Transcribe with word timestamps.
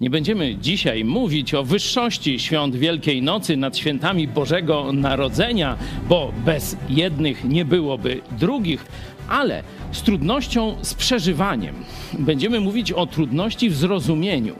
Nie 0.00 0.10
będziemy 0.10 0.56
dzisiaj 0.56 1.04
mówić 1.04 1.54
o 1.54 1.64
wyższości 1.64 2.40
świąt 2.40 2.76
Wielkiej 2.76 3.22
Nocy 3.22 3.56
nad 3.56 3.78
świętami 3.78 4.28
Bożego 4.28 4.92
Narodzenia, 4.92 5.76
bo 6.08 6.32
bez 6.44 6.76
jednych 6.88 7.44
nie 7.44 7.64
byłoby 7.64 8.20
drugich, 8.30 8.86
ale 9.28 9.62
z 9.92 10.02
trudnością 10.02 10.76
z 10.82 10.94
przeżywaniem. 10.94 11.74
Będziemy 12.18 12.60
mówić 12.60 12.92
o 12.92 13.06
trudności 13.06 13.70
w 13.70 13.76
zrozumieniu. 13.76 14.54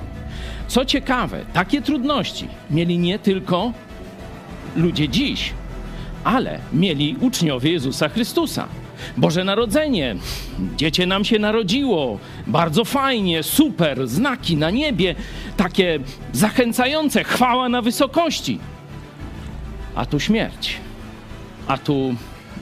Co 0.68 0.84
ciekawe, 0.84 1.44
takie 1.52 1.82
trudności 1.82 2.48
mieli 2.70 2.98
nie 2.98 3.18
tylko 3.18 3.72
ludzie 4.76 5.08
dziś, 5.08 5.52
ale 6.24 6.58
mieli 6.72 7.16
uczniowie 7.20 7.72
Jezusa 7.72 8.08
Chrystusa. 8.08 8.68
Boże 9.16 9.44
Narodzenie, 9.44 10.16
dziecię 10.76 11.06
nam 11.06 11.24
się 11.24 11.38
narodziło, 11.38 12.18
bardzo 12.46 12.84
fajnie, 12.84 13.42
super, 13.42 14.08
znaki 14.08 14.56
na 14.56 14.70
niebie, 14.70 15.14
takie 15.56 15.98
zachęcające, 16.32 17.24
chwała 17.24 17.68
na 17.68 17.82
wysokości. 17.82 18.58
A 19.94 20.06
tu 20.06 20.20
śmierć, 20.20 20.76
a 21.66 21.78
tu 21.78 22.14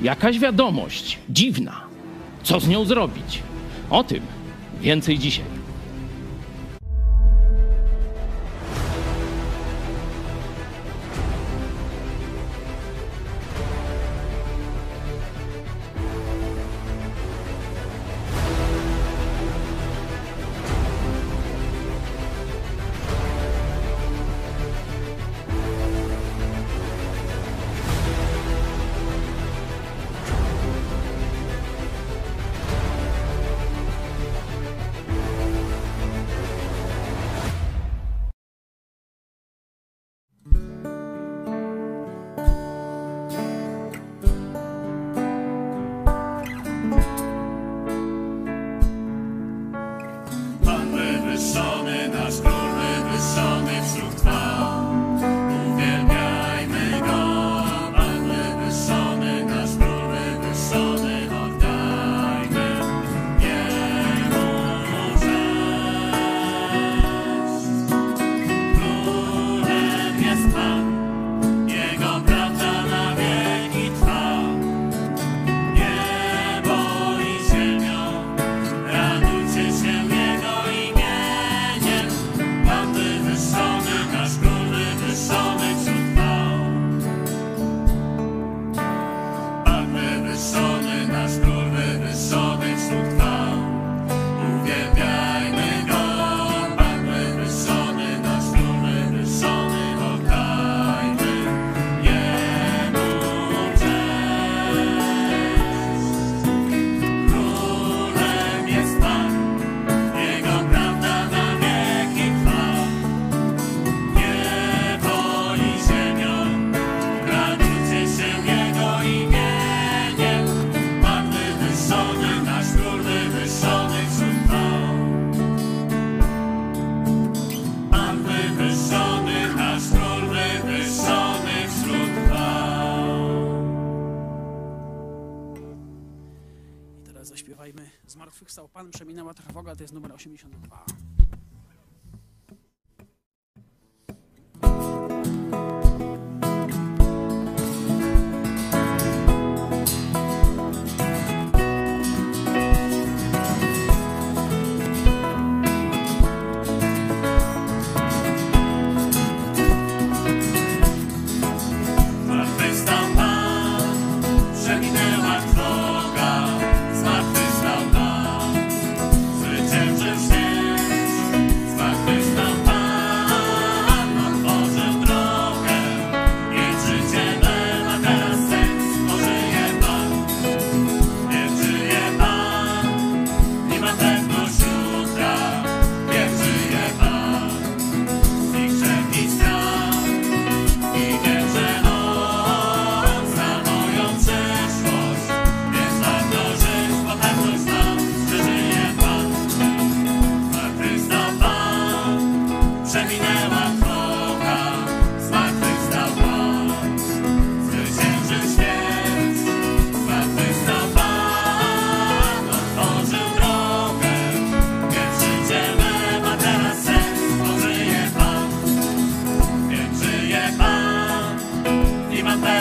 jakaś 0.03 0.39
wiadomość 0.39 1.19
dziwna. 1.31 1.81
Co 2.43 2.61
z 2.61 2.69
nią 2.69 2.85
zrobić? 2.85 3.43
O 3.91 4.05
tym 4.05 4.21
więcej 4.81 5.19
dzisiaj. 5.19 5.62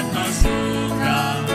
azúcar. 0.09 1.50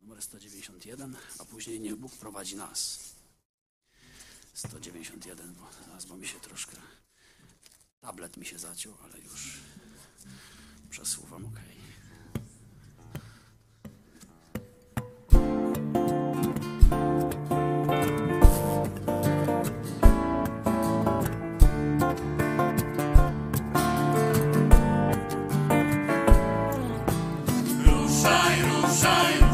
numer 0.00 0.22
191, 0.22 1.16
a 1.38 1.44
później 1.44 1.80
niech 1.80 1.96
Bóg 1.96 2.12
prowadzi 2.12 2.56
nas. 2.56 2.98
191, 4.54 5.54
bo 5.54 5.68
zaraz, 5.84 6.04
bo 6.04 6.16
mi 6.16 6.28
się 6.28 6.40
troszkę 6.40 6.76
tablet 8.00 8.36
mi 8.36 8.46
się 8.46 8.58
zaciął, 8.58 8.94
ale 9.04 9.19
Time. 29.00 29.49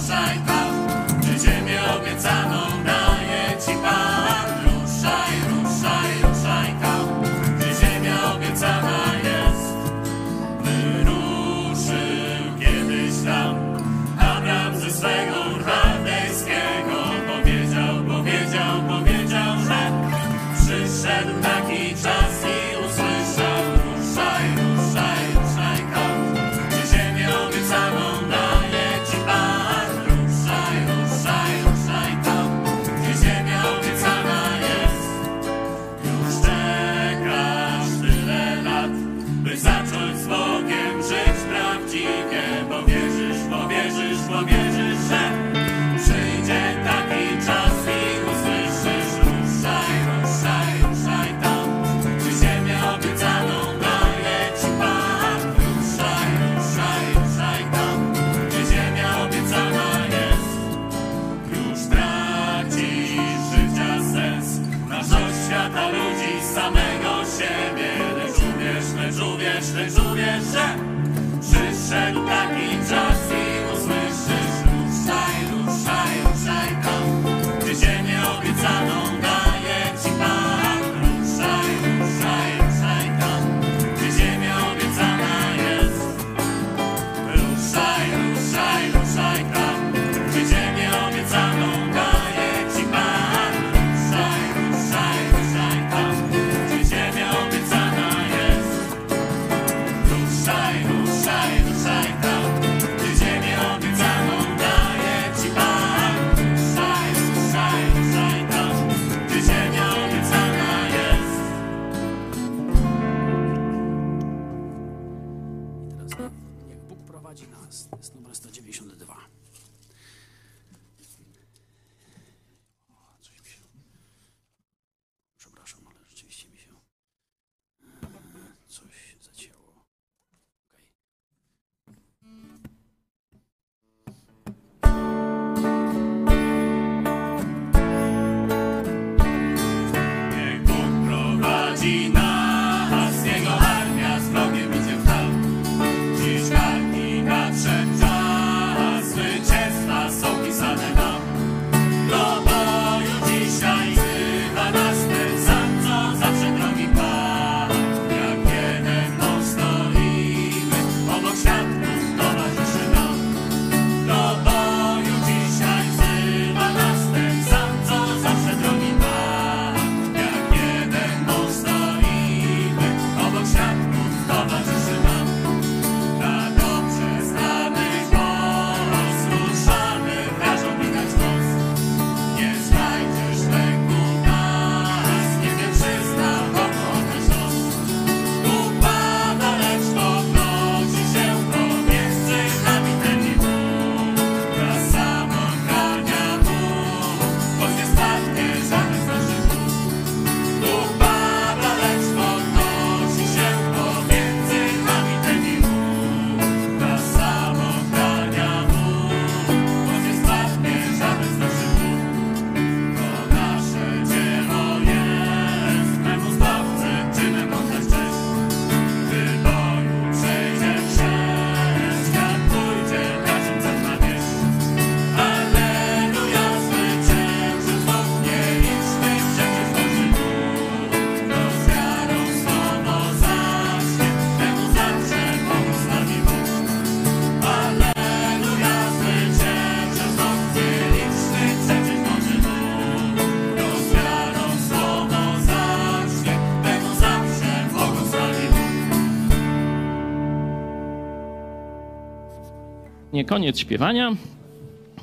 koniec 253.27 253.59
śpiewania, 253.59 254.17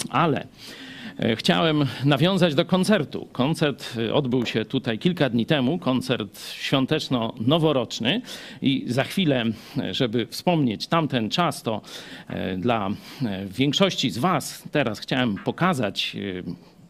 ale 0.09 0.47
e, 1.19 1.35
chciałem 1.35 1.85
nawiązać 2.05 2.55
do 2.55 2.65
koncertu. 2.65 3.27
Koncert 3.31 3.93
e, 3.97 4.13
odbył 4.13 4.45
się 4.45 4.65
tutaj 4.65 4.99
kilka 4.99 5.29
dni 5.29 5.45
temu, 5.45 5.79
koncert 5.79 6.39
świąteczno-noworoczny 6.53 8.21
i 8.61 8.85
za 8.87 9.03
chwilę, 9.03 9.45
e, 9.77 9.93
żeby 9.93 10.27
wspomnieć 10.27 10.87
tamten 10.87 11.29
czas, 11.29 11.63
to 11.63 11.81
dla 12.57 12.89
większości 13.47 14.11
z 14.11 14.17
Was 14.17 14.63
teraz 14.71 14.99
chciałem 14.99 15.35
pokazać 15.35 16.17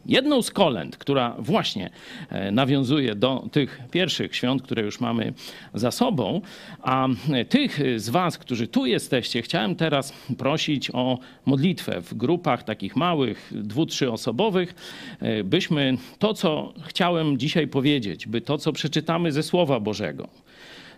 jedną 0.06 0.42
z 0.42 0.50
kolęd, 0.50 0.96
która 0.96 1.36
właśnie 1.38 1.90
e, 2.30 2.50
nawiązuje 2.50 3.14
do 3.14 3.48
tych 3.52 3.80
pierwszych 3.90 4.36
świąt, 4.36 4.62
które 4.62 4.82
już 4.82 5.00
mamy 5.00 5.32
za 5.74 5.90
sobą. 5.90 6.40
A 6.82 7.08
e, 7.32 7.44
tych 7.44 7.80
z 7.96 8.08
Was, 8.08 8.38
którzy 8.38 8.68
tu 8.68 8.86
jesteście, 8.86 9.42
chciałem 9.42 9.76
teraz 9.76 10.12
prosić 10.38 10.90
o 10.92 11.18
modlitwę 11.46 12.00
w 12.00 12.14
grupach 12.14 12.62
takich 12.62 12.96
małych, 12.96 13.52
dwu, 13.54 13.86
trzyosobowych, 13.86 14.74
e, 15.20 15.44
byśmy 15.44 15.96
to, 16.18 16.34
co 16.34 16.72
chciałem 16.82 17.38
dzisiaj 17.38 17.68
powiedzieć, 17.68 18.26
by 18.26 18.40
to, 18.40 18.58
co 18.58 18.72
przeczytamy 18.72 19.32
ze 19.32 19.42
Słowa 19.42 19.80
Bożego, 19.80 20.28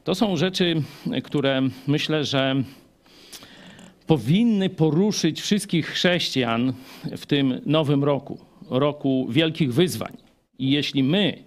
to 0.04 0.14
są 0.14 0.36
rzeczy, 0.36 0.82
które 1.24 1.62
myślę, 1.86 2.24
że 2.24 2.62
powinny 4.06 4.70
poruszyć 4.70 5.40
wszystkich 5.40 5.86
chrześcijan 5.86 6.72
w 7.16 7.26
tym 7.26 7.60
nowym 7.66 8.04
roku, 8.04 8.38
roku 8.70 9.26
wielkich 9.30 9.74
wyzwań. 9.74 10.16
I 10.58 10.70
jeśli 10.70 11.02
my 11.02 11.38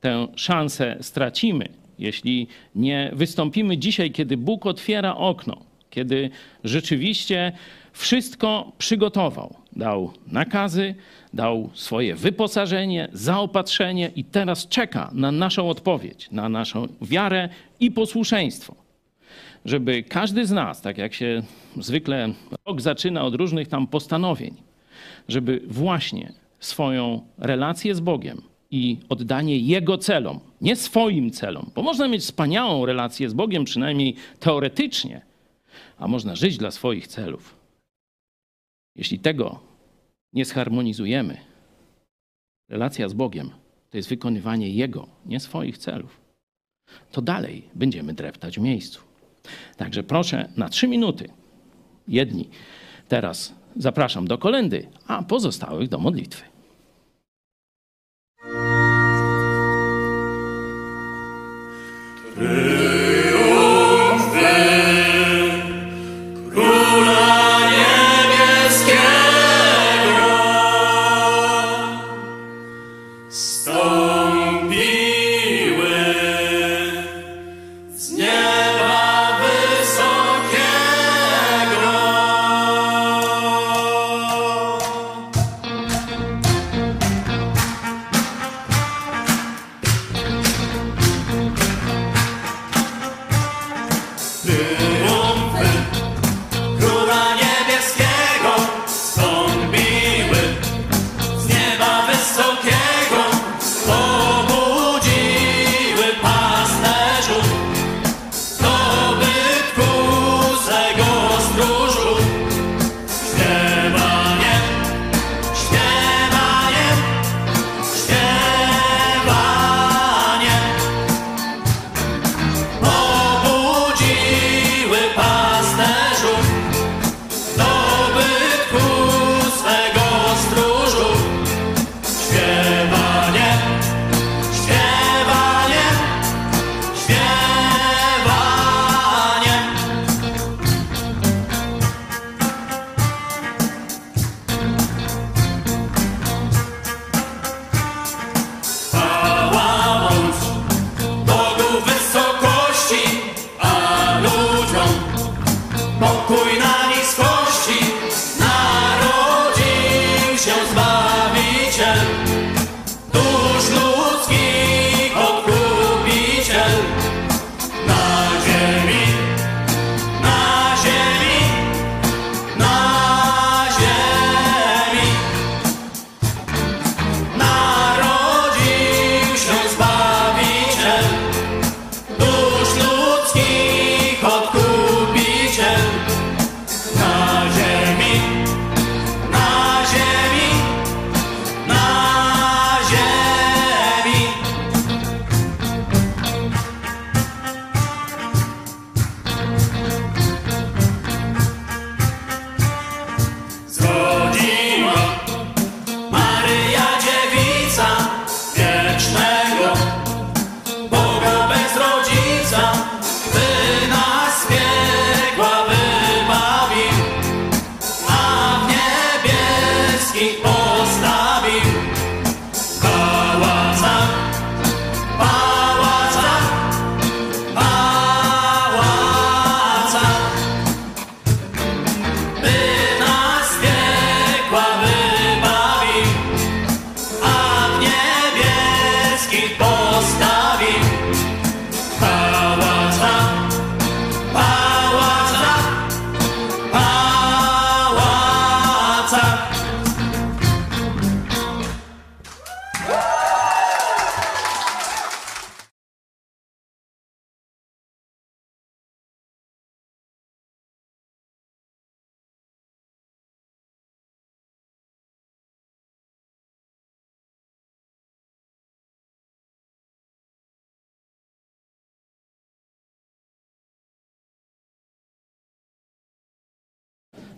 tę 0.00 0.28
szansę 0.36 0.96
stracimy, 1.00 1.68
jeśli 1.98 2.46
nie 2.74 3.10
wystąpimy 3.14 3.78
dzisiaj, 3.78 4.10
kiedy 4.10 4.36
Bóg 4.36 4.66
otwiera 4.66 5.16
okno, 5.16 5.56
kiedy 5.90 6.30
rzeczywiście 6.64 7.52
wszystko 7.92 8.72
przygotował, 8.78 9.54
dał 9.76 10.12
nakazy, 10.26 10.94
dał 11.34 11.70
swoje 11.74 12.14
wyposażenie, 12.14 13.08
zaopatrzenie 13.12 14.10
i 14.16 14.24
teraz 14.24 14.68
czeka 14.68 15.10
na 15.14 15.32
naszą 15.32 15.68
odpowiedź, 15.68 16.28
na 16.30 16.48
naszą 16.48 16.88
wiarę 17.00 17.48
i 17.80 17.90
posłuszeństwo 17.90 18.86
żeby 19.66 20.02
każdy 20.02 20.46
z 20.46 20.50
nas, 20.50 20.82
tak 20.82 20.98
jak 20.98 21.14
się 21.14 21.42
zwykle 21.80 22.28
rok 22.66 22.80
zaczyna 22.80 23.22
od 23.22 23.34
różnych 23.34 23.68
tam 23.68 23.86
postanowień, 23.86 24.54
żeby 25.28 25.60
właśnie 25.66 26.32
swoją 26.60 27.26
relację 27.38 27.94
z 27.94 28.00
Bogiem 28.00 28.42
i 28.70 28.98
oddanie 29.08 29.58
Jego 29.58 29.98
celom, 29.98 30.40
nie 30.60 30.76
swoim 30.76 31.30
celom, 31.30 31.70
bo 31.74 31.82
można 31.82 32.08
mieć 32.08 32.22
wspaniałą 32.22 32.86
relację 32.86 33.30
z 33.30 33.34
Bogiem, 33.34 33.64
przynajmniej 33.64 34.14
teoretycznie, 34.40 35.22
a 35.98 36.08
można 36.08 36.36
żyć 36.36 36.58
dla 36.58 36.70
swoich 36.70 37.06
celów. 37.06 37.56
Jeśli 38.96 39.18
tego 39.18 39.60
nie 40.32 40.44
zharmonizujemy, 40.44 41.36
relacja 42.68 43.08
z 43.08 43.12
Bogiem 43.12 43.50
to 43.90 43.96
jest 43.96 44.08
wykonywanie 44.08 44.70
Jego, 44.70 45.08
nie 45.26 45.40
swoich 45.40 45.78
celów, 45.78 46.20
to 47.12 47.22
dalej 47.22 47.62
będziemy 47.74 48.14
dreptać 48.14 48.58
w 48.58 48.62
miejscu. 48.62 49.00
Także 49.76 50.02
proszę 50.02 50.48
na 50.56 50.68
trzy 50.68 50.88
minuty. 50.88 51.28
Jedni 52.08 52.48
teraz 53.08 53.54
zapraszam 53.76 54.28
do 54.28 54.38
kolendy, 54.38 54.86
a 55.06 55.22
pozostałych 55.22 55.88
do 55.88 55.98
modlitwy. 55.98 56.55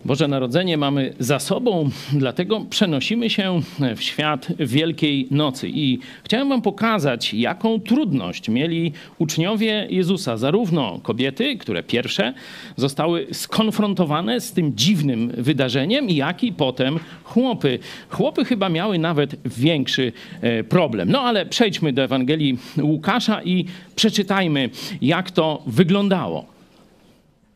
Boże 0.09 0.27
Narodzenie 0.27 0.77
mamy 0.77 1.13
za 1.19 1.39
sobą, 1.39 1.89
dlatego 2.13 2.61
przenosimy 2.69 3.29
się 3.29 3.61
w 3.95 4.03
świat 4.03 4.47
Wielkiej 4.59 5.27
Nocy. 5.31 5.69
I 5.69 5.99
chciałem 6.23 6.49
Wam 6.49 6.61
pokazać, 6.61 7.33
jaką 7.33 7.79
trudność 7.79 8.49
mieli 8.49 8.91
uczniowie 9.17 9.87
Jezusa, 9.89 10.37
zarówno 10.37 10.99
kobiety, 11.03 11.57
które 11.57 11.83
pierwsze 11.83 12.33
zostały 12.75 13.27
skonfrontowane 13.31 14.41
z 14.41 14.51
tym 14.51 14.75
dziwnym 14.75 15.31
wydarzeniem, 15.37 16.09
jak 16.09 16.43
i 16.43 16.53
potem 16.53 16.99
chłopy. 17.23 17.79
Chłopy 18.09 18.45
chyba 18.45 18.69
miały 18.69 18.99
nawet 18.99 19.35
większy 19.45 20.11
e, 20.41 20.63
problem. 20.63 21.11
No 21.11 21.21
ale 21.21 21.45
przejdźmy 21.45 21.93
do 21.93 22.03
Ewangelii 22.03 22.57
Łukasza 22.81 23.43
i 23.43 23.65
przeczytajmy, 23.95 24.69
jak 25.01 25.31
to 25.31 25.63
wyglądało. 25.67 26.58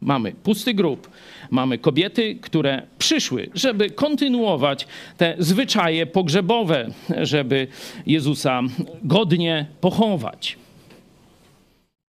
Mamy 0.03 0.31
pusty 0.31 0.73
grób, 0.73 1.09
mamy 1.51 1.77
kobiety, 1.77 2.35
które 2.41 2.87
przyszły, 2.97 3.49
żeby 3.53 3.89
kontynuować 3.89 4.87
te 5.17 5.35
zwyczaje 5.39 6.05
pogrzebowe, 6.05 6.89
żeby 7.21 7.67
Jezusa 8.05 8.61
godnie 9.03 9.67
pochować. 9.81 10.57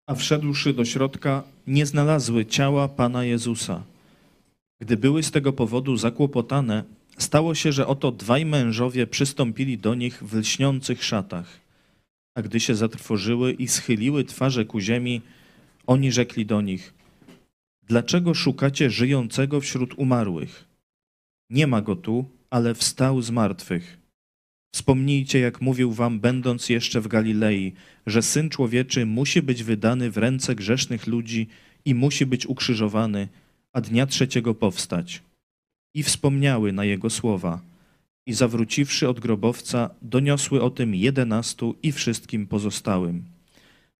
A 0.07 0.15
wszedłszy 0.15 0.73
do 0.73 0.85
środka, 0.85 1.43
nie 1.67 1.85
znalazły 1.85 2.45
ciała 2.45 2.87
Pana 2.87 3.25
Jezusa. 3.25 3.83
Gdy 4.81 4.97
były 4.97 5.23
z 5.23 5.31
tego 5.31 5.53
powodu 5.53 5.97
zakłopotane, 5.97 6.83
stało 7.17 7.55
się, 7.55 7.71
że 7.71 7.87
oto 7.87 8.11
dwaj 8.11 8.45
mężowie 8.45 9.07
przystąpili 9.07 9.77
do 9.77 9.95
nich 9.95 10.23
w 10.23 10.35
lśniących 10.35 11.03
szatach. 11.03 11.59
A 12.35 12.41
gdy 12.41 12.59
się 12.59 12.75
zatrwożyły 12.75 13.53
i 13.53 13.67
schyliły 13.67 14.23
twarze 14.23 14.65
ku 14.65 14.79
ziemi, 14.79 15.21
oni 15.87 16.11
rzekli 16.11 16.45
do 16.45 16.61
nich: 16.61 16.93
Dlaczego 17.87 18.33
szukacie 18.33 18.89
żyjącego 18.89 19.61
wśród 19.61 19.93
umarłych? 19.97 20.65
Nie 21.49 21.67
ma 21.67 21.81
go 21.81 21.95
tu, 21.95 22.25
ale 22.49 22.75
wstał 22.75 23.21
z 23.21 23.31
martwych. 23.31 23.97
Wspomnijcie, 24.75 25.39
jak 25.39 25.61
mówił 25.61 25.91
wam, 25.91 26.19
będąc 26.19 26.69
jeszcze 26.69 27.01
w 27.01 27.07
Galilei, 27.07 27.73
że 28.05 28.21
syn 28.21 28.49
człowieczy 28.49 29.05
musi 29.05 29.41
być 29.41 29.63
wydany 29.63 30.11
w 30.11 30.17
ręce 30.17 30.55
grzesznych 30.55 31.07
ludzi 31.07 31.47
i 31.85 31.95
musi 31.95 32.25
być 32.25 32.45
ukrzyżowany, 32.45 33.27
a 33.73 33.81
dnia 33.81 34.05
trzeciego 34.05 34.55
powstać. 34.55 35.21
I 35.93 36.03
wspomniały 36.03 36.73
na 36.73 36.85
jego 36.85 37.09
słowa. 37.09 37.61
I 38.25 38.33
zawróciwszy 38.33 39.09
od 39.09 39.19
grobowca, 39.19 39.89
doniosły 40.01 40.61
o 40.61 40.69
tym 40.69 40.95
jedenastu 40.95 41.75
i 41.83 41.91
wszystkim 41.91 42.47
pozostałym. 42.47 43.34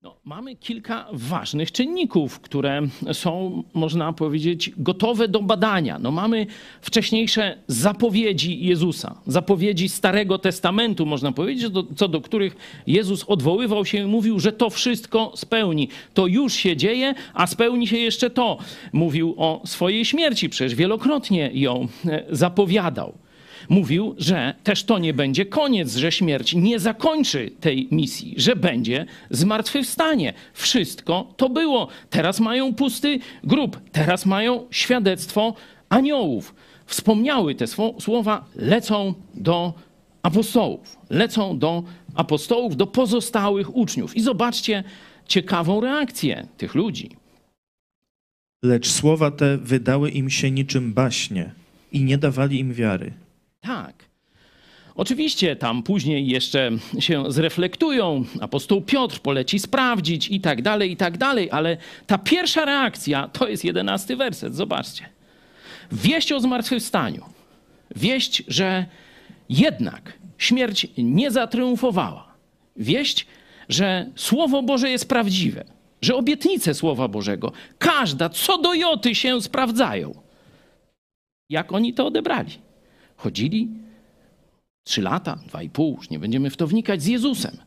No, 0.06 0.16
mamy 0.26 0.56
kilka 0.56 1.08
ważnych 1.12 1.72
czynników, 1.72 2.40
które 2.40 2.82
są, 3.14 3.64
można 3.74 4.14
powiedzieć, 4.14 4.72
gotowe 4.78 5.28
do 5.28 5.42
badania. 5.42 6.00
No, 6.00 6.12
mamy 6.12 6.48
wcześniejsze 6.82 7.58
zapowiedzi 7.68 8.66
Jezusa, 8.66 9.16
zapowiedzi 9.28 9.90
Starego 9.90 10.38
Testamentu, 10.38 11.06
można 11.06 11.32
powiedzieć, 11.32 11.70
do, 11.70 11.84
co 11.96 12.08
do 12.08 12.22
których 12.22 12.56
Jezus 12.88 13.24
odwoływał 13.24 13.86
się 13.86 13.98
i 13.98 14.06
mówił, 14.06 14.40
że 14.40 14.52
to 14.52 14.70
wszystko 14.70 15.32
spełni. 15.36 15.90
To 16.14 16.28
już 16.28 16.54
się 16.54 16.78
dzieje, 16.78 17.14
a 17.34 17.48
spełni 17.48 17.88
się 17.88 17.98
jeszcze 17.98 18.30
to. 18.30 18.58
Mówił 18.94 19.34
o 19.38 19.62
swojej 19.66 20.06
śmierci, 20.06 20.50
przecież 20.50 20.76
wielokrotnie 20.76 21.52
ją 21.54 21.88
e, 22.08 22.24
zapowiadał 22.30 23.14
mówił, 23.70 24.16
że 24.18 24.54
też 24.64 24.84
to 24.84 25.00
nie 25.00 25.14
będzie 25.14 25.46
koniec, 25.46 25.96
że 25.96 26.12
śmierć 26.12 26.54
nie 26.54 26.80
zakończy 26.80 27.52
tej 27.60 27.88
misji, 27.92 28.34
że 28.38 28.56
będzie 28.56 29.06
zmartwychwstanie. 29.30 30.34
Wszystko 30.54 31.34
to 31.38 31.50
było. 31.50 31.88
Teraz 32.10 32.40
mają 32.40 32.74
pusty 32.74 33.20
grób, 33.44 33.80
teraz 33.92 34.26
mają 34.26 34.66
świadectwo 34.72 35.54
aniołów. 35.90 36.56
Wspomniały 36.86 37.56
te 37.56 37.66
słowa, 38.00 38.46
lecą 38.56 39.14
do 39.34 39.74
apostołów, 40.22 40.98
lecą 41.10 41.60
do 41.60 41.84
apostołów, 42.16 42.76
do 42.76 42.88
pozostałych 42.88 43.76
uczniów. 43.76 44.16
I 44.18 44.22
zobaczcie 44.22 44.84
ciekawą 45.28 45.82
reakcję 45.82 46.48
tych 46.58 46.76
ludzi. 46.76 47.10
Lecz 48.64 48.88
słowa 48.90 49.32
te 49.32 49.58
wydały 49.58 50.10
im 50.10 50.30
się 50.30 50.52
niczym 50.52 50.94
baśnie 50.94 51.52
i 51.92 52.04
nie 52.04 52.18
dawali 52.18 52.60
im 52.60 52.74
wiary. 52.74 53.14
Tak. 53.66 54.06
Oczywiście 54.96 55.56
tam 55.56 55.84
później 55.84 56.28
jeszcze 56.28 56.72
się 57.00 57.32
zreflektują, 57.32 58.26
apostoł 58.42 58.82
Piotr 58.82 59.20
poleci 59.20 59.60
sprawdzić 59.60 60.28
i 60.32 60.42
tak 60.42 60.62
dalej, 60.62 60.92
i 60.92 60.98
tak 60.98 61.18
dalej, 61.18 61.52
ale 61.52 61.78
ta 62.08 62.18
pierwsza 62.18 62.66
reakcja 62.66 63.28
to 63.28 63.48
jest 63.48 63.66
jedenasty 63.66 64.16
werset, 64.16 64.56
zobaczcie. 64.56 65.10
Wieść 65.92 66.32
o 66.32 66.40
zmartwychwstaniu, 66.40 67.26
wieść, 67.96 68.44
że 68.48 68.86
jednak 69.50 70.14
śmierć 70.38 70.88
nie 70.98 71.32
zatriumfowała, 71.32 72.34
wieść, 72.76 73.28
że 73.70 74.10
Słowo 74.16 74.64
Boże 74.64 74.90
jest 74.90 75.10
prawdziwe, 75.10 75.64
że 76.02 76.16
obietnice 76.16 76.74
Słowa 76.74 77.08
Bożego, 77.08 77.52
każda 77.78 78.30
co 78.30 78.58
do 78.58 78.74
joty 78.74 79.16
się 79.16 79.42
sprawdzają. 79.42 80.14
Jak 81.50 81.74
oni 81.74 81.94
to 81.94 82.08
odebrali? 82.08 82.65
Chodzili 83.16 83.70
trzy 84.84 85.02
lata, 85.02 85.40
dwa 85.48 85.64
i 85.64 85.70
pół, 85.70 85.96
już 85.98 86.10
nie 86.10 86.20
będziemy 86.20 86.50
w 86.50 86.58
to 86.58 86.68
wnikać, 86.68 87.04
z 87.04 87.06
Jezusem. 87.06 87.58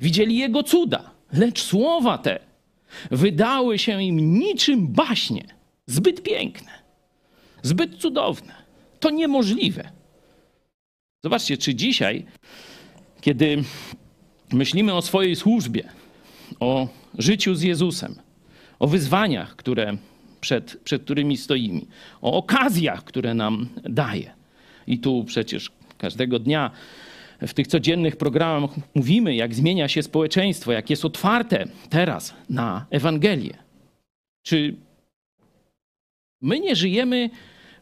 Widzieli 0.00 0.36
Jego 0.36 0.62
cuda, 0.62 1.10
lecz 1.32 1.62
słowa 1.62 2.18
te 2.18 2.40
wydały 3.10 3.78
się 3.78 4.02
im 4.02 4.38
niczym 4.38 4.88
baśnie, 4.88 5.44
zbyt 5.86 6.22
piękne, 6.22 6.72
zbyt 7.62 7.96
cudowne. 7.96 8.54
To 9.00 9.10
niemożliwe. 9.10 9.90
Zobaczcie, 11.24 11.58
czy 11.58 11.74
dzisiaj, 11.74 12.26
kiedy 13.20 13.64
myślimy 14.52 14.94
o 14.94 15.02
swojej 15.02 15.36
służbie, 15.36 15.88
o 16.60 16.88
życiu 17.18 17.54
z 17.54 17.62
Jezusem, 17.62 18.14
o 18.78 18.86
wyzwaniach, 18.86 19.56
które 19.56 19.96
przed, 20.40 20.76
przed 20.84 21.02
którymi 21.02 21.36
stoimy, 21.36 21.80
o 22.22 22.32
okazjach, 22.32 23.04
które 23.04 23.34
nam 23.34 23.68
daje, 23.84 24.33
i 24.86 24.98
tu 24.98 25.24
przecież 25.24 25.70
każdego 25.98 26.38
dnia 26.38 26.70
w 27.40 27.54
tych 27.54 27.66
codziennych 27.66 28.16
programach 28.16 28.70
mówimy, 28.94 29.34
jak 29.34 29.54
zmienia 29.54 29.88
się 29.88 30.02
społeczeństwo, 30.02 30.72
jak 30.72 30.90
jest 30.90 31.04
otwarte 31.04 31.64
teraz 31.90 32.34
na 32.50 32.86
Ewangelię. 32.90 33.56
Czy 34.42 34.76
my 36.42 36.60
nie 36.60 36.76
żyjemy 36.76 37.30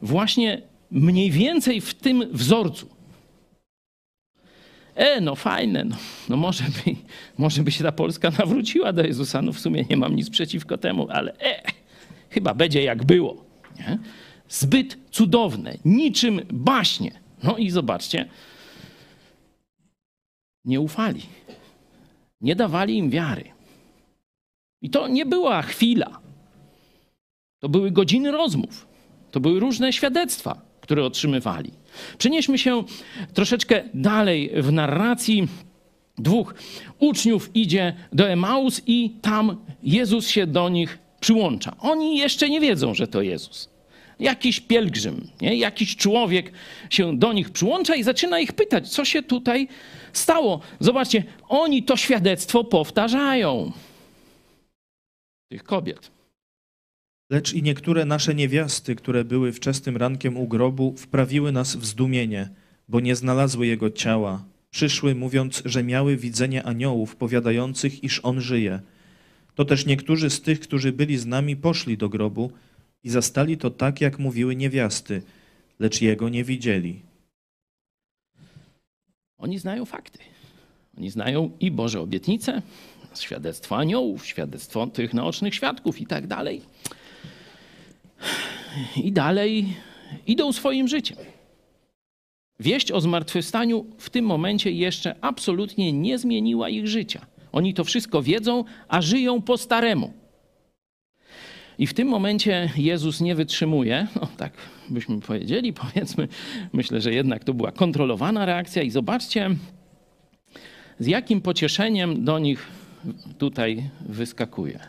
właśnie 0.02 0.62
mniej 0.90 1.30
więcej 1.30 1.80
w 1.80 1.94
tym 1.94 2.24
wzorcu? 2.32 2.88
E, 4.94 5.20
no 5.20 5.34
fajne, 5.34 5.84
no, 5.84 5.96
no 6.28 6.36
może, 6.36 6.64
by, 6.64 6.96
może 7.38 7.62
by 7.62 7.70
się 7.70 7.84
ta 7.84 7.92
Polska 7.92 8.30
nawróciła 8.38 8.92
do 8.92 9.02
Jezusa. 9.02 9.42
No 9.42 9.52
w 9.52 9.60
sumie 9.60 9.84
nie 9.90 9.96
mam 9.96 10.16
nic 10.16 10.30
przeciwko 10.30 10.78
temu, 10.78 11.08
ale 11.10 11.32
e, 11.32 11.62
chyba 12.30 12.54
będzie 12.54 12.82
jak 12.82 13.04
było. 13.04 13.44
Nie? 13.78 13.98
Zbyt 14.52 14.98
cudowne, 15.10 15.78
niczym 15.84 16.40
baśnie. 16.52 17.20
No 17.42 17.56
i 17.56 17.70
zobaczcie, 17.70 18.28
nie 20.64 20.80
ufali, 20.80 21.22
nie 22.40 22.56
dawali 22.56 22.96
im 22.96 23.10
wiary. 23.10 23.44
I 24.82 24.90
to 24.90 25.08
nie 25.08 25.26
była 25.26 25.62
chwila. 25.62 26.20
To 27.58 27.68
były 27.68 27.90
godziny 27.90 28.30
rozmów, 28.30 28.86
to 29.30 29.40
były 29.40 29.60
różne 29.60 29.92
świadectwa, 29.92 30.60
które 30.80 31.04
otrzymywali. 31.04 31.70
Przenieśmy 32.18 32.58
się 32.58 32.84
troszeczkę 33.34 33.82
dalej 33.94 34.50
w 34.62 34.72
narracji. 34.72 35.48
Dwóch 36.18 36.54
uczniów 36.98 37.50
idzie 37.54 37.96
do 38.12 38.28
Emaus 38.28 38.82
i 38.86 39.10
tam 39.22 39.56
Jezus 39.82 40.28
się 40.28 40.46
do 40.46 40.68
nich 40.68 40.98
przyłącza. 41.20 41.76
Oni 41.78 42.18
jeszcze 42.18 42.50
nie 42.50 42.60
wiedzą, 42.60 42.94
że 42.94 43.06
to 43.06 43.22
Jezus 43.22 43.71
jakiś 44.22 44.60
pielgrzym, 44.60 45.28
nie? 45.40 45.56
jakiś 45.56 45.96
człowiek 45.96 46.52
się 46.90 47.18
do 47.18 47.32
nich 47.32 47.50
przyłącza 47.50 47.94
i 47.94 48.02
zaczyna 48.02 48.40
ich 48.40 48.52
pytać, 48.52 48.88
co 48.88 49.04
się 49.04 49.22
tutaj 49.22 49.68
stało. 50.12 50.60
Zobaczcie, 50.80 51.24
oni 51.48 51.82
to 51.82 51.96
świadectwo 51.96 52.64
powtarzają. 52.64 53.72
Tych 55.48 55.64
kobiet. 55.64 56.10
Lecz 57.30 57.54
i 57.54 57.62
niektóre 57.62 58.04
nasze 58.04 58.34
niewiasty, 58.34 58.96
które 58.96 59.24
były 59.24 59.52
wczesnym 59.52 59.96
rankiem 59.96 60.36
u 60.36 60.46
grobu, 60.46 60.94
wprawiły 60.96 61.52
nas 61.52 61.76
w 61.76 61.84
zdumienie, 61.84 62.48
bo 62.88 63.00
nie 63.00 63.16
znalazły 63.16 63.66
jego 63.66 63.90
ciała. 63.90 64.44
Przyszły, 64.70 65.14
mówiąc, 65.14 65.62
że 65.64 65.84
miały 65.84 66.16
widzenie 66.16 66.62
aniołów, 66.62 67.16
powiadających, 67.16 68.04
iż 68.04 68.20
on 68.22 68.40
żyje. 68.40 68.80
To 69.54 69.64
też 69.64 69.86
niektórzy 69.86 70.30
z 70.30 70.40
tych, 70.40 70.60
którzy 70.60 70.92
byli 70.92 71.18
z 71.18 71.26
nami, 71.26 71.56
poszli 71.56 71.96
do 71.96 72.08
grobu 72.08 72.52
i 73.04 73.10
zastali 73.10 73.56
to 73.56 73.70
tak, 73.70 74.00
jak 74.00 74.18
mówiły 74.18 74.56
niewiasty, 74.56 75.22
lecz 75.78 76.00
jego 76.00 76.28
nie 76.28 76.44
widzieli. 76.44 77.02
Oni 79.38 79.58
znają 79.58 79.84
fakty. 79.84 80.18
Oni 80.98 81.10
znają 81.10 81.50
i 81.60 81.70
Boże 81.70 82.00
obietnice, 82.00 82.62
świadectwo 83.14 83.76
aniołów, 83.76 84.26
świadectwo 84.26 84.86
tych 84.86 85.14
naocznych 85.14 85.54
świadków 85.54 86.00
i 86.00 86.06
tak 86.06 86.26
dalej. 86.26 86.62
I 88.96 89.12
dalej 89.12 89.76
idą 90.26 90.52
swoim 90.52 90.88
życiem. 90.88 91.18
Wieść 92.60 92.92
o 92.92 93.00
zmartwychwstaniu 93.00 93.86
w 93.98 94.10
tym 94.10 94.24
momencie 94.24 94.70
jeszcze 94.70 95.14
absolutnie 95.20 95.92
nie 95.92 96.18
zmieniła 96.18 96.68
ich 96.68 96.88
życia. 96.88 97.26
Oni 97.52 97.74
to 97.74 97.84
wszystko 97.84 98.22
wiedzą, 98.22 98.64
a 98.88 99.02
żyją 99.02 99.42
po 99.42 99.58
staremu. 99.58 100.12
I 101.78 101.86
w 101.86 101.94
tym 101.94 102.08
momencie 102.08 102.70
Jezus 102.76 103.20
nie 103.20 103.34
wytrzymuje, 103.34 104.06
no 104.20 104.28
tak 104.36 104.52
byśmy 104.90 105.20
powiedzieli, 105.20 105.72
powiedzmy, 105.82 106.28
myślę, 106.72 107.00
że 107.00 107.12
jednak 107.14 107.44
to 107.44 107.54
była 107.54 107.72
kontrolowana 107.72 108.46
reakcja. 108.46 108.82
I 108.82 108.90
zobaczcie, 108.90 109.50
z 110.98 111.06
jakim 111.06 111.40
pocieszeniem 111.40 112.24
do 112.24 112.38
nich 112.38 112.66
tutaj 113.38 113.90
wyskakuje. 114.00 114.80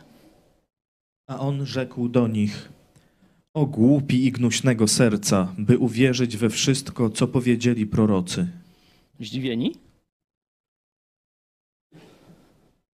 A 1.28 1.39
on 1.39 1.65
rzekł 1.65 2.10
do 2.10 2.28
nich: 2.28 2.69
O 3.54 3.65
głupi 3.65 4.26
i 4.26 4.32
gnuśnego 4.32 4.88
serca, 4.88 5.54
by 5.58 5.78
uwierzyć 5.78 6.38
we 6.38 6.50
wszystko, 6.50 7.10
co 7.10 7.28
powiedzieli 7.28 7.88
prorocy. 7.88 8.48
Zdziwieni? 9.19 9.76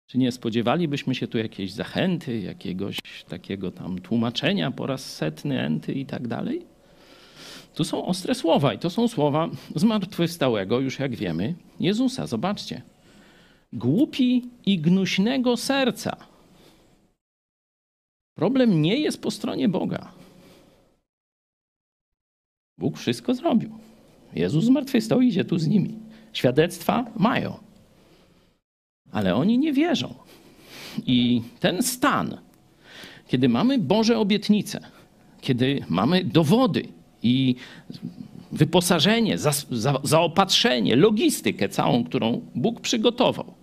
Czy 0.07 0.17
nie 0.17 0.31
spodziewalibyśmy 0.31 1.15
się 1.15 1.27
tu 1.27 1.37
jakiejś 1.37 1.71
zachęty, 1.71 2.39
jakiegoś 2.39 2.97
takiego 3.29 3.71
tam 3.71 3.99
tłumaczenia 3.99 4.71
po 4.71 4.87
raz 4.87 5.15
setny, 5.15 5.61
enty 5.61 5.93
i 5.93 6.05
tak 6.05 6.27
dalej? 6.27 6.65
Tu 7.75 7.83
są 7.83 8.05
ostre 8.05 8.35
słowa 8.35 8.73
i 8.73 8.79
to 8.79 8.89
są 8.89 9.07
słowa 9.07 9.49
zmartwychwstałego, 9.75 10.79
już 10.79 10.99
jak 10.99 11.15
wiemy, 11.15 11.55
Jezusa. 11.79 12.27
Zobaczcie. 12.27 12.81
Głupi 13.73 14.49
i 14.65 14.79
gnuśnego 14.79 15.57
serca. 15.57 16.17
Problem 18.35 18.81
nie 18.81 18.97
jest 18.99 19.21
po 19.21 19.31
stronie 19.31 19.69
Boga. 19.69 20.11
Bóg 22.77 22.97
wszystko 22.97 23.33
zrobił. 23.33 23.69
Jezus 24.33 24.65
zmartwychwstał, 24.65 25.21
idzie 25.21 25.45
tu 25.45 25.59
z 25.59 25.67
nimi. 25.67 25.95
Świadectwa 26.33 27.11
mają. 27.15 27.66
Ale 29.11 29.35
oni 29.35 29.57
nie 29.57 29.73
wierzą. 29.73 30.13
I 31.05 31.41
ten 31.59 31.83
stan, 31.83 32.37
kiedy 33.27 33.49
mamy 33.49 33.79
Boże 33.79 34.19
obietnice, 34.19 34.79
kiedy 35.41 35.83
mamy 35.89 36.23
dowody 36.23 36.87
i 37.23 37.55
wyposażenie, 38.51 39.37
za, 39.37 39.51
za, 39.71 39.99
zaopatrzenie, 40.03 40.95
logistykę 40.95 41.69
całą, 41.69 42.03
którą 42.03 42.41
Bóg 42.55 42.81
przygotował, 42.81 43.53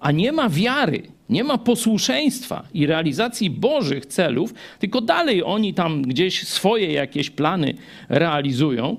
a 0.00 0.12
nie 0.12 0.32
ma 0.32 0.48
wiary, 0.48 1.02
nie 1.30 1.44
ma 1.44 1.58
posłuszeństwa 1.58 2.64
i 2.74 2.86
realizacji 2.86 3.50
Bożych 3.50 4.06
celów, 4.06 4.54
tylko 4.78 5.00
dalej 5.00 5.42
oni 5.44 5.74
tam 5.74 6.02
gdzieś 6.02 6.48
swoje 6.48 6.92
jakieś 6.92 7.30
plany 7.30 7.74
realizują, 8.08 8.96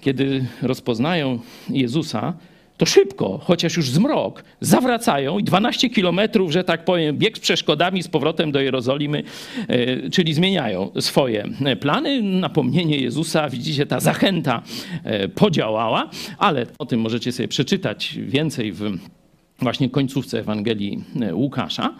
kiedy 0.00 0.46
rozpoznają 0.62 1.38
Jezusa, 1.68 2.34
to 2.76 2.86
szybko, 2.86 3.38
chociaż 3.44 3.76
już 3.76 3.90
zmrok, 3.90 4.44
zawracają 4.60 5.38
i 5.38 5.44
12 5.44 5.90
kilometrów, 5.90 6.52
że 6.52 6.64
tak 6.64 6.84
powiem, 6.84 7.18
bieg 7.18 7.36
z 7.36 7.40
przeszkodami 7.40 8.02
z 8.02 8.08
powrotem 8.08 8.52
do 8.52 8.60
Jerozolimy, 8.60 9.22
e, 9.68 10.10
czyli 10.10 10.34
zmieniają 10.34 10.90
swoje 11.00 11.48
plany. 11.80 12.22
Napomnienie 12.22 12.98
Jezusa, 12.98 13.48
widzicie, 13.48 13.86
ta 13.86 14.00
zachęta 14.00 14.62
e, 15.04 15.28
podziałała, 15.28 16.10
ale 16.38 16.66
o 16.78 16.86
tym 16.86 17.00
możecie 17.00 17.32
sobie 17.32 17.48
przeczytać 17.48 18.18
więcej 18.18 18.72
w 18.72 18.98
właśnie 19.58 19.90
końcówce 19.90 20.40
Ewangelii 20.40 21.04
e, 21.20 21.34
Łukasza. 21.34 21.94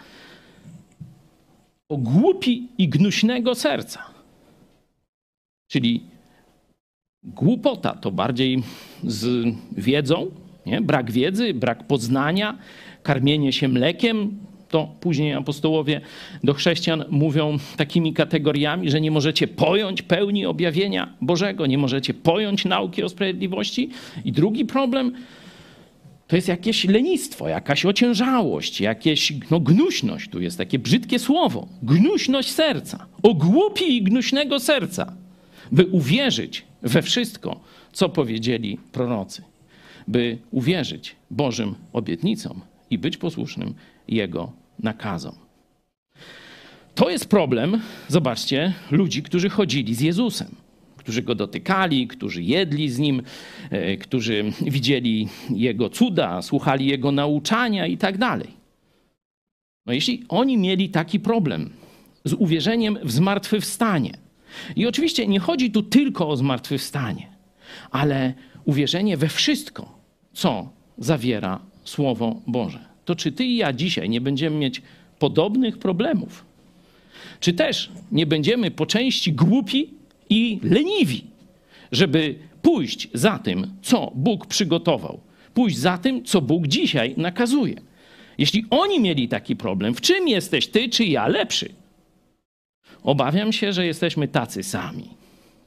O 1.89 1.97
głupi 1.97 2.69
i 2.79 2.89
gnuśnego 2.89 3.55
serca. 3.55 4.03
Czyli 5.69 6.03
głupota 7.23 7.95
to 7.95 8.11
bardziej 8.11 8.63
z 9.05 9.47
wiedzą, 9.73 10.31
nie? 10.67 10.81
Brak 10.81 11.11
wiedzy, 11.11 11.55
brak 11.55 11.87
poznania, 11.87 12.59
karmienie 13.03 13.53
się 13.53 13.69
mlekiem. 13.69 14.39
To 14.69 14.95
później 15.01 15.35
apostołowie 15.35 16.01
do 16.45 16.55
chrześcijan 16.55 17.05
mówią 17.11 17.59
takimi 17.77 18.13
kategoriami, 18.13 18.91
że 18.91 19.01
nie 19.01 19.11
możecie 19.11 19.49
pojąć 19.49 20.03
pełni 20.03 20.47
objawienia 20.47 21.15
Bożego, 21.21 21.67
nie 21.67 21.79
możecie 21.79 22.15
pojąć 22.15 22.65
nauki 22.65 23.03
o 23.03 23.09
sprawiedliwości. 23.09 23.91
I 24.25 24.33
drugi 24.33 24.65
problem 24.65 25.13
to 26.27 26.37
jest 26.37 26.49
jakieś 26.49 26.85
lenistwo, 26.85 27.49
jakaś 27.49 27.87
ociężałość, 27.87 28.81
jakieś 28.81 29.33
no, 29.51 29.61
gnuśność. 29.61 30.31
Tu 30.31 30.41
jest 30.41 30.59
takie 30.59 30.79
brzydkie 30.79 31.19
słowo. 31.19 31.69
Gnuśność 31.83 32.51
serca. 32.51 33.07
O 33.23 33.35
głupi 33.35 33.97
i 33.97 34.03
gnuśnego 34.03 34.61
serca, 34.61 35.13
by 35.73 35.87
uwierzyć 35.87 36.65
we 36.83 37.03
wszystko, 37.03 37.61
co 37.93 38.09
powiedzieli 38.09 38.79
prorocy 38.93 39.43
by 40.09 40.39
uwierzyć 40.51 41.17
Bożym 41.31 41.75
obietnicom 41.93 42.61
i 42.91 42.99
być 42.99 43.17
posłusznym 43.17 43.75
Jego 44.09 44.53
nakazom. 44.83 45.35
To 46.95 47.11
jest 47.11 47.29
problem, 47.29 47.81
zobaczcie, 48.09 48.73
ludzi, 48.91 49.23
którzy 49.23 49.49
chodzili 49.49 49.95
z 49.95 50.01
Jezusem, 50.01 50.55
którzy 50.97 51.23
go 51.23 51.35
dotykali, 51.35 52.09
którzy 52.09 52.43
jedli 52.43 52.91
z 52.91 52.99
nim, 52.99 53.23
e, 53.71 53.97
którzy 53.97 54.45
widzieli 54.61 55.29
jego 55.51 55.89
cuda, 55.89 56.43
słuchali 56.43 56.87
jego 56.87 57.13
nauczania 57.13 57.87
i 57.87 57.97
tak 57.97 58.19
dalej. 58.19 58.49
No 59.87 59.93
jeśli 59.93 60.25
oni 60.29 60.59
mieli 60.59 60.89
taki 60.89 61.21
problem 61.21 61.71
z 62.25 62.33
uwierzeniem 62.33 62.99
w 63.03 63.13
zmartwychwstanie, 63.13 64.19
i 64.77 64.87
oczywiście 64.87 65.27
nie 65.27 65.41
chodzi 65.41 65.71
tu 65.71 65.83
tylko 65.83 66.29
o 66.29 66.37
zmartwychwstanie, 66.37 67.27
ale 67.91 68.35
uwierzenie 68.67 69.17
we 69.17 69.29
wszystko, 69.29 69.99
co 70.33 70.69
zawiera 70.99 71.61
Słowo 71.85 72.41
Boże. 72.47 72.79
To 73.05 73.15
czy 73.15 73.33
ty 73.33 73.45
i 73.45 73.57
ja 73.57 73.73
dzisiaj 73.73 74.09
nie 74.09 74.21
będziemy 74.21 74.57
mieć 74.57 74.83
podobnych 75.19 75.79
problemów? 75.79 76.45
Czy 77.41 77.53
też 77.53 77.91
nie 78.13 78.27
będziemy 78.27 78.71
po 78.71 78.87
części 78.87 79.33
głupi 79.33 79.91
i 80.31 80.61
leniwi, 80.63 81.25
żeby 81.93 82.35
pójść 82.63 83.09
za 83.15 83.39
tym, 83.39 83.67
co 83.83 84.13
Bóg 84.15 84.47
przygotował, 84.47 85.21
pójść 85.55 85.79
za 85.79 85.99
tym, 85.99 86.25
co 86.25 86.43
Bóg 86.43 86.67
dzisiaj 86.67 87.15
nakazuje? 87.17 87.75
Jeśli 88.39 88.65
oni 88.71 89.01
mieli 89.01 89.29
taki 89.29 89.57
problem, 89.57 89.95
w 89.95 90.01
czym 90.01 90.29
jesteś 90.29 90.69
ty 90.69 90.89
czy 90.89 91.05
ja 91.05 91.29
lepszy? 91.29 91.69
Obawiam 93.03 93.53
się, 93.53 93.73
że 93.73 93.87
jesteśmy 93.87 94.29
tacy 94.29 94.63
sami, 94.63 95.09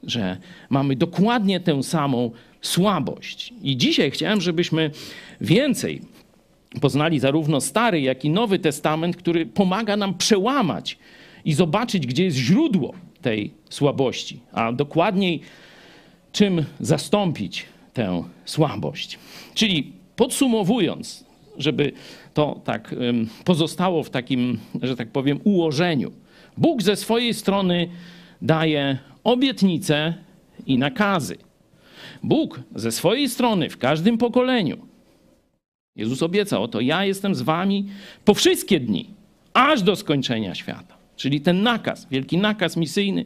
że 0.02 0.36
mamy 0.70 0.96
dokładnie 0.96 1.60
tę 1.60 1.82
samą 1.82 2.30
słabość. 2.62 3.54
I 3.62 3.76
dzisiaj 3.76 4.10
chciałem, 4.10 4.40
żebyśmy 4.40 4.90
więcej 5.40 6.00
poznali 6.80 7.20
zarówno 7.20 7.60
Stary, 7.60 8.00
jak 8.00 8.24
i 8.24 8.30
Nowy 8.30 8.58
Testament, 8.58 9.16
który 9.16 9.46
pomaga 9.46 9.96
nam 9.96 10.14
przełamać 10.14 10.98
i 11.44 11.52
zobaczyć, 11.52 12.06
gdzie 12.06 12.24
jest 12.24 12.36
źródło 12.36 12.94
tej 13.22 13.50
słabości, 13.70 14.40
a 14.52 14.72
dokładniej 14.72 15.40
czym 16.32 16.64
zastąpić 16.80 17.66
tę 17.92 18.24
słabość. 18.44 19.18
Czyli 19.54 19.92
podsumowując, 20.16 21.24
żeby 21.58 21.92
to 22.34 22.60
tak 22.64 22.94
pozostało 23.44 24.02
w 24.02 24.10
takim, 24.10 24.58
że 24.82 24.96
tak 24.96 25.08
powiem, 25.08 25.40
ułożeniu. 25.44 26.12
Bóg 26.56 26.82
ze 26.82 26.96
swojej 26.96 27.34
strony 27.34 27.88
daje 28.42 28.98
obietnice 29.24 30.14
i 30.66 30.78
nakazy. 30.78 31.36
Bóg 32.22 32.60
ze 32.74 32.92
swojej 32.92 33.28
strony 33.28 33.70
w 33.70 33.78
każdym 33.78 34.18
pokoleniu, 34.18 34.90
Jezus 35.96 36.22
obiecał, 36.22 36.62
oto 36.62 36.80
ja 36.80 37.04
jestem 37.04 37.34
z 37.34 37.42
wami 37.42 37.86
po 38.24 38.34
wszystkie 38.34 38.80
dni, 38.80 39.06
aż 39.52 39.82
do 39.82 39.96
skończenia 39.96 40.54
świata. 40.54 40.96
Czyli 41.16 41.40
ten 41.40 41.62
nakaz, 41.62 42.06
wielki 42.10 42.38
nakaz 42.38 42.76
misyjny 42.76 43.24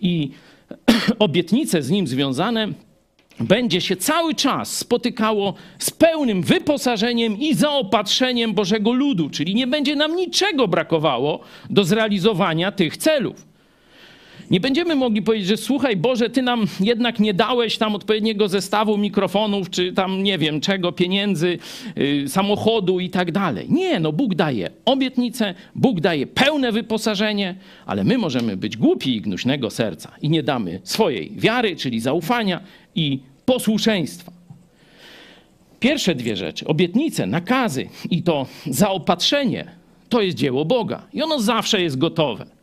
i 0.00 0.30
obietnice 1.18 1.82
z 1.82 1.90
nim 1.90 2.06
związane 2.06 2.68
będzie 3.40 3.80
się 3.80 3.96
cały 3.96 4.34
czas 4.34 4.76
spotykało 4.76 5.54
z 5.78 5.90
pełnym 5.90 6.42
wyposażeniem 6.42 7.38
i 7.38 7.54
zaopatrzeniem 7.54 8.54
Bożego 8.54 8.92
ludu, 8.92 9.30
czyli 9.30 9.54
nie 9.54 9.66
będzie 9.66 9.96
nam 9.96 10.16
niczego 10.16 10.68
brakowało 10.68 11.40
do 11.70 11.84
zrealizowania 11.84 12.72
tych 12.72 12.96
celów. 12.96 13.47
Nie 14.50 14.60
będziemy 14.60 14.94
mogli 14.94 15.22
powiedzieć, 15.22 15.48
że 15.48 15.56
słuchaj 15.56 15.96
Boże, 15.96 16.30
Ty 16.30 16.42
nam 16.42 16.66
jednak 16.80 17.20
nie 17.20 17.34
dałeś 17.34 17.78
tam 17.78 17.94
odpowiedniego 17.94 18.48
zestawu 18.48 18.98
mikrofonów, 18.98 19.70
czy 19.70 19.92
tam 19.92 20.22
nie 20.22 20.38
wiem 20.38 20.60
czego, 20.60 20.92
pieniędzy, 20.92 21.58
yy, 21.96 22.28
samochodu 22.28 23.00
i 23.00 23.10
tak 23.10 23.32
dalej. 23.32 23.66
Nie, 23.70 24.00
no 24.00 24.12
Bóg 24.12 24.34
daje 24.34 24.70
obietnicę, 24.84 25.54
Bóg 25.74 26.00
daje 26.00 26.26
pełne 26.26 26.72
wyposażenie, 26.72 27.54
ale 27.86 28.04
my 28.04 28.18
możemy 28.18 28.56
być 28.56 28.76
głupi 28.76 29.16
i 29.16 29.20
gnuśnego 29.20 29.70
serca 29.70 30.12
i 30.22 30.28
nie 30.28 30.42
damy 30.42 30.80
swojej 30.84 31.32
wiary, 31.36 31.76
czyli 31.76 32.00
zaufania 32.00 32.60
i 32.94 33.20
posłuszeństwa. 33.44 34.32
Pierwsze 35.80 36.14
dwie 36.14 36.36
rzeczy, 36.36 36.66
obietnice, 36.66 37.26
nakazy 37.26 37.88
i 38.10 38.22
to 38.22 38.46
zaopatrzenie, 38.66 39.64
to 40.08 40.20
jest 40.20 40.36
dzieło 40.36 40.64
Boga 40.64 41.02
i 41.12 41.22
ono 41.22 41.40
zawsze 41.40 41.82
jest 41.82 41.98
gotowe. 41.98 42.57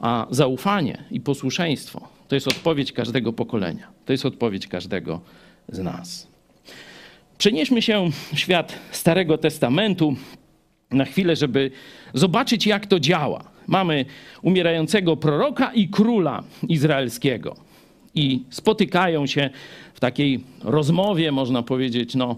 A 0.00 0.26
zaufanie 0.30 1.04
i 1.10 1.20
posłuszeństwo 1.20 2.08
To 2.28 2.34
jest 2.34 2.48
odpowiedź 2.48 2.92
każdego 2.92 3.32
pokolenia. 3.32 3.88
To 4.04 4.12
jest 4.12 4.26
odpowiedź 4.26 4.66
każdego 4.66 5.20
z 5.68 5.78
nas. 5.78 6.26
Przenieśmy 7.38 7.82
się 7.82 8.10
w 8.32 8.38
świat 8.38 8.78
Starego 8.90 9.38
Testamentu 9.38 10.16
na 10.90 11.04
chwilę, 11.04 11.36
żeby 11.36 11.70
zobaczyć, 12.14 12.66
jak 12.66 12.86
to 12.86 13.00
działa. 13.00 13.44
Mamy 13.66 14.04
umierającego 14.42 15.16
proroka 15.16 15.72
i 15.72 15.88
króla 15.88 16.44
izraelskiego. 16.68 17.56
I 18.14 18.42
spotykają 18.50 19.26
się 19.26 19.50
w 19.94 20.00
takiej 20.00 20.40
rozmowie, 20.64 21.32
można 21.32 21.62
powiedzieć, 21.62 22.14
no, 22.14 22.36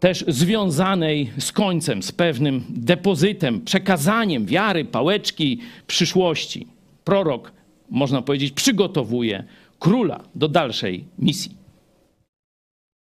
też 0.00 0.24
związanej 0.28 1.30
z 1.38 1.52
końcem, 1.52 2.02
z 2.02 2.12
pewnym 2.12 2.64
depozytem, 2.68 3.60
przekazaniem 3.60 4.46
wiary, 4.46 4.84
pałeczki 4.84 5.58
przyszłości. 5.86 6.66
Prorok, 7.04 7.52
można 7.90 8.22
powiedzieć, 8.22 8.52
przygotowuje 8.52 9.44
króla 9.78 10.24
do 10.34 10.48
dalszej 10.48 11.04
misji. 11.18 11.56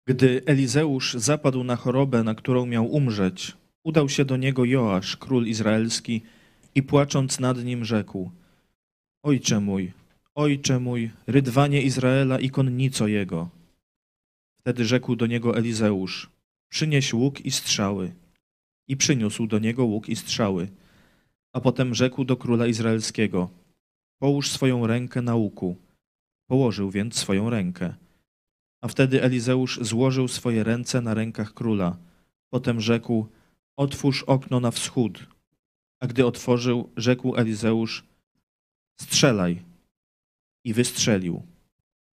Gdy 0.09 0.43
Elizeusz 0.47 1.15
zapadł 1.15 1.65
na 1.65 1.77
chorobę, 1.77 2.23
na 2.23 2.35
którą 2.35 2.67
miał 2.67 2.87
umrzeć, 2.87 3.57
udał 3.85 4.09
się 4.09 4.25
do 4.25 4.37
niego 4.37 4.65
Joasz, 4.65 5.17
król 5.17 5.47
izraelski, 5.47 6.23
i 6.75 6.83
płacząc 6.83 7.41
nad 7.41 7.65
nim 7.65 7.85
rzekł: 7.85 8.31
Ojcze 9.23 9.61
mój, 9.61 9.93
ojcze 10.35 10.81
mój, 10.81 11.11
rydwanie 11.27 11.83
Izraela 11.83 12.41
i 12.41 12.51
konnico 12.51 13.07
jego. 13.07 13.49
Wtedy 14.61 14.85
rzekł 14.85 15.17
do 15.17 15.27
niego 15.27 15.57
Elizeusz: 15.57 16.31
Przynieś 16.69 17.15
łuk 17.15 17.41
i 17.41 17.51
strzały. 17.51 18.13
I 18.89 18.97
przyniósł 18.97 19.47
do 19.47 19.59
niego 19.59 19.85
łuk 19.85 20.09
i 20.09 20.17
strzały. 20.17 20.69
A 21.53 21.61
potem 21.61 21.95
rzekł 21.95 22.25
do 22.25 22.37
króla 22.37 22.67
izraelskiego: 22.67 23.51
Połóż 24.19 24.51
swoją 24.51 24.87
rękę 24.87 25.23
na 25.23 25.35
łuku. 25.35 25.77
Położył 26.51 26.91
więc 26.91 27.17
swoją 27.17 27.51
rękę. 27.51 27.95
A 28.83 28.89
wtedy 28.89 29.23
Elizeusz 29.23 29.79
złożył 29.83 30.29
swoje 30.29 30.65
ręce 30.65 31.01
na 31.01 31.15
rękach 31.15 31.55
króla. 31.55 31.99
Potem 32.51 32.81
rzekł: 32.81 33.27
Otwórz 33.77 34.23
okno 34.23 34.61
na 34.61 34.71
wschód. 34.71 35.27
A 36.01 36.07
gdy 36.07 36.27
otworzył, 36.27 36.91
rzekł 36.97 37.37
Elizeusz: 37.37 38.05
Strzelaj. 39.01 39.63
I 40.65 40.75
wystrzelił. 40.75 41.43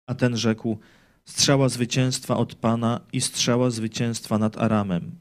A 0.08 0.16
ten 0.16 0.38
rzekł: 0.38 0.78
Strzała 1.26 1.70
zwycięstwa 1.70 2.38
od 2.38 2.56
Pana 2.56 3.02
i 3.14 3.22
strzała 3.22 3.70
zwycięstwa 3.70 4.38
nad 4.38 4.58
Aramem. 4.58 5.12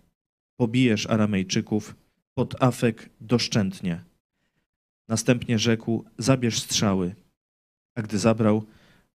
Pobijesz 0.57 1.07
Aramejczyków, 1.07 1.95
pod 2.35 2.63
Afek 2.63 3.11
doszczętnie. 3.21 4.05
Następnie 5.09 5.59
rzekł: 5.59 6.05
Zabierz 6.19 6.59
strzały. 6.59 7.15
A 7.97 8.03
gdy 8.03 8.19
zabrał, 8.19 8.65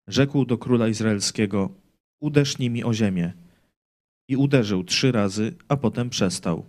rzekł 0.07 0.45
do 0.45 0.57
króla 0.57 0.87
izraelskiego: 0.87 1.69
Uderz 2.21 2.59
nimi 2.59 2.83
o 2.83 2.93
ziemię. 2.93 3.33
I 4.29 4.35
uderzył 4.35 4.83
trzy 4.83 5.11
razy, 5.11 5.55
a 5.67 5.77
potem 5.77 6.09
przestał. 6.09 6.65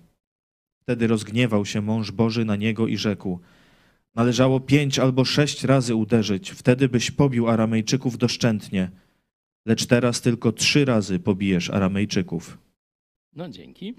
Wtedy 0.82 1.06
rozgniewał 1.06 1.66
się 1.66 1.80
mąż 1.80 2.10
Boży 2.10 2.44
na 2.44 2.56
niego 2.56 2.86
i 2.86 2.96
rzekł: 2.96 3.40
Należało 4.14 4.60
pięć 4.60 4.98
albo 4.98 5.24
sześć 5.24 5.64
razy 5.64 5.94
uderzyć, 5.94 6.50
wtedy 6.50 6.88
byś 6.88 7.10
pobił 7.10 7.48
Aramejczyków 7.48 8.18
doszczętnie. 8.18 8.90
Lecz 9.66 9.86
teraz 9.86 10.20
tylko 10.20 10.52
trzy 10.52 10.84
razy 10.84 11.18
pobijesz 11.18 11.70
Aramejczyków. 11.70 12.58
No 13.32 13.48
dzięki. 13.48 13.94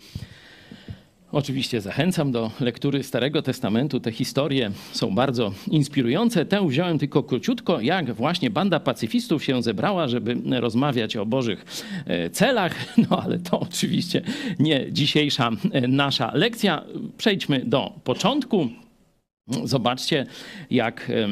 Oczywiście 1.32 1.82
zachęcam 1.82 2.32
do 2.32 2.52
lektury 2.60 3.04
Starego 3.04 3.42
Testamentu. 3.42 4.00
Te 4.00 4.12
historie 4.12 4.72
są 4.92 5.16
bardzo 5.16 5.52
inspirujące. 5.72 6.46
Tę 6.46 6.68
wziąłem 6.68 7.00
tylko 7.00 7.24
króciutko, 7.24 7.82
jak 7.82 8.14
właśnie 8.14 8.50
banda 8.50 8.80
pacyfistów 8.80 9.44
się 9.44 9.64
zebrała, 9.64 10.08
żeby 10.08 10.38
rozmawiać 10.60 11.18
o 11.18 11.26
Bożych 11.26 11.66
e, 12.06 12.30
celach. 12.30 12.76
No 13.10 13.24
ale 13.24 13.40
to 13.40 13.60
oczywiście 13.60 14.22
nie 14.60 14.92
dzisiejsza 14.92 15.50
e, 15.72 15.88
nasza 15.88 16.32
lekcja. 16.34 16.84
Przejdźmy 17.18 17.66
do 17.66 17.94
początku. 18.04 18.70
Zobaczcie, 19.64 20.26
jak 20.72 21.10
e, 21.10 21.28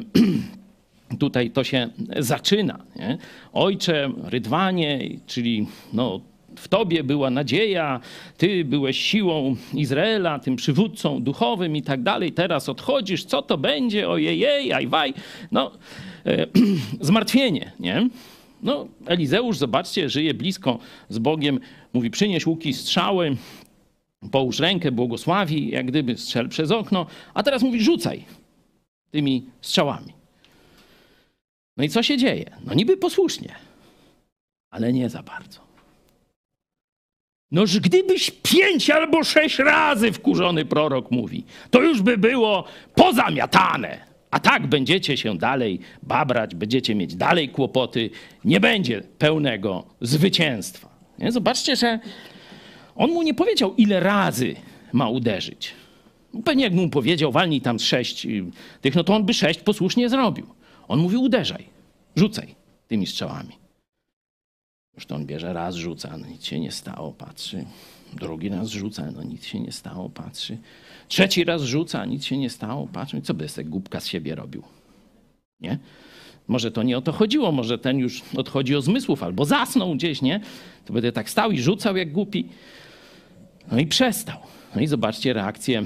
tutaj 1.20 1.52
to 1.52 1.64
się 1.64 1.90
zaczyna. 2.20 2.80
Nie? 2.96 3.18
Ojcze, 3.54 4.12
rydwanie, 4.24 5.10
czyli 5.28 5.68
no, 5.94 6.22
w 6.60 6.68
Tobie 6.68 7.04
była 7.04 7.30
nadzieja, 7.30 8.00
Ty 8.38 8.66
byłeś 8.66 8.98
siłą 8.98 9.56
Izraela, 9.74 10.40
tym 10.40 10.56
przywódcą 10.56 11.24
duchowym 11.24 11.76
i 11.76 11.82
tak 11.82 12.04
dalej. 12.04 12.32
Teraz 12.32 12.70
odchodzisz, 12.70 13.26
co 13.26 13.42
to 13.42 13.58
będzie? 13.58 14.10
Ojej, 14.10 14.74
ajwaj. 14.74 15.14
No, 15.52 15.72
e, 16.26 16.48
zmartwienie, 17.02 17.72
nie? 17.80 18.10
No, 18.64 18.88
Elizeusz, 19.06 19.58
zobaczcie, 19.58 20.10
żyje 20.10 20.34
blisko 20.34 20.80
z 21.10 21.20
Bogiem. 21.20 21.60
Mówi, 21.94 22.10
przynieś 22.10 22.48
łuki, 22.48 22.74
strzały, 22.74 23.38
połóż 24.32 24.60
rękę, 24.60 24.92
błogosławi, 24.92 25.70
jak 25.70 25.86
gdyby 25.86 26.18
strzel 26.18 26.50
przez 26.50 26.72
okno. 26.72 27.06
A 27.34 27.44
teraz 27.44 27.64
mówi, 27.64 27.82
rzucaj 27.84 28.26
tymi 29.12 29.46
strzałami. 29.62 30.14
No 31.78 31.84
i 31.84 31.90
co 31.90 32.04
się 32.04 32.18
dzieje? 32.18 32.46
No 32.66 32.74
niby 32.74 32.98
posłusznie, 32.98 33.56
ale 34.70 34.94
nie 34.94 35.10
za 35.10 35.24
bardzo. 35.24 35.67
Noż 37.52 37.80
gdybyś 37.80 38.32
pięć 38.32 38.90
albo 38.90 39.24
sześć 39.24 39.60
razy 39.60 40.12
wkurzony 40.12 40.66
prorok 40.66 41.12
mówi, 41.12 41.44
to 41.72 41.82
już 41.82 42.02
by 42.02 42.18
było 42.18 42.64
pozamiatane. 42.96 44.08
A 44.32 44.40
tak 44.40 44.68
będziecie 44.68 45.18
się 45.18 45.38
dalej 45.38 45.80
babrać, 46.04 46.56
będziecie 46.56 46.96
mieć 46.96 47.16
dalej 47.16 47.50
kłopoty, 47.50 48.10
nie 48.46 48.60
będzie 48.60 49.02
pełnego 49.18 49.84
zwycięstwa. 50.02 50.90
Nie? 51.20 51.32
Zobaczcie, 51.32 51.76
że 51.76 52.00
on 52.96 53.12
mu 53.12 53.24
nie 53.24 53.34
powiedział, 53.34 53.74
ile 53.76 54.00
razy 54.00 54.56
ma 54.94 55.10
uderzyć. 55.10 55.74
Pewnie 56.46 56.64
jak 56.64 56.74
mu 56.74 56.90
powiedział, 56.90 57.32
walnij 57.32 57.62
tam 57.62 57.80
sześć 57.80 58.26
y, 58.26 58.46
tych, 58.82 58.96
no 58.96 59.04
to 59.04 59.16
on 59.16 59.26
by 59.26 59.34
sześć 59.34 59.60
posłusznie 59.60 60.10
zrobił. 60.10 60.48
On 60.88 61.00
mówi, 61.00 61.18
uderzaj, 61.18 61.64
rzucaj 62.16 62.56
tymi 62.88 63.08
strzałami. 63.08 63.67
To 65.06 65.16
on 65.16 65.26
bierze 65.26 65.54
raz, 65.54 65.76
rzuca, 65.76 66.18
no 66.18 66.28
nic 66.28 66.46
się 66.46 66.60
nie 66.60 66.72
stało, 66.72 67.12
patrzy. 67.12 67.66
Drugi 68.14 68.50
raz 68.50 68.70
rzuca, 68.70 69.12
no 69.12 69.24
nic 69.24 69.46
się 69.46 69.60
nie 69.60 69.72
stało, 69.72 70.10
patrzy. 70.10 70.58
Trzeci 71.08 71.44
raz 71.44 71.62
rzuca, 71.62 72.06
nic 72.06 72.26
się 72.26 72.38
nie 72.38 72.50
stało, 72.50 72.88
patrzy. 72.88 73.22
Co 73.22 73.34
by 73.34 73.50
sobie 73.50 73.70
głupka 73.70 74.00
z 74.00 74.08
siebie 74.08 74.36
robił? 74.36 74.64
Nie? 75.60 75.80
Może 76.48 76.72
to 76.72 76.84
nie 76.84 76.98
o 76.98 77.02
to 77.02 77.12
chodziło, 77.12 77.52
może 77.52 77.78
ten 77.78 77.98
już 77.98 78.22
odchodzi 78.38 78.76
o 78.76 78.82
zmysłów 78.82 79.24
albo 79.24 79.46
zasnął 79.46 79.96
gdzieś, 79.96 80.22
nie? 80.22 80.40
To 80.86 80.94
będę 80.94 81.12
tak 81.12 81.30
stał 81.30 81.52
i 81.52 81.60
rzucał 81.62 81.98
jak 81.98 82.12
głupi. 82.12 82.50
No 83.72 83.80
i 83.80 83.88
przestał. 83.88 84.38
No 84.76 84.82
i 84.82 84.88
zobaczcie 84.88 85.34
reakcję. 85.34 85.86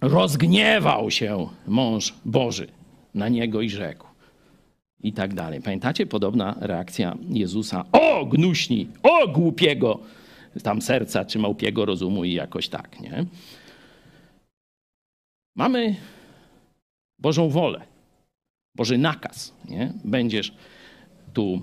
Rozgniewał 0.00 1.10
się 1.10 1.48
mąż 1.66 2.14
Boży 2.24 2.68
na 3.14 3.28
niego 3.28 3.62
i 3.62 3.70
rzekł 3.70 4.05
i 5.06 5.12
tak 5.12 5.34
dalej. 5.34 5.62
Pamiętacie? 5.62 6.06
Podobna 6.06 6.56
reakcja 6.60 7.16
Jezusa. 7.28 7.84
O, 7.92 8.26
gnuśni! 8.26 8.88
O, 9.02 9.28
głupiego! 9.28 10.00
Tam 10.62 10.82
serca 10.82 11.24
czy 11.24 11.38
małpiego 11.38 11.84
rozumu 11.84 12.24
i 12.24 12.32
jakoś 12.32 12.68
tak, 12.68 13.00
nie? 13.00 13.24
Mamy 15.56 15.96
Bożą 17.18 17.48
wolę, 17.48 17.82
Boży 18.76 18.98
nakaz, 18.98 19.52
nie? 19.68 19.92
Będziesz 20.04 20.52
tu 21.34 21.62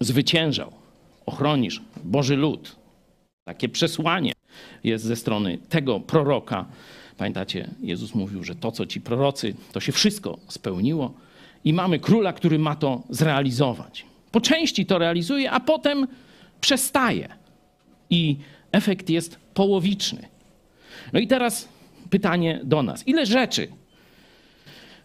zwyciężał, 0.00 0.72
ochronisz 1.26 1.82
Boży 2.04 2.36
lud. 2.36 2.76
Takie 3.44 3.68
przesłanie 3.68 4.32
jest 4.84 5.04
ze 5.04 5.16
strony 5.16 5.58
tego 5.68 6.00
proroka. 6.00 6.66
Pamiętacie, 7.16 7.70
Jezus 7.80 8.14
mówił, 8.14 8.44
że 8.44 8.54
to, 8.54 8.72
co 8.72 8.86
ci 8.86 9.00
prorocy, 9.00 9.54
to 9.72 9.80
się 9.80 9.92
wszystko 9.92 10.38
spełniło 10.48 11.14
i 11.64 11.72
mamy 11.72 11.98
króla, 11.98 12.32
który 12.32 12.58
ma 12.58 12.76
to 12.76 13.02
zrealizować. 13.10 14.06
Po 14.30 14.40
części 14.40 14.86
to 14.86 14.98
realizuje, 14.98 15.50
a 15.50 15.60
potem 15.60 16.06
przestaje. 16.60 17.28
I 18.10 18.36
efekt 18.72 19.10
jest 19.10 19.38
połowiczny. 19.54 20.28
No 21.12 21.20
i 21.20 21.26
teraz 21.26 21.68
pytanie 22.10 22.60
do 22.64 22.82
nas. 22.82 23.08
Ile 23.08 23.26
rzeczy, 23.26 23.68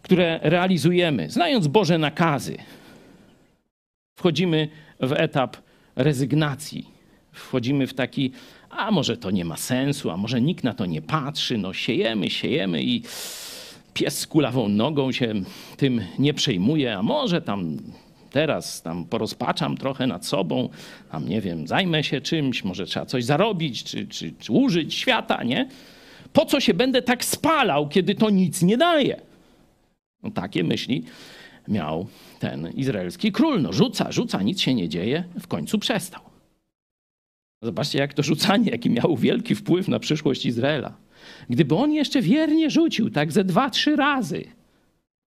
które 0.01 0.39
realizujemy, 0.43 1.29
znając 1.29 1.67
Boże 1.67 1.97
nakazy, 1.97 2.57
wchodzimy 4.15 4.67
w 4.99 5.11
etap 5.11 5.57
rezygnacji, 5.95 6.87
wchodzimy 7.31 7.87
w 7.87 7.93
taki, 7.93 8.31
a 8.69 8.91
może 8.91 9.17
to 9.17 9.31
nie 9.31 9.45
ma 9.45 9.57
sensu, 9.57 10.11
a 10.11 10.17
może 10.17 10.41
nikt 10.41 10.63
na 10.63 10.73
to 10.73 10.85
nie 10.85 11.01
patrzy, 11.01 11.57
no 11.57 11.73
siejemy, 11.73 12.29
siejemy 12.29 12.83
i 12.83 13.03
pies 13.93 14.19
z 14.19 14.27
kulawą 14.27 14.69
nogą 14.69 15.11
się 15.11 15.33
tym 15.77 16.01
nie 16.19 16.33
przejmuje, 16.33 16.97
a 16.97 17.03
może 17.03 17.41
tam 17.41 17.77
teraz 18.31 18.81
tam 18.81 19.05
porozpaczam 19.05 19.77
trochę 19.77 20.07
nad 20.07 20.25
sobą, 20.25 20.69
tam 21.11 21.29
nie 21.29 21.41
wiem, 21.41 21.67
zajmę 21.67 22.03
się 22.03 22.21
czymś, 22.21 22.63
może 22.63 22.85
trzeba 22.85 23.05
coś 23.05 23.25
zarobić, 23.25 23.83
czy, 23.83 24.07
czy, 24.07 24.33
czy 24.39 24.51
użyć 24.51 24.93
świata, 24.93 25.43
nie? 25.43 25.69
Po 26.33 26.45
co 26.45 26.59
się 26.59 26.73
będę 26.73 27.01
tak 27.01 27.25
spalał, 27.25 27.89
kiedy 27.89 28.15
to 28.15 28.29
nic 28.29 28.61
nie 28.61 28.77
daje? 28.77 29.21
No 30.23 30.31
takie 30.31 30.63
myśli 30.63 31.03
miał 31.67 32.07
ten 32.39 32.71
izraelski 32.71 33.31
król. 33.31 33.61
No 33.61 33.73
rzuca, 33.73 34.11
rzuca, 34.11 34.41
nic 34.41 34.61
się 34.61 34.73
nie 34.73 34.89
dzieje, 34.89 35.23
w 35.39 35.47
końcu 35.47 35.79
przestał. 35.79 36.21
Zobaczcie, 37.61 37.99
jak 37.99 38.13
to 38.13 38.23
rzucanie, 38.23 38.71
jaki 38.71 38.89
miał 38.89 39.17
wielki 39.17 39.55
wpływ 39.55 39.87
na 39.87 39.99
przyszłość 39.99 40.45
Izraela. 40.45 40.93
Gdyby 41.49 41.75
on 41.75 41.91
jeszcze 41.93 42.21
wiernie 42.21 42.69
rzucił, 42.69 43.09
tak 43.09 43.31
ze 43.31 43.43
dwa, 43.43 43.69
trzy 43.69 43.95
razy, 43.95 44.43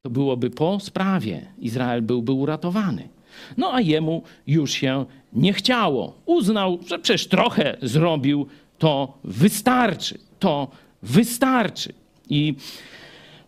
to 0.01 0.09
byłoby 0.09 0.49
po 0.49 0.79
sprawie. 0.79 1.45
Izrael 1.59 2.01
byłby 2.01 2.31
uratowany. 2.31 3.09
No 3.57 3.73
a 3.73 3.81
jemu 3.81 4.23
już 4.47 4.71
się 4.71 5.05
nie 5.33 5.53
chciało. 5.53 6.13
Uznał, 6.25 6.79
że 6.87 6.99
przecież 6.99 7.27
trochę 7.27 7.77
zrobił, 7.81 8.47
to 8.77 9.17
wystarczy. 9.23 10.19
To 10.39 10.67
wystarczy. 11.03 11.93
I 12.29 12.55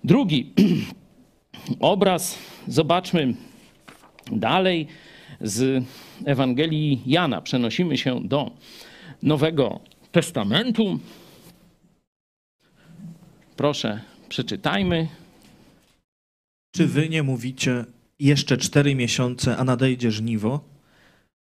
drugi 0.04 0.54
obraz, 1.80 2.38
zobaczmy 2.68 3.34
dalej 4.32 4.88
z 5.42 5.84
Ewangelii 6.26 7.02
Jana. 7.06 7.42
Przenosimy 7.42 7.98
się 7.98 8.22
do 8.24 8.52
Nowego 9.24 9.80
Testamentu. 10.12 11.00
Proszę, 13.62 14.02
przeczytajmy. 14.30 15.08
Czy 16.76 16.88
wy 16.88 17.10
nie 17.10 17.24
mówicie, 17.24 17.86
jeszcze 18.20 18.58
cztery 18.58 18.96
miesiące, 18.96 19.58
a 19.58 19.64
nadejdzie 19.64 20.12
żniwo? 20.12 20.64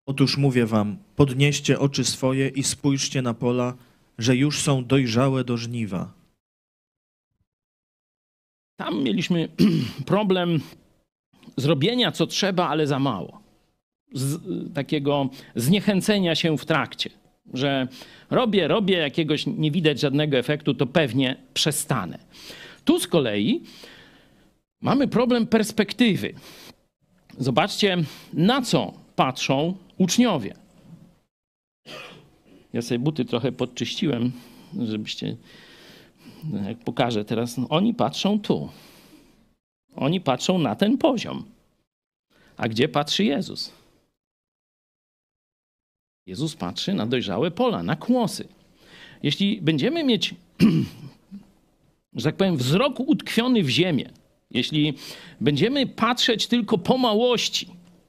Otóż 0.07 0.37
mówię 0.37 0.67
wam, 0.67 0.97
podnieście 1.17 1.79
oczy 1.79 2.05
swoje 2.05 2.49
i 2.49 2.63
spójrzcie 2.63 3.23
na 3.23 3.35
pola, 3.35 3.75
że 4.19 4.37
już 4.37 4.61
są 4.63 4.85
dojrzałe 4.85 5.45
do 5.45 5.57
żniwa. 5.57 6.13
Tam 8.77 9.03
mieliśmy 9.03 9.49
problem 10.07 10.61
zrobienia 11.57 12.13
co 12.13 12.27
trzeba, 12.27 12.69
ale 12.69 12.87
za 12.87 12.99
mało. 12.99 13.41
Z, 14.13 14.41
takiego 14.75 15.31
zniechęcenia 15.57 16.35
się 16.35 16.59
w 16.59 16.65
trakcie, 16.65 17.11
że 17.55 17.89
robię, 18.31 18.69
robię, 18.69 18.97
jakiegoś 18.97 19.47
nie 19.47 19.71
widać 19.71 20.01
żadnego 20.01 20.37
efektu, 20.39 20.75
to 20.75 20.87
pewnie 20.87 21.37
przestanę. 21.55 22.19
Tu 22.85 22.99
z 23.01 23.07
kolei 23.07 23.63
mamy 24.81 25.09
problem 25.09 25.47
perspektywy. 25.47 26.35
Zobaczcie, 27.39 27.97
na 28.33 28.63
co 28.63 28.93
patrzą 29.17 29.75
uczniowie. 29.99 30.55
Ja 32.73 32.83
sobie 32.83 32.99
buty 32.99 33.25
trochę 33.25 33.53
podczyściłem, 33.53 34.33
żebyście, 34.79 35.37
jak 36.67 36.79
pokażę 36.79 37.25
teraz, 37.25 37.59
no 37.59 37.69
oni 37.69 37.95
patrzą 37.95 38.41
tu. 38.41 38.69
Oni 39.97 40.21
patrzą 40.21 40.59
na 40.59 40.77
ten 40.77 40.99
poziom. 40.99 41.45
A 42.57 42.69
gdzie 42.69 42.89
patrzy 42.89 43.25
Jezus? 43.25 43.80
Jezus 46.31 46.57
patrzy 46.57 46.95
na 46.95 47.07
dojrzałe 47.07 47.51
pola, 47.51 47.83
na 47.83 47.97
kłosy. 47.97 48.49
Jeśli 49.23 49.63
będziemy 49.63 50.05
mieć, 50.05 50.35
że 52.17 52.25
tak 52.25 52.37
powiem, 52.37 52.57
wzrok 52.57 53.01
utkwiony 53.01 53.63
w 53.63 53.69
ziemię, 53.69 54.11
jeśli 54.51 54.95
będziemy 55.41 55.87
patrzeć 55.87 56.47
tylko 56.47 56.79
po 56.79 56.99
małości, 56.99 57.67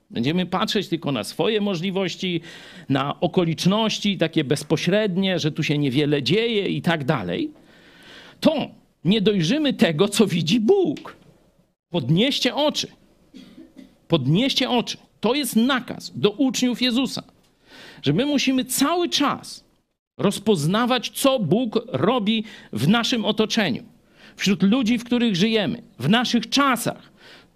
będziemy 0.09 0.45
patrzeć 0.45 0.87
tylko 0.87 1.11
na 1.11 1.23
swoje 1.23 1.61
możliwości, 1.61 2.41
na 2.89 3.19
okoliczności 3.19 4.17
takie 4.17 4.43
bezpośrednie, 4.43 5.39
że 5.39 5.51
tu 5.51 5.63
się 5.63 5.77
niewiele 5.77 6.23
dzieje 6.23 6.67
i 6.67 6.81
tak 6.81 7.03
dalej, 7.03 7.51
to 8.39 8.69
nie 9.05 9.21
dojrzymy 9.21 9.73
tego, 9.73 10.07
co 10.07 10.27
widzi 10.27 10.59
Bóg. 10.59 11.15
Podnieście 11.89 12.55
oczy. 12.55 12.87
Podnieście 14.07 14.69
oczy. 14.69 14.97
To 15.19 15.33
jest 15.33 15.55
nakaz 15.55 16.11
do 16.15 16.31
uczniów 16.31 16.81
Jezusa, 16.81 17.23
że 18.01 18.13
my 18.13 18.25
musimy 18.25 18.65
cały 18.65 19.09
czas 19.09 19.63
rozpoznawać, 20.17 21.09
co 21.09 21.39
Bóg 21.39 21.79
robi 21.87 22.43
w 22.73 22.87
naszym 22.87 23.25
otoczeniu, 23.25 23.83
wśród 24.35 24.63
ludzi, 24.63 24.97
w 24.97 25.03
których 25.03 25.35
żyjemy, 25.35 25.81
w 25.99 26.09
naszych 26.09 26.49
czasach. 26.49 27.11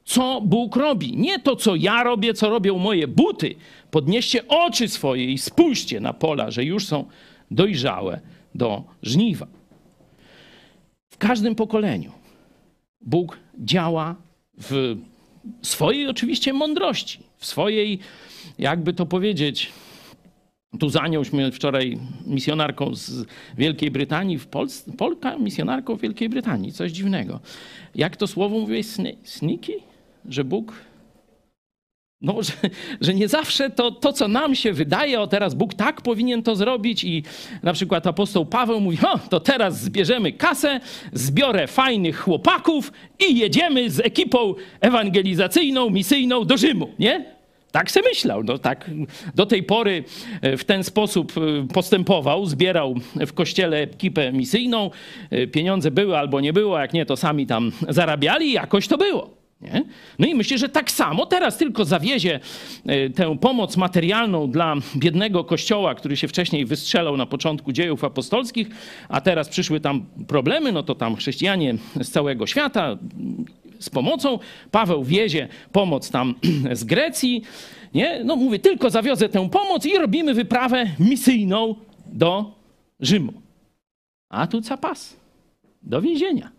Co 0.06 0.42
Bóg 0.42 0.76
robi? 0.76 1.18
Nie 1.18 1.40
to, 1.40 1.56
co 1.56 1.76
ja 1.76 2.04
robię, 2.04 2.34
co 2.34 2.50
robią 2.50 2.78
moje 2.78 3.08
buty. 3.08 3.56
Podnieście 3.92 4.48
oczy 4.48 4.88
swoje 4.88 5.26
i 5.26 5.38
spójrzcie 5.38 6.00
na 6.00 6.14
pola, 6.14 6.52
że 6.52 6.64
już 6.64 6.86
są 6.86 7.06
dojrzałe 7.52 8.20
do 8.56 8.84
żniwa. 9.04 9.48
W 11.10 11.18
każdym 11.18 11.56
pokoleniu 11.56 12.12
Bóg 13.02 13.38
działa 13.60 14.16
w 14.58 14.98
swojej 15.62 16.08
oczywiście 16.08 16.54
mądrości, 16.54 17.20
w 17.38 17.46
swojej, 17.46 18.00
jakby 18.60 18.94
to 18.94 19.06
powiedzieć, 19.06 19.72
tu 20.80 20.90
zaniąłśmy 20.90 21.52
wczoraj 21.52 21.98
misjonarką 22.26 22.96
z 22.96 23.26
Wielkiej 23.58 23.92
Brytanii, 23.92 24.38
w 24.38 24.48
Polsce, 24.48 24.92
Polka 24.98 25.38
misjonarką 25.38 25.96
w 25.96 26.02
Wielkiej 26.02 26.30
Brytanii, 26.30 26.72
coś 26.72 26.92
dziwnego. 26.92 27.40
Jak 27.96 28.18
to 28.18 28.28
słowo 28.28 28.60
mówię, 28.60 28.82
sniki? 29.24 29.74
Że 30.30 30.44
Bóg 30.44 30.74
no, 32.22 32.44
że, 32.44 32.54
że, 33.02 33.14
nie 33.14 33.28
zawsze 33.28 33.70
to, 33.70 33.92
to, 33.92 34.14
co 34.14 34.28
nam 34.28 34.56
się 34.56 34.74
wydaje, 34.74 35.20
o 35.20 35.28
teraz 35.28 35.54
Bóg 35.54 35.74
tak 35.74 36.02
powinien 36.02 36.44
to 36.44 36.56
zrobić 36.56 37.04
i 37.04 37.24
na 37.64 37.74
przykład 37.74 38.08
apostoł 38.08 38.46
Paweł 38.46 38.82
mówi, 38.82 38.98
o, 39.08 39.20
to 39.20 39.40
teraz 39.40 39.82
zbierzemy 39.82 40.32
kasę, 40.32 40.80
zbiorę 41.14 41.68
fajnych 41.68 42.20
chłopaków 42.20 42.92
i 43.30 43.38
jedziemy 43.38 43.90
z 43.90 44.00
ekipą 44.00 44.54
ewangelizacyjną, 44.82 45.90
misyjną 45.90 46.46
do 46.46 46.58
Rzymu, 46.58 46.90
nie? 47.00 47.35
Tak 47.76 47.92
se 47.92 48.02
myślał. 48.02 48.44
No, 48.44 48.58
tak 48.58 48.92
do 49.36 49.46
tej 49.46 49.64
pory 49.64 50.04
e, 50.42 50.58
w 50.58 50.66
ten 50.66 50.84
sposób 50.84 51.34
e, 51.38 51.68
postępował, 51.74 52.46
zbierał 52.46 52.96
w 53.16 53.34
kościele 53.34 53.78
ekipę 53.78 54.32
misyjną, 54.32 54.92
e, 55.30 55.48
pieniądze 55.48 55.92
były 55.92 56.18
albo 56.18 56.42
nie 56.42 56.54
było, 56.54 56.80
jak 56.80 56.94
nie, 56.94 57.06
to 57.06 57.18
sami 57.18 57.48
tam 57.48 57.72
zarabiali 57.90 58.46
i 58.46 58.54
jakoś 58.54 58.88
to 58.88 58.98
było. 58.98 59.30
Nie? 59.62 59.84
No 60.20 60.28
i 60.28 60.36
myślę, 60.36 60.58
że 60.58 60.70
tak 60.70 60.92
samo 60.92 61.26
teraz 61.26 61.58
tylko 61.58 61.86
zawiezie 61.86 62.40
tę 63.16 63.38
pomoc 63.38 63.78
materialną 63.78 64.52
dla 64.52 64.76
biednego 64.96 65.44
kościoła, 65.44 65.96
który 65.96 66.18
się 66.18 66.28
wcześniej 66.28 66.66
wystrzelał 66.66 67.18
na 67.18 67.26
początku 67.26 67.72
dziejów 67.72 68.04
apostolskich, 68.04 68.68
a 69.10 69.22
teraz 69.22 69.50
przyszły 69.50 69.80
tam 69.80 70.06
problemy, 70.28 70.72
no 70.72 70.84
to 70.84 70.96
tam 70.96 71.16
chrześcijanie 71.16 71.76
z 72.02 72.10
całego 72.10 72.48
świata 72.48 72.98
z 73.80 73.90
pomocą. 73.90 74.40
Paweł 74.72 75.04
wiezie 75.04 75.48
pomoc 75.72 76.12
tam 76.12 76.36
z 76.72 76.84
Grecji. 76.84 77.42
Nie? 77.94 78.24
No 78.24 78.36
mówię, 78.36 78.60
tylko 78.60 78.90
zawiozę 78.90 79.30
tę 79.30 79.50
pomoc 79.50 79.86
i 79.86 79.98
robimy 79.98 80.34
wyprawę 80.34 80.86
misyjną 81.00 81.76
do 82.06 82.52
Rzymu. 83.00 83.34
A 84.30 84.48
tu 84.48 84.62
capas, 84.62 85.18
do 85.82 86.02
więzienia. 86.02 86.52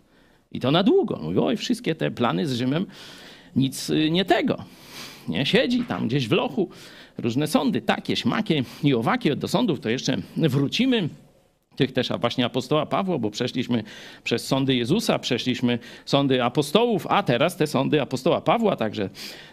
I 0.51 0.59
to 0.59 0.71
na 0.71 0.83
długo. 0.83 1.19
Mówi, 1.23 1.39
oj, 1.39 1.57
wszystkie 1.57 1.95
te 1.95 2.11
plany 2.11 2.47
z 2.47 2.53
Rzymem, 2.53 2.85
nic 3.55 3.89
y, 3.89 4.11
nie 4.11 4.25
tego. 4.25 4.63
Nie 5.27 5.45
siedzi 5.45 5.83
tam 5.83 6.07
gdzieś 6.07 6.27
w 6.27 6.31
lochu, 6.31 6.69
różne 7.17 7.47
sądy, 7.47 7.81
takie, 7.81 8.15
śmakie 8.15 8.63
i 8.83 8.93
owakie. 8.93 9.35
Do 9.35 9.47
sądów 9.47 9.79
to 9.79 9.89
jeszcze 9.89 10.17
wrócimy. 10.37 11.09
Tych 11.77 11.91
też 11.91 12.09
właśnie 12.19 12.45
apostoła 12.45 12.85
Pawła, 12.85 13.17
bo 13.17 13.31
przeszliśmy 13.31 13.83
przez 14.23 14.47
sądy 14.47 14.75
Jezusa, 14.75 15.19
przeszliśmy 15.19 15.79
sądy 16.05 16.43
apostołów, 16.43 17.07
a 17.09 17.23
teraz 17.23 17.57
te 17.57 17.67
sądy 17.67 18.01
apostoła 18.01 18.41
Pawła, 18.41 18.75
także 18.75 19.09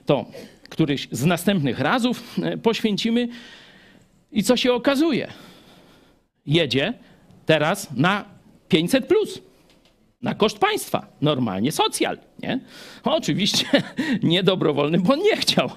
to 0.07 0.25
któryś 0.69 1.09
z 1.11 1.25
następnych 1.25 1.81
razów 1.81 2.39
e, 2.43 2.59
poświęcimy. 2.59 3.29
I 4.33 4.43
co 4.43 4.57
się 4.57 4.73
okazuje? 4.73 5.33
Jedzie 6.47 6.95
teraz 7.47 7.91
na 7.97 8.25
500 8.69 9.07
plus 9.07 9.43
na 10.23 10.35
koszt 10.35 10.59
państwa, 10.59 11.07
normalnie 11.21 11.73
socjal. 11.73 12.19
Nie? 12.43 12.61
Oczywiście 13.05 13.67
niedobrowolny, 14.23 14.99
bo 14.99 15.13
on 15.13 15.19
nie 15.19 15.37
chciał, 15.37 15.71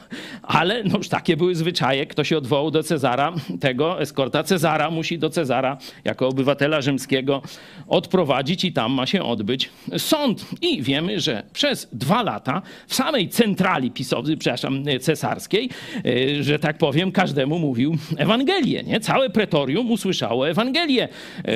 ale 0.43 0.83
no 0.83 0.97
już 0.97 1.09
takie 1.09 1.37
były 1.37 1.55
zwyczaje. 1.55 2.05
Kto 2.05 2.23
się 2.23 2.37
odwołał 2.37 2.71
do 2.71 2.83
Cezara, 2.83 3.33
tego 3.59 4.01
eskorta 4.01 4.43
Cezara 4.43 4.91
musi 4.91 5.19
do 5.19 5.29
Cezara 5.29 5.77
jako 6.03 6.27
obywatela 6.27 6.81
rzymskiego 6.81 7.41
odprowadzić 7.87 8.65
i 8.65 8.73
tam 8.73 8.91
ma 8.91 9.05
się 9.05 9.23
odbyć 9.23 9.69
sąd. 9.97 10.45
I 10.61 10.81
wiemy, 10.81 11.19
że 11.19 11.43
przez 11.53 11.89
dwa 11.93 12.23
lata 12.23 12.61
w 12.87 12.95
samej 12.95 13.29
centrali 13.29 13.91
pisowej, 13.91 14.37
przepraszam, 14.37 14.83
cesarskiej, 15.01 15.69
e, 16.05 16.43
że 16.43 16.59
tak 16.59 16.77
powiem, 16.77 17.11
każdemu 17.11 17.59
mówił 17.59 17.97
Ewangelię. 18.17 18.83
Nie? 18.83 18.99
Całe 18.99 19.29
pretorium 19.29 19.91
usłyszało 19.91 20.49
Ewangelię. 20.49 21.03
E, 21.03 21.51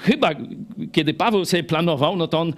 chyba 0.00 0.30
kiedy 0.92 1.14
Paweł 1.14 1.44
sobie 1.44 1.64
planował, 1.64 2.16
no 2.16 2.28
to 2.28 2.40
on 2.40 2.52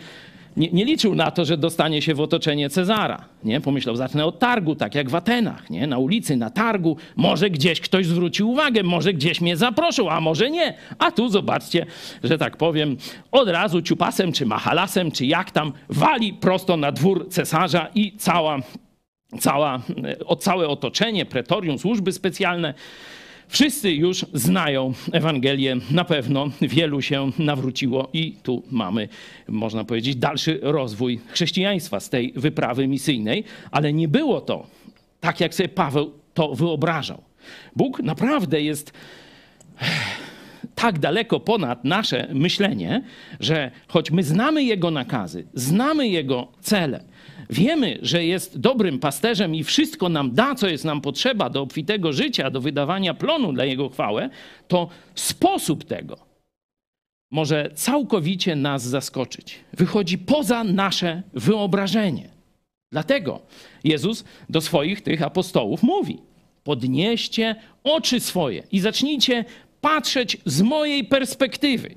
nie, 0.56 0.68
nie, 0.72 0.84
liczył 0.84 1.14
na 1.14 1.30
to, 1.30 1.44
że 1.44 1.56
dostanie 1.56 2.02
się 2.02 2.14
w 2.14 2.20
otoczenie 2.20 2.70
Cezara. 2.70 3.24
Nie? 3.44 3.60
Pomyślał, 3.60 3.96
zacznę 3.96 4.24
od 4.24 4.38
targu, 4.38 4.74
tak 4.74 4.94
jak 4.94 5.10
w 5.10 5.14
Atenach, 5.14 5.70
nie? 5.70 5.86
na 5.86 5.98
ulicy, 5.98 6.36
na 6.36 6.50
targu. 6.50 6.96
Może 7.16 7.50
gdzieś 7.50 7.80
ktoś 7.80 8.06
zwróci 8.06 8.42
uwagę, 8.42 8.82
może 8.82 9.12
gdzieś 9.12 9.40
mnie 9.40 9.56
zaproszą, 9.56 10.10
a 10.10 10.20
może 10.20 10.50
nie. 10.50 10.74
A 10.98 11.10
tu 11.10 11.28
zobaczcie, 11.28 11.86
że 12.22 12.38
tak 12.38 12.56
powiem, 12.56 12.96
od 13.32 13.48
razu 13.48 13.82
ciupasem, 13.82 14.32
czy 14.32 14.46
mahalasem, 14.46 15.10
czy 15.10 15.26
jak 15.26 15.50
tam, 15.50 15.72
wali 15.88 16.32
prosto 16.32 16.76
na 16.76 16.92
dwór 16.92 17.28
cesarza 17.30 17.88
i 17.94 18.16
cała 18.16 18.58
cała, 19.40 19.80
o 20.26 20.36
całe 20.36 20.68
otoczenie, 20.68 21.26
pretorium, 21.26 21.78
służby 21.78 22.12
specjalne. 22.12 22.74
Wszyscy 23.48 23.92
już 23.92 24.26
znają 24.32 24.92
Ewangelię, 25.12 25.76
na 25.90 26.04
pewno 26.04 26.50
wielu 26.60 27.02
się 27.02 27.30
nawróciło 27.38 28.08
i 28.12 28.32
tu 28.42 28.62
mamy, 28.70 29.08
można 29.48 29.84
powiedzieć, 29.84 30.16
dalszy 30.16 30.58
rozwój 30.62 31.20
chrześcijaństwa 31.28 32.00
z 32.00 32.10
tej 32.10 32.32
wyprawy 32.36 32.88
misyjnej, 32.88 33.44
ale 33.70 33.92
nie 33.92 34.08
było 34.08 34.40
to 34.40 34.66
tak, 35.20 35.40
jak 35.40 35.54
sobie 35.54 35.68
Paweł 35.68 36.12
to 36.34 36.54
wyobrażał. 36.54 37.22
Bóg 37.76 38.00
naprawdę 38.00 38.62
jest 38.62 38.92
tak 40.74 40.98
daleko 40.98 41.40
ponad 41.40 41.84
nasze 41.84 42.28
myślenie, 42.34 43.02
że 43.40 43.70
choć 43.88 44.10
my 44.10 44.22
znamy 44.22 44.64
Jego 44.64 44.90
nakazy, 44.90 45.46
znamy 45.54 46.08
Jego 46.08 46.48
cele, 46.60 47.04
wiemy, 47.50 47.98
że 48.02 48.24
jest 48.24 48.58
dobrym 48.58 48.98
pasterzem 48.98 49.54
i 49.54 49.64
wszystko 49.64 50.08
nam 50.08 50.34
da, 50.34 50.54
co 50.54 50.68
jest 50.68 50.84
nam 50.84 51.00
potrzeba 51.00 51.50
do 51.50 51.62
obfitego 51.62 52.12
życia, 52.12 52.50
do 52.50 52.60
wydawania 52.60 53.14
plonu 53.14 53.52
dla 53.52 53.64
Jego 53.64 53.88
chwałę, 53.88 54.30
to 54.68 54.88
sposób 55.14 55.84
tego 55.84 56.26
może 57.30 57.70
całkowicie 57.74 58.56
nas 58.56 58.82
zaskoczyć. 58.82 59.58
Wychodzi 59.72 60.18
poza 60.18 60.64
nasze 60.64 61.22
wyobrażenie. 61.32 62.28
Dlatego 62.92 63.40
Jezus 63.84 64.24
do 64.48 64.60
swoich 64.60 65.00
tych 65.00 65.22
apostołów 65.22 65.82
mówi: 65.82 66.18
Podnieście 66.64 67.56
oczy 67.84 68.20
swoje 68.20 68.62
i 68.72 68.80
zacznijcie 68.80 69.44
patrzeć 69.80 70.36
z 70.44 70.62
mojej 70.62 71.04
perspektywy. 71.04 71.94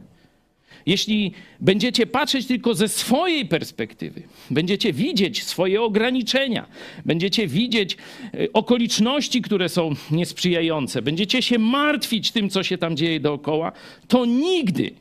Jeśli 0.86 1.32
będziecie 1.59 2.05
patrzeć 2.05 2.45
tylko 2.45 2.73
ze 2.73 2.88
swojej 2.88 3.45
perspektywy, 3.45 4.23
będziecie 4.51 4.93
widzieć 4.93 5.43
swoje 5.43 5.82
ograniczenia, 5.82 6.65
będziecie 7.05 7.47
widzieć 7.47 7.97
e, 8.34 8.53
okoliczności, 8.53 9.41
które 9.41 9.69
są 9.69 9.93
niesprzyjające, 10.11 11.01
będziecie 11.01 11.41
się 11.41 11.59
martwić 11.59 12.32
tym, 12.32 12.49
co 12.49 12.63
się 12.63 12.77
tam 12.77 12.97
dzieje 12.97 13.19
dookoła, 13.19 13.71
to 14.07 14.25
nigdy 14.25 14.91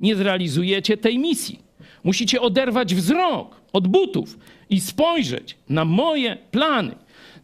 nie 0.00 0.16
zrealizujecie 0.16 0.96
tej 0.96 1.18
misji. 1.18 1.58
Musicie 2.04 2.40
oderwać 2.40 2.94
wzrok 2.94 3.60
od 3.72 3.88
butów 3.88 4.38
i 4.70 4.80
spojrzeć 4.80 5.56
na 5.68 5.84
moje 5.84 6.36
plany. 6.50 6.94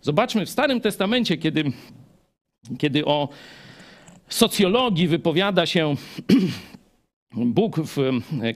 Zobaczmy 0.02 0.46
w 0.46 0.50
Starym 0.50 0.80
Testamencie, 0.80 1.36
kiedy, 1.36 1.64
kiedy 2.78 3.04
o 3.04 3.28
socjologii 4.28 5.08
wypowiada 5.08 5.66
się 5.66 5.94
Bóg 7.34 7.80
w 7.80 7.96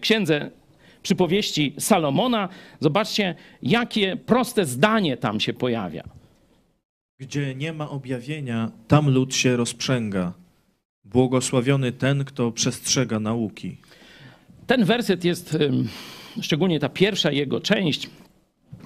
księdze 0.00 0.50
przypowieści 1.02 1.74
Salomona. 1.78 2.48
Zobaczcie, 2.80 3.34
jakie 3.62 4.16
proste 4.16 4.66
zdanie 4.66 5.16
tam 5.16 5.40
się 5.40 5.52
pojawia. 5.52 6.02
Gdzie 7.20 7.54
nie 7.54 7.72
ma 7.72 7.90
objawienia, 7.90 8.70
tam 8.88 9.10
lud 9.10 9.34
się 9.34 9.56
rozprzęga. 9.56 10.32
Błogosławiony 11.04 11.92
ten, 11.92 12.24
kto 12.24 12.52
przestrzega 12.52 13.20
nauki. 13.20 13.76
Ten 14.66 14.84
werset 14.84 15.24
jest, 15.24 15.58
szczególnie 16.40 16.80
ta 16.80 16.88
pierwsza 16.88 17.30
jego 17.32 17.60
część, 17.60 18.10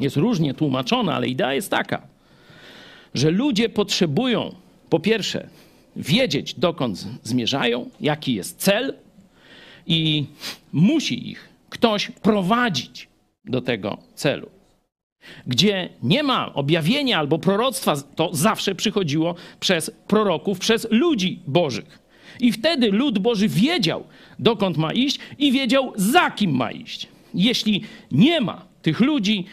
jest 0.01 0.17
różnie 0.17 0.55
tłumaczona, 0.55 1.15
ale 1.15 1.29
idea 1.29 1.55
jest 1.55 1.71
taka, 1.71 2.03
że 3.15 3.31
ludzie 3.31 3.69
potrzebują 3.69 4.55
po 4.91 5.01
pierwsze 5.01 5.49
wiedzieć, 5.97 6.55
dokąd 6.55 7.07
zmierzają, 7.23 7.91
jaki 8.01 8.35
jest 8.35 8.59
cel, 8.59 8.95
i 9.91 10.27
musi 10.73 11.31
ich 11.31 11.49
ktoś 11.71 12.11
prowadzić 12.11 13.09
do 13.45 13.61
tego 13.61 13.99
celu. 14.15 14.51
Gdzie 15.47 15.89
nie 16.03 16.23
ma 16.23 16.55
objawienia 16.55 17.19
albo 17.19 17.39
proroctwa, 17.39 17.97
to 17.97 18.31
zawsze 18.33 18.75
przychodziło 18.75 19.35
przez 19.61 19.91
proroków, 20.07 20.59
przez 20.59 20.87
ludzi 20.91 21.39
bożych. 21.47 21.99
I 22.41 22.53
wtedy 22.53 22.91
lud 22.91 23.19
Boży 23.19 23.49
wiedział, 23.49 24.05
dokąd 24.39 24.77
ma 24.77 24.93
iść 24.93 25.19
i 25.39 25.53
wiedział, 25.53 25.93
za 25.97 26.31
kim 26.31 26.57
ma 26.57 26.73
iść. 26.73 27.09
Jeśli 27.35 27.85
nie 28.13 28.41
ma 28.41 28.65
tych 28.83 29.01
ludzi, 29.01 29.45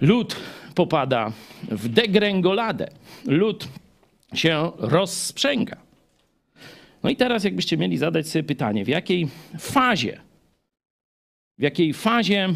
lud 0.00 0.36
popada 0.74 1.32
w 1.62 1.88
degrengoladę. 1.88 2.90
Lud 3.26 3.68
się 4.34 4.72
rozsprzęga. 4.78 5.83
No 7.04 7.10
i 7.10 7.16
teraz, 7.16 7.44
jakbyście 7.44 7.76
mieli 7.76 7.96
zadać 7.96 8.28
sobie 8.28 8.42
pytanie, 8.42 8.84
w 8.84 8.88
jakiej 8.88 9.28
fazie, 9.58 10.20
w 11.58 11.62
jakiej 11.62 11.92
fazie 11.92 12.48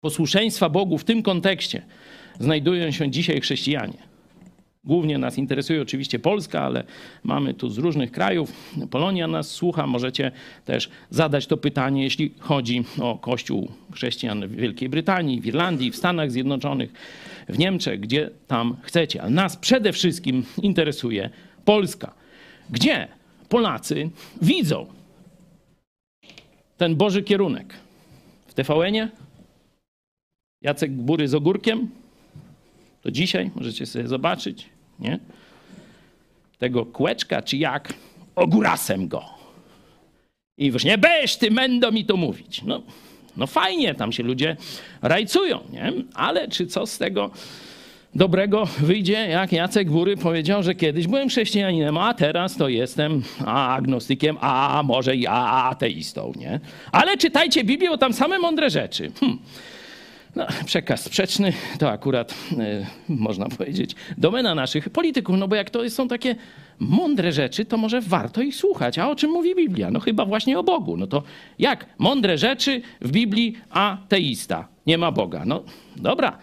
posłuszeństwa 0.00 0.68
Bogu 0.68 0.98
w 0.98 1.04
tym 1.04 1.22
kontekście 1.22 1.82
znajdują 2.38 2.90
się 2.90 3.10
dzisiaj 3.10 3.40
chrześcijanie? 3.40 3.98
Głównie 4.84 5.18
nas 5.18 5.38
interesuje 5.38 5.82
oczywiście 5.82 6.18
Polska, 6.18 6.62
ale 6.62 6.84
mamy 7.24 7.54
tu 7.54 7.68
z 7.68 7.78
różnych 7.78 8.12
krajów. 8.12 8.52
Polonia 8.90 9.26
nas 9.26 9.50
słucha. 9.50 9.86
Możecie 9.86 10.32
też 10.64 10.90
zadać 11.10 11.46
to 11.46 11.56
pytanie, 11.56 12.02
jeśli 12.02 12.34
chodzi 12.38 12.84
o 13.00 13.18
Kościół 13.18 13.72
chrześcijan 13.92 14.48
w 14.48 14.56
Wielkiej 14.56 14.88
Brytanii, 14.88 15.40
w 15.40 15.46
Irlandii, 15.46 15.90
w 15.90 15.96
Stanach 15.96 16.30
Zjednoczonych, 16.30 16.92
w 17.48 17.58
Niemczech, 17.58 18.00
gdzie 18.00 18.30
tam 18.46 18.76
chcecie. 18.82 19.22
A 19.22 19.30
nas 19.30 19.56
przede 19.56 19.92
wszystkim 19.92 20.44
interesuje 20.62 21.30
Polska. 21.64 22.25
Gdzie 22.70 23.08
Polacy 23.48 24.10
widzą 24.42 24.86
ten 26.76 26.96
Boży 26.96 27.22
kierunek? 27.22 27.74
W 28.46 28.54
TVN-ie? 28.54 29.08
Jacek 30.62 30.92
Bury 30.92 31.28
z 31.28 31.34
ogórkiem? 31.34 31.90
To 33.02 33.10
dzisiaj 33.10 33.50
możecie 33.54 33.86
sobie 33.86 34.08
zobaczyć, 34.08 34.66
nie? 34.98 35.18
Tego 36.58 36.86
kłeczka, 36.86 37.42
czy 37.42 37.56
jak? 37.56 37.94
Ogórasem 38.36 39.08
go. 39.08 39.24
I 40.58 40.70
właśnie, 40.70 40.98
beż 40.98 41.36
ty 41.36 41.50
mendo 41.50 41.92
mi 41.92 42.04
to 42.04 42.16
mówić. 42.16 42.62
No, 42.62 42.82
no 43.36 43.46
fajnie, 43.46 43.94
tam 43.94 44.12
się 44.12 44.22
ludzie 44.22 44.56
rajcują, 45.02 45.60
nie? 45.72 45.92
Ale 46.14 46.48
czy 46.48 46.66
co 46.66 46.86
z 46.86 46.98
tego 46.98 47.30
dobrego 48.16 48.64
wyjdzie, 48.78 49.12
jak 49.12 49.52
Jacek 49.52 49.90
Bury 49.90 50.16
powiedział, 50.16 50.62
że 50.62 50.74
kiedyś 50.74 51.06
byłem 51.06 51.28
chrześcijaninem, 51.28 51.98
a 51.98 52.14
teraz 52.14 52.56
to 52.56 52.68
jestem 52.68 53.22
agnostykiem, 53.46 54.36
a 54.40 54.82
może 54.84 55.16
i 55.16 55.26
ateistą, 55.26 56.32
nie? 56.36 56.60
Ale 56.92 57.16
czytajcie 57.16 57.64
Biblię, 57.64 57.88
bo 57.88 57.98
tam 57.98 58.12
same 58.12 58.38
mądre 58.38 58.70
rzeczy. 58.70 59.10
Hm. 59.20 59.38
No, 60.36 60.46
przekaz 60.64 61.04
sprzeczny 61.04 61.52
to 61.78 61.90
akurat, 61.90 62.34
y, 62.52 62.86
można 63.08 63.48
powiedzieć, 63.48 63.94
domena 64.18 64.54
naszych 64.54 64.90
polityków, 64.90 65.36
no 65.38 65.48
bo 65.48 65.56
jak 65.56 65.70
to 65.70 65.90
są 65.90 66.08
takie 66.08 66.36
mądre 66.78 67.32
rzeczy, 67.32 67.64
to 67.64 67.76
może 67.76 68.00
warto 68.00 68.42
ich 68.42 68.56
słuchać. 68.56 68.98
A 68.98 69.10
o 69.10 69.16
czym 69.16 69.30
mówi 69.30 69.54
Biblia? 69.54 69.90
No 69.90 70.00
chyba 70.00 70.24
właśnie 70.24 70.58
o 70.58 70.62
Bogu. 70.62 70.96
No 70.96 71.06
to 71.06 71.22
jak 71.58 71.86
mądre 71.98 72.38
rzeczy 72.38 72.82
w 73.00 73.10
Biblii 73.10 73.58
ateista? 73.70 74.68
Nie 74.86 74.98
ma 74.98 75.12
Boga. 75.12 75.44
No 75.44 75.62
dobra. 75.96 76.38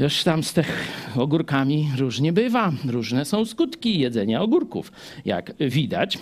Już 0.00 0.24
tam 0.24 0.42
z 0.42 0.52
tych 0.52 0.92
ogórkami 1.16 1.88
różnie 1.96 2.32
bywa. 2.32 2.72
Różne 2.86 3.24
są 3.24 3.44
skutki 3.44 3.98
jedzenia 3.98 4.42
ogórków, 4.42 4.92
jak 5.24 5.54
widać. 5.60 6.18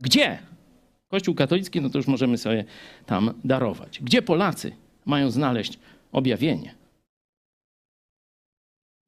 Gdzie? 0.00 0.38
Kościół 1.08 1.34
katolicki, 1.34 1.80
no 1.80 1.90
to 1.90 1.98
już 1.98 2.06
możemy 2.06 2.38
sobie 2.38 2.64
tam 3.06 3.34
darować. 3.44 4.00
Gdzie 4.02 4.22
Polacy 4.22 4.72
mają 5.06 5.30
znaleźć 5.30 5.78
objawienie? 6.12 6.74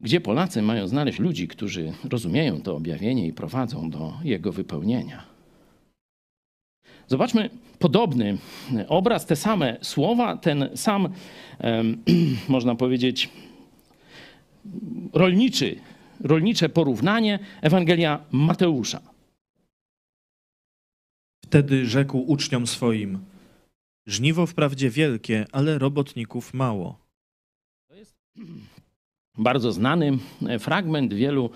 Gdzie 0.01 0.20
Polacy 0.20 0.62
mają 0.62 0.89
znaleźć 0.89 1.18
ludzi, 1.18 1.49
którzy 1.49 1.93
rozumieją 2.11 2.62
to 2.62 2.77
objawienie 2.77 3.27
i 3.27 3.33
prowadzą 3.33 3.91
do 3.91 4.12
jego 4.25 4.53
wypełnienia? 4.53 5.25
Zobaczmy 7.09 7.51
podobny 7.79 8.39
obraz, 8.89 9.27
te 9.27 9.37
same 9.37 9.77
słowa, 9.83 10.37
ten 10.37 10.68
sam, 10.75 11.09
można 12.49 12.75
powiedzieć, 12.75 13.31
rolniczy, 15.12 15.80
rolnicze 16.20 16.68
porównanie 16.68 17.38
Ewangelia 17.62 18.24
Mateusza. 18.30 19.00
Wtedy 21.44 21.86
rzekł 21.86 22.18
uczniom 22.18 22.66
swoim: 22.66 23.18
Żniwo 24.06 24.46
wprawdzie 24.46 24.90
wielkie, 24.90 25.46
ale 25.52 25.78
robotników 25.78 26.54
mało. 26.54 26.98
To 27.88 27.94
jest 27.94 28.16
bardzo 29.38 29.72
znany 29.72 30.18
fragment 30.58 31.14
wielu 31.14 31.50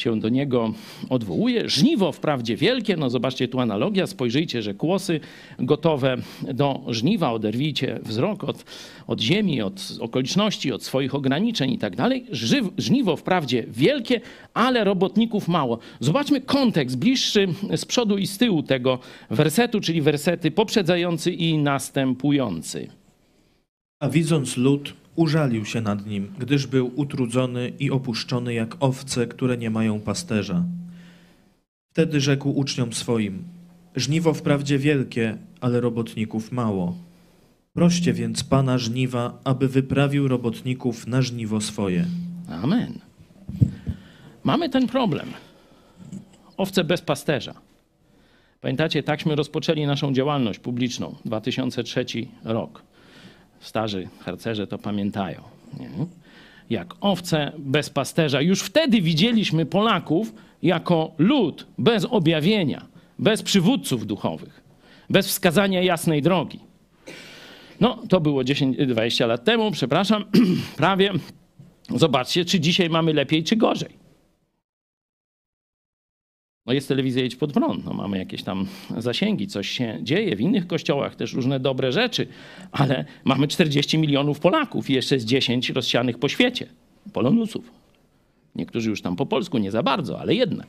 się 0.00 0.20
do 0.20 0.28
niego 0.28 0.72
odwołuje. 1.08 1.68
Żniwo 1.68 2.12
wprawdzie 2.12 2.56
wielkie, 2.56 2.96
no 2.96 3.10
zobaczcie 3.10 3.48
tu 3.48 3.60
analogia, 3.60 4.06
spojrzyjcie, 4.06 4.62
że 4.62 4.74
kłosy 4.74 5.20
gotowe 5.58 6.16
do 6.54 6.80
żniwa, 6.88 7.32
oderwijcie 7.32 7.98
wzrok 8.02 8.44
od, 8.44 8.64
od 9.06 9.20
ziemi, 9.20 9.62
od 9.62 9.92
okoliczności, 10.00 10.72
od 10.72 10.82
swoich 10.82 11.14
ograniczeń 11.14 11.72
i 11.72 11.78
tak 11.78 11.96
dalej. 11.96 12.26
Żniwo 12.78 13.16
wprawdzie 13.16 13.64
wielkie, 13.68 14.20
ale 14.54 14.84
robotników 14.84 15.48
mało. 15.48 15.78
Zobaczmy 16.00 16.40
kontekst 16.40 16.98
bliższy 16.98 17.48
z 17.76 17.84
przodu 17.84 18.18
i 18.18 18.26
z 18.26 18.38
tyłu 18.38 18.62
tego 18.62 18.98
wersetu, 19.30 19.80
czyli 19.80 20.02
wersety 20.02 20.50
poprzedzający 20.50 21.32
i 21.32 21.58
następujący. 21.58 22.88
A 24.00 24.08
widząc 24.08 24.56
lud, 24.56 24.94
użalił 25.16 25.64
się 25.64 25.80
nad 25.80 26.06
nim, 26.06 26.32
gdyż 26.38 26.66
był 26.66 26.92
utrudzony 27.00 27.72
i 27.78 27.90
opuszczony 27.90 28.54
jak 28.54 28.76
owce, 28.80 29.26
które 29.26 29.56
nie 29.56 29.70
mają 29.70 30.00
pasterza. 30.00 30.64
Wtedy 31.92 32.20
rzekł 32.20 32.50
uczniom 32.50 32.92
swoim: 32.92 33.44
Żniwo 33.96 34.34
wprawdzie 34.34 34.78
wielkie, 34.78 35.38
ale 35.60 35.80
robotników 35.80 36.52
mało. 36.52 36.96
Proście 37.72 38.12
więc 38.12 38.44
pana 38.44 38.78
żniwa, 38.78 39.38
aby 39.44 39.68
wyprawił 39.68 40.28
robotników 40.28 41.06
na 41.06 41.22
żniwo 41.22 41.60
swoje. 41.60 42.04
Amen. 42.62 42.98
Mamy 44.44 44.68
ten 44.68 44.86
problem. 44.86 45.28
Owce 46.56 46.84
bez 46.84 47.00
pasterza. 47.00 47.54
Pamiętacie, 48.60 49.02
takśmy 49.02 49.36
rozpoczęli 49.36 49.86
naszą 49.86 50.12
działalność 50.12 50.58
publiczną, 50.58 51.14
2003 51.24 52.04
rok. 52.44 52.82
Starzy 53.60 54.08
harcerze 54.20 54.66
to 54.66 54.78
pamiętają. 54.78 55.42
Nie? 55.80 55.88
Jak 56.70 56.94
owce 57.00 57.52
bez 57.58 57.90
pasterza. 57.90 58.40
Już 58.40 58.62
wtedy 58.62 59.00
widzieliśmy 59.00 59.66
Polaków 59.66 60.34
jako 60.62 61.14
lud 61.18 61.66
bez 61.78 62.04
objawienia, 62.04 62.86
bez 63.18 63.42
przywódców 63.42 64.06
duchowych, 64.06 64.62
bez 65.10 65.28
wskazania 65.28 65.82
jasnej 65.82 66.22
drogi. 66.22 66.60
No, 67.80 68.02
to 68.08 68.20
było 68.20 68.42
10-20 68.42 69.28
lat 69.28 69.44
temu, 69.44 69.70
przepraszam, 69.70 70.24
prawie. 70.76 71.12
Zobaczcie, 71.96 72.44
czy 72.44 72.60
dzisiaj 72.60 72.90
mamy 72.90 73.12
lepiej, 73.12 73.44
czy 73.44 73.56
gorzej. 73.56 74.05
No 76.66 76.72
jest 76.72 76.88
telewizja 76.88 77.24
Idź 77.24 77.36
Pod 77.36 77.52
Prąd, 77.52 77.84
no 77.84 77.92
mamy 77.92 78.18
jakieś 78.18 78.42
tam 78.42 78.66
zasięgi, 78.98 79.46
coś 79.46 79.68
się 79.68 79.98
dzieje. 80.02 80.36
W 80.36 80.40
innych 80.40 80.66
kościołach 80.66 81.16
też 81.16 81.32
różne 81.32 81.60
dobre 81.60 81.92
rzeczy, 81.92 82.26
ale 82.72 83.04
mamy 83.24 83.48
40 83.48 83.98
milionów 83.98 84.40
Polaków 84.40 84.90
i 84.90 84.92
jeszcze 84.92 85.14
jest 85.14 85.26
10 85.26 85.70
rozsianych 85.70 86.18
po 86.18 86.28
świecie, 86.28 86.66
polonusów. 87.12 87.70
Niektórzy 88.54 88.90
już 88.90 89.02
tam 89.02 89.16
po 89.16 89.26
polsku, 89.26 89.58
nie 89.58 89.70
za 89.70 89.82
bardzo, 89.82 90.20
ale 90.20 90.34
jednak. 90.34 90.66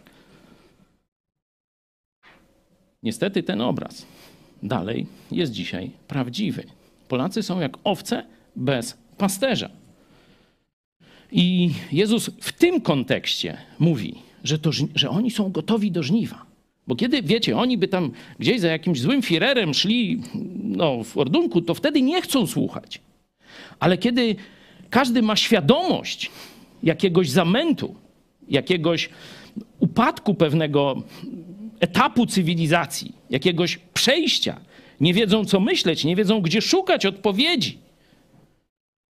Niestety 3.03 3.43
ten 3.43 3.61
obraz 3.61 4.05
dalej 4.63 5.05
jest 5.31 5.51
dzisiaj 5.51 5.91
prawdziwy. 6.07 6.63
Polacy 7.07 7.43
są 7.43 7.59
jak 7.59 7.77
owce 7.83 8.25
bez 8.55 8.97
pasterza. 9.17 9.69
I 11.31 11.71
Jezus 11.91 12.29
w 12.41 12.51
tym 12.51 12.81
kontekście 12.81 13.57
mówi, 13.79 14.26
że, 14.43 14.59
to, 14.59 14.71
że 14.95 15.09
oni 15.09 15.31
są 15.31 15.51
gotowi 15.51 15.91
do 15.91 16.03
żniwa. 16.03 16.45
Bo 16.87 16.95
kiedy, 16.95 17.21
wiecie, 17.21 17.57
oni 17.57 17.77
by 17.77 17.87
tam 17.87 18.11
gdzieś 18.39 18.59
za 18.61 18.67
jakimś 18.67 19.01
złym 19.01 19.21
firerem 19.21 19.73
szli 19.73 20.21
no, 20.63 21.03
w 21.03 21.17
ordunku, 21.17 21.61
to 21.61 21.73
wtedy 21.73 22.01
nie 22.01 22.21
chcą 22.21 22.47
słuchać. 22.47 23.01
Ale 23.79 23.97
kiedy 23.97 24.35
każdy 24.89 25.21
ma 25.21 25.35
świadomość 25.35 26.31
jakiegoś 26.83 27.29
zamętu, 27.29 27.95
jakiegoś 28.49 29.09
upadku 29.79 30.33
pewnego 30.33 31.03
etapu 31.79 32.25
cywilizacji, 32.25 33.13
jakiegoś 33.29 33.77
przejścia, 33.77 34.59
nie 35.01 35.13
wiedzą 35.13 35.45
co 35.45 35.59
myśleć, 35.59 36.05
nie 36.05 36.15
wiedzą 36.15 36.41
gdzie 36.41 36.61
szukać 36.61 37.05
odpowiedzi, 37.05 37.77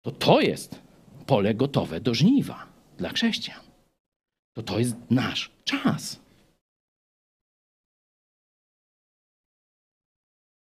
to 0.01 0.11
to 0.11 0.41
jest 0.41 0.81
pole 1.25 1.53
gotowe 1.53 1.99
do 2.01 2.13
żniwa 2.13 2.65
dla 2.97 3.09
chrześcijan. 3.09 3.64
To 4.55 4.63
to 4.63 4.79
jest 4.79 4.95
nasz 5.09 5.51
czas. 5.63 6.19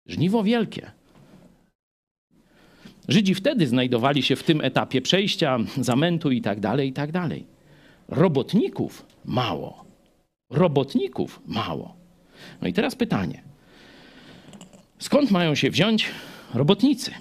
Żniwo 0.06 0.42
wielkie. 0.42 0.90
Żydzi 3.08 3.34
wtedy 3.34 3.66
znajdowali 3.66 4.22
się 4.22 4.36
w 4.36 4.42
tym 4.42 4.60
etapie 4.60 5.02
przejścia, 5.02 5.58
zamętu 5.80 6.30
i 6.30 6.42
tak 6.42 6.60
dalej, 6.60 6.88
i 6.88 6.92
tak 6.92 7.12
dalej. 7.12 7.46
Robotników 8.08 9.06
mało. 9.24 9.84
Robotników 10.50 11.40
mało. 11.46 11.96
No 12.62 12.68
i 12.68 12.72
teraz 12.72 12.94
pytanie. 12.94 13.42
Skąd 14.98 15.30
mają 15.30 15.54
się 15.54 15.70
wziąć 15.70 16.10
robotnicy? 16.54 17.14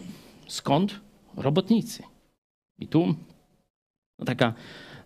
Skąd 0.48 1.00
robotnicy? 1.36 2.04
I 2.80 2.88
tu 2.88 3.16
no 4.20 4.26
taka 4.26 4.54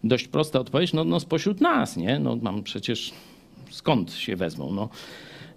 dość 0.03 0.27
prosta 0.27 0.59
odpowiedź, 0.59 0.93
no, 0.93 1.03
no 1.03 1.19
spośród 1.19 1.61
nas, 1.61 1.97
nie? 1.97 2.19
No 2.19 2.37
mam 2.41 2.63
przecież, 2.63 3.11
skąd 3.69 4.11
się 4.13 4.35
wezmą? 4.35 4.71
No, 4.71 4.89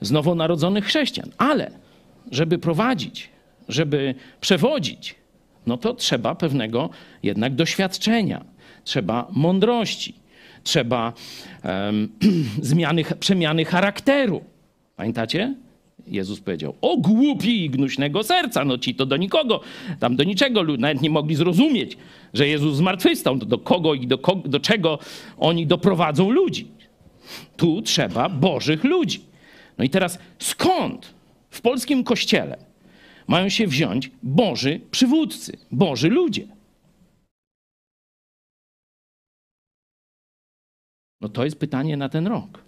z 0.01 0.11
nowonarodzonych 0.11 0.85
chrześcijan. 0.85 1.31
Ale 1.39 1.71
żeby 2.33 2.59
prowadzić, 2.59 3.31
żeby 3.69 4.15
przewodzić, 4.41 5.15
no 5.67 5.77
to 5.77 5.95
trzeba 5.95 6.35
pewnego 6.35 6.91
jednak 7.23 7.55
doświadczenia, 7.55 8.45
trzeba 8.85 9.29
mądrości, 9.31 10.15
trzeba 10.63 11.13
um, 11.65 12.09
zmiany, 12.63 13.05
przemiany 13.21 13.65
charakteru. 13.65 14.45
Pamiętacie? 14.97 15.55
Jezus 16.09 16.41
powiedział, 16.41 16.75
o 16.81 16.97
głupi 16.97 17.65
i 17.65 17.71
gnuśnego 17.71 18.23
serca, 18.23 18.65
no 18.65 18.79
ci 18.79 18.95
to 18.95 19.07
do 19.07 19.17
nikogo, 19.17 19.61
tam 20.01 20.17
do 20.17 20.25
niczego, 20.25 20.65
nawet 20.79 21.03
nie 21.03 21.11
mogli 21.11 21.37
zrozumieć, 21.37 21.97
że 22.35 22.49
Jezus 22.49 22.77
zmartwychwstał, 22.77 23.37
do 23.37 23.59
kogo 23.59 23.95
i 23.95 24.07
do, 24.07 24.19
kogo, 24.19 24.49
do 24.49 24.61
czego 24.61 24.99
oni 25.39 25.67
doprowadzą 25.67 26.31
ludzi. 26.31 26.67
Tu 27.57 27.83
trzeba 27.83 28.29
bożych 28.29 28.85
ludzi. 28.85 29.21
No 29.79 29.85
i 29.85 29.91
teraz 29.91 30.19
skąd 30.39 31.15
w 31.51 31.61
polskim 31.61 32.05
kościele 32.05 32.59
mają 33.27 33.49
się 33.49 33.67
wziąć 33.67 34.11
boży 34.23 34.81
przywódcy, 34.91 35.59
boży 35.71 36.09
ludzie? 36.09 36.47
No 41.21 41.29
to 41.29 41.45
jest 41.45 41.59
pytanie 41.59 41.97
na 41.97 42.09
ten 42.09 42.27
rok. 42.27 42.66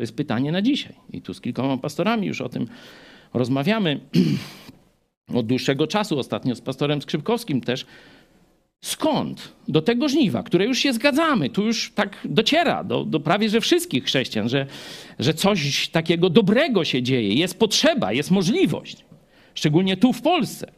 To 0.00 0.02
jest 0.02 0.16
pytanie 0.16 0.52
na 0.52 0.62
dzisiaj. 0.62 0.94
I 1.12 1.22
tu 1.22 1.34
z 1.34 1.40
kilkoma 1.40 1.76
pastorami 1.76 2.26
już 2.26 2.40
o 2.40 2.48
tym 2.48 2.66
rozmawiamy 3.34 4.00
od 5.38 5.46
dłuższego 5.46 5.86
czasu. 5.86 6.18
Ostatnio 6.18 6.54
z 6.54 6.60
pastorem 6.60 7.02
Skrzypkowskim 7.02 7.60
też. 7.60 7.86
Skąd 8.84 9.52
do 9.68 9.82
tego 9.82 10.08
żniwa, 10.08 10.42
które 10.42 10.64
już 10.64 10.78
się 10.78 10.92
zgadzamy, 10.92 11.50
tu 11.50 11.66
już 11.66 11.92
tak 11.94 12.16
dociera 12.24 12.84
do, 12.84 13.04
do 13.04 13.20
prawie 13.20 13.48
że 13.48 13.60
wszystkich 13.60 14.04
chrześcijan, 14.04 14.48
że, 14.48 14.66
że 15.18 15.34
coś 15.34 15.88
takiego 15.88 16.30
dobrego 16.30 16.84
się 16.84 17.02
dzieje, 17.02 17.34
jest 17.34 17.58
potrzeba, 17.58 18.12
jest 18.12 18.30
możliwość, 18.30 19.04
szczególnie 19.54 19.96
tu 19.96 20.12
w 20.12 20.22
Polsce. 20.22 20.72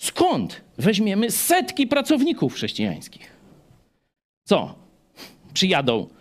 Skąd 0.00 0.60
weźmiemy 0.78 1.30
setki 1.30 1.86
pracowników 1.86 2.54
chrześcijańskich? 2.54 3.30
Co? 4.44 4.74
Przyjadą 5.54 6.17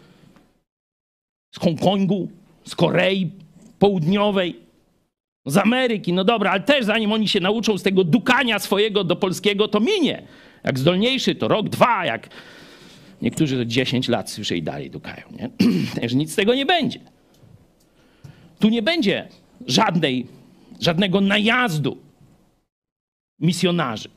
z 1.57 1.59
Hongkongu, 1.59 2.29
z 2.65 2.75
Korei 2.75 3.31
Południowej, 3.79 4.59
z 5.45 5.57
Ameryki. 5.57 6.13
No 6.13 6.23
dobra, 6.23 6.51
ale 6.51 6.61
też 6.61 6.85
zanim 6.85 7.11
oni 7.11 7.27
się 7.27 7.39
nauczą 7.39 7.77
z 7.77 7.83
tego 7.83 8.03
dukania 8.03 8.59
swojego 8.59 9.03
do 9.03 9.15
polskiego, 9.15 9.67
to 9.67 9.79
minie. 9.79 10.23
Jak 10.63 10.79
zdolniejszy, 10.79 11.35
to 11.35 11.47
rok, 11.47 11.69
dwa, 11.69 12.05
jak 12.05 12.29
niektórzy 13.21 13.57
to 13.57 13.65
10 13.65 14.07
lat 14.07 14.31
słyszę 14.31 14.57
i 14.57 14.63
dalej 14.63 14.89
dukają. 14.89 15.23
Nie? 15.31 15.49
Też 16.01 16.13
nic 16.13 16.31
z 16.31 16.35
tego 16.35 16.55
nie 16.55 16.65
będzie. 16.65 16.99
Tu 18.59 18.69
nie 18.69 18.81
będzie 18.81 19.27
żadnej, 19.67 20.27
żadnego 20.81 21.21
najazdu 21.21 21.97
misjonarzy. 23.39 24.09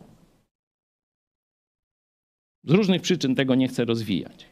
Z 2.64 2.70
różnych 2.70 3.02
przyczyn 3.02 3.34
tego 3.34 3.54
nie 3.54 3.68
chcę 3.68 3.84
rozwijać. 3.84 4.49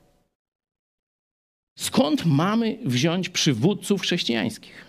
Skąd 1.79 2.27
mamy 2.27 2.79
wziąć 2.85 3.29
przywódców 3.29 4.03
chrześcijańskich? 4.03 4.85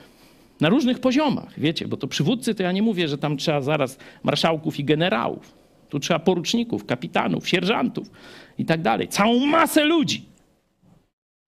Na 0.61 0.69
różnych 0.69 0.99
poziomach, 0.99 1.59
wiecie, 1.59 1.87
bo 1.87 1.97
to 1.97 2.07
przywódcy 2.07 2.55
to 2.55 2.63
ja 2.63 2.71
nie 2.71 2.81
mówię, 2.81 3.07
że 3.07 3.17
tam 3.17 3.37
trzeba 3.37 3.61
zaraz 3.61 3.97
marszałków 4.23 4.79
i 4.79 4.83
generałów. 4.83 5.53
Tu 5.89 5.99
trzeba 5.99 6.19
poruczników, 6.19 6.85
kapitanów, 6.85 7.49
sierżantów 7.49 8.11
i 8.57 8.65
tak 8.65 8.81
dalej. 8.81 9.07
Całą 9.07 9.45
masę 9.45 9.85
ludzi, 9.85 10.25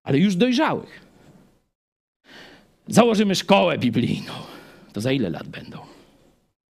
ale 0.04 0.18
już 0.18 0.36
dojrzałych. 0.36 1.02
Założymy 2.88 3.36
szkołę 3.36 3.78
biblijną. 3.78 4.34
To 4.94 5.02
za 5.02 5.12
ile 5.12 5.30
lat 5.30 5.48
będą? 5.48 5.78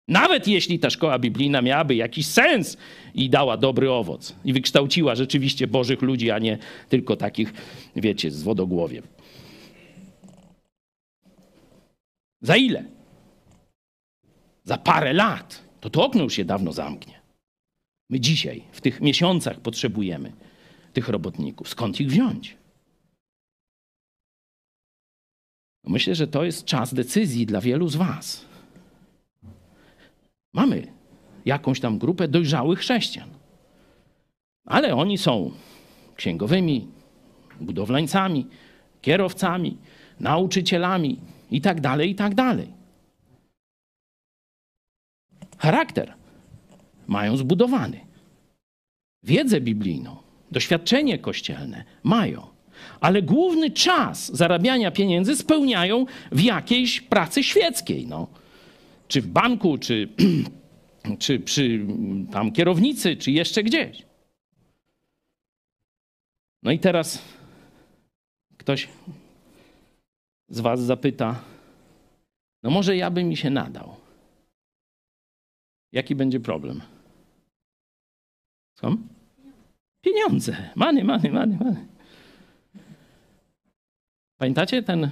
Nawet 0.08 0.48
jeśli 0.48 0.80
ta 0.80 0.90
szkoła 0.90 1.20
biblijna 1.20 1.62
miałaby 1.62 1.96
jakiś 1.96 2.28
sens 2.28 2.78
i 3.14 3.30
dała 3.30 3.58
dobry 3.58 3.92
owoc 3.92 4.36
i 4.46 4.54
wykształciła 4.54 5.16
rzeczywiście 5.16 5.68
bożych 5.68 6.02
ludzi, 6.02 6.32
a 6.32 6.40
nie 6.40 6.58
tylko 6.90 7.16
takich, 7.16 7.54
wiecie, 7.96 8.32
z 8.32 8.44
wodogłowiem. 8.44 9.04
Za 12.42 12.56
ile? 12.56 12.86
Za 14.64 14.78
parę 14.78 15.14
lat. 15.14 15.64
To 15.80 15.90
to 15.90 16.06
okno 16.06 16.24
już 16.24 16.34
się 16.34 16.46
dawno 16.46 16.74
zamknie. 16.74 17.22
My 18.10 18.20
dzisiaj, 18.20 18.64
w 18.72 18.82
tych 18.82 19.02
miesiącach 19.02 19.60
potrzebujemy 19.60 20.34
tych 20.94 21.10
robotników. 21.10 21.70
Skąd 21.70 22.02
ich 22.02 22.10
wziąć? 22.10 22.58
Myślę, 25.84 26.16
że 26.16 26.28
to 26.28 26.44
jest 26.44 26.66
czas 26.66 26.94
decyzji 26.94 27.46
dla 27.46 27.62
wielu 27.62 27.88
z 27.90 27.96
Was. 27.96 28.46
Mamy 30.54 30.88
jakąś 31.46 31.80
tam 31.80 31.98
grupę 31.98 32.28
dojrzałych 32.28 32.80
chrześcijan. 32.80 33.30
Ale 34.66 34.96
oni 34.96 35.18
są 35.18 35.52
księgowymi, 36.16 36.88
budowlańcami, 37.62 38.48
kierowcami, 39.02 39.78
nauczycielami 40.20 41.20
i 41.52 41.62
tak 41.62 41.82
dalej, 41.82 42.10
i 42.10 42.16
tak 42.16 42.36
dalej. 42.36 42.68
Charakter 45.58 46.14
mają 47.08 47.38
zbudowany. 47.38 48.00
Wiedzę 49.24 49.62
biblijną, 49.62 50.18
doświadczenie 50.52 51.20
kościelne 51.20 51.84
mają, 52.04 52.48
ale 53.00 53.22
główny 53.22 53.72
czas 53.72 54.36
zarabiania 54.36 54.92
pieniędzy 54.92 55.36
spełniają 55.36 56.06
w 56.32 56.42
jakiejś 56.42 57.02
pracy 57.02 57.44
świeckiej. 57.44 58.08
No. 58.08 58.28
Czy 59.08 59.22
w 59.22 59.28
banku, 59.28 59.78
czy, 59.78 60.08
czy 61.20 61.40
przy 61.40 61.86
tam 62.32 62.52
kierownicy, 62.52 63.16
czy 63.18 63.32
jeszcze 63.32 63.64
gdzieś. 63.64 64.06
No 66.64 66.72
i 66.72 66.80
teraz 66.80 67.24
ktoś 68.58 68.88
z 70.50 70.60
Was 70.60 70.82
zapyta, 70.82 71.44
no 72.64 72.70
może 72.70 72.98
ja 72.98 73.12
bym 73.12 73.28
mi 73.30 73.38
się 73.38 73.50
nadał. 73.50 73.96
Jaki 75.92 76.16
będzie 76.16 76.40
problem? 76.40 76.82
Co? 78.76 78.98
Pieniądze. 80.02 80.70
Many, 80.76 81.04
many, 81.04 81.32
many, 81.32 81.58
many. 81.58 81.88
Pamiętacie 84.38 84.84
ten, 84.84 85.10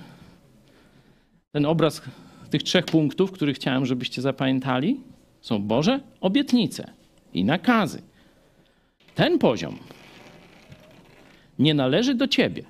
ten 1.51 1.65
obraz 1.65 2.01
tych 2.49 2.63
trzech 2.63 2.85
punktów, 2.85 3.31
który 3.31 3.53
chciałem, 3.53 3.85
żebyście 3.85 4.21
zapamiętali? 4.21 5.10
Są 5.41 5.61
Boże 5.61 5.99
obietnice 6.21 6.91
i 7.33 7.43
nakazy. 7.43 8.01
Ten 9.15 9.39
poziom 9.39 9.77
nie 11.59 11.73
należy 11.73 12.15
do 12.15 12.27
ciebie. 12.27 12.63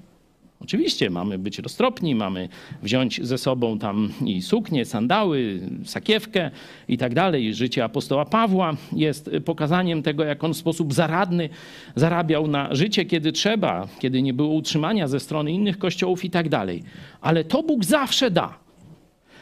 Oczywiście 0.59 1.09
mamy 1.09 1.39
być 1.39 1.59
roztropni, 1.59 2.15
mamy 2.15 2.49
wziąć 2.83 3.25
ze 3.25 3.37
sobą 3.37 3.79
tam 3.79 4.13
i 4.25 4.41
suknię, 4.41 4.85
sandały, 4.85 5.59
sakiewkę 5.85 6.51
i 6.87 6.97
tak 6.97 7.13
dalej. 7.13 7.53
Życie 7.53 7.83
apostoła 7.83 8.25
Pawła 8.25 8.75
jest 8.95 9.29
pokazaniem 9.45 10.03
tego, 10.03 10.23
jak 10.23 10.43
on 10.43 10.53
w 10.53 10.57
sposób 10.57 10.93
zaradny 10.93 11.49
zarabiał 11.95 12.47
na 12.47 12.75
życie, 12.75 13.05
kiedy 13.05 13.31
trzeba, 13.31 13.87
kiedy 13.99 14.21
nie 14.21 14.33
było 14.33 14.53
utrzymania 14.53 15.07
ze 15.07 15.19
strony 15.19 15.51
innych 15.51 15.77
kościołów 15.77 16.25
i 16.25 16.29
tak 16.29 16.49
dalej. 16.49 16.83
Ale 17.21 17.43
to 17.43 17.63
Bóg 17.63 17.85
zawsze 17.85 18.31
da. 18.31 18.60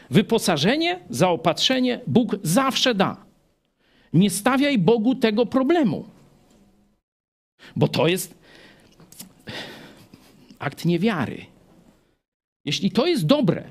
Wyposażenie, 0.10 1.00
zaopatrzenie 1.10 2.00
Bóg 2.08 2.36
zawsze 2.44 2.96
da. 2.96 3.26
Nie 4.14 4.30
stawiaj 4.30 4.78
Bogu 4.78 5.16
tego 5.16 5.46
problemu, 5.46 6.06
bo 7.76 7.88
to 7.88 8.08
jest 8.08 8.36
akt 10.60 10.86
niewiary. 10.86 11.46
Jeśli 12.66 12.92
to 12.92 13.06
jest 13.06 13.26
dobre, 13.26 13.64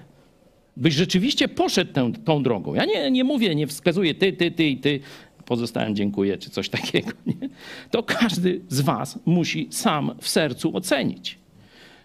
byś 0.77 0.95
rzeczywiście 0.95 1.49
poszedł 1.49 1.93
tę, 1.93 2.13
tą 2.25 2.43
drogą. 2.43 2.75
Ja 2.75 2.85
nie, 2.85 3.11
nie 3.11 3.25
mówię, 3.25 3.55
nie 3.55 3.67
wskazuję 3.67 4.15
ty, 4.15 4.33
ty, 4.33 4.51
ty 4.51 4.69
i 4.69 4.77
ty, 4.77 5.01
pozostałem 5.45 5.97
dziękuję, 5.97 6.39
czy 6.39 6.51
coś 6.51 6.69
takiego. 6.69 7.13
Nie? 7.27 7.49
To 7.91 8.03
każdy 8.03 8.61
z 8.69 8.81
was 8.81 9.19
musi 9.27 9.69
sam 9.71 10.15
w 10.21 10.29
sercu 10.29 10.77
ocenić, 10.77 11.39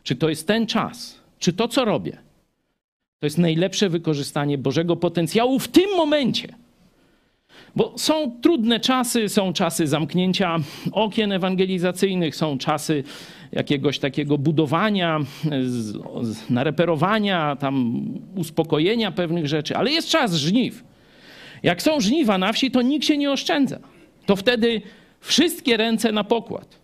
czy 0.04 0.16
to 0.16 0.30
jest 0.30 0.48
ten 0.48 0.68
czas, 0.68 1.20
czy 1.40 1.54
to, 1.54 1.68
co 1.68 1.86
robię, 1.86 2.18
to 3.24 3.28
jest 3.28 3.38
najlepsze 3.38 3.90
wykorzystanie 3.90 4.58
Bożego 4.58 4.96
potencjału 4.96 5.60
w 5.60 5.68
tym 5.68 5.90
momencie. 5.98 6.48
Bo 7.76 7.94
są 7.98 8.42
trudne 8.42 8.80
czasy, 8.80 9.30
są 9.30 9.54
czasy 9.54 9.88
zamknięcia 9.88 10.58
okien 10.92 11.32
ewangelizacyjnych, 11.32 12.36
są 12.36 12.58
czasy 12.58 13.04
jakiegoś 13.52 14.00
takiego 14.00 14.38
budowania, 14.38 15.20
nareperowania, 16.50 17.56
tam 17.56 18.06
uspokojenia 18.36 19.12
pewnych 19.12 19.48
rzeczy, 19.48 19.76
ale 19.76 19.92
jest 19.92 20.10
czas 20.10 20.34
żniw. 20.34 20.84
Jak 21.64 21.82
są 21.82 22.02
żniwa 22.02 22.38
na 22.38 22.54
wsi, 22.54 22.72
to 22.72 22.82
nikt 22.82 23.06
się 23.06 23.18
nie 23.18 23.32
oszczędza. 23.32 23.80
To 24.26 24.36
wtedy 24.36 24.82
wszystkie 25.20 25.78
ręce 25.78 26.12
na 26.12 26.24
pokład. 26.24 26.80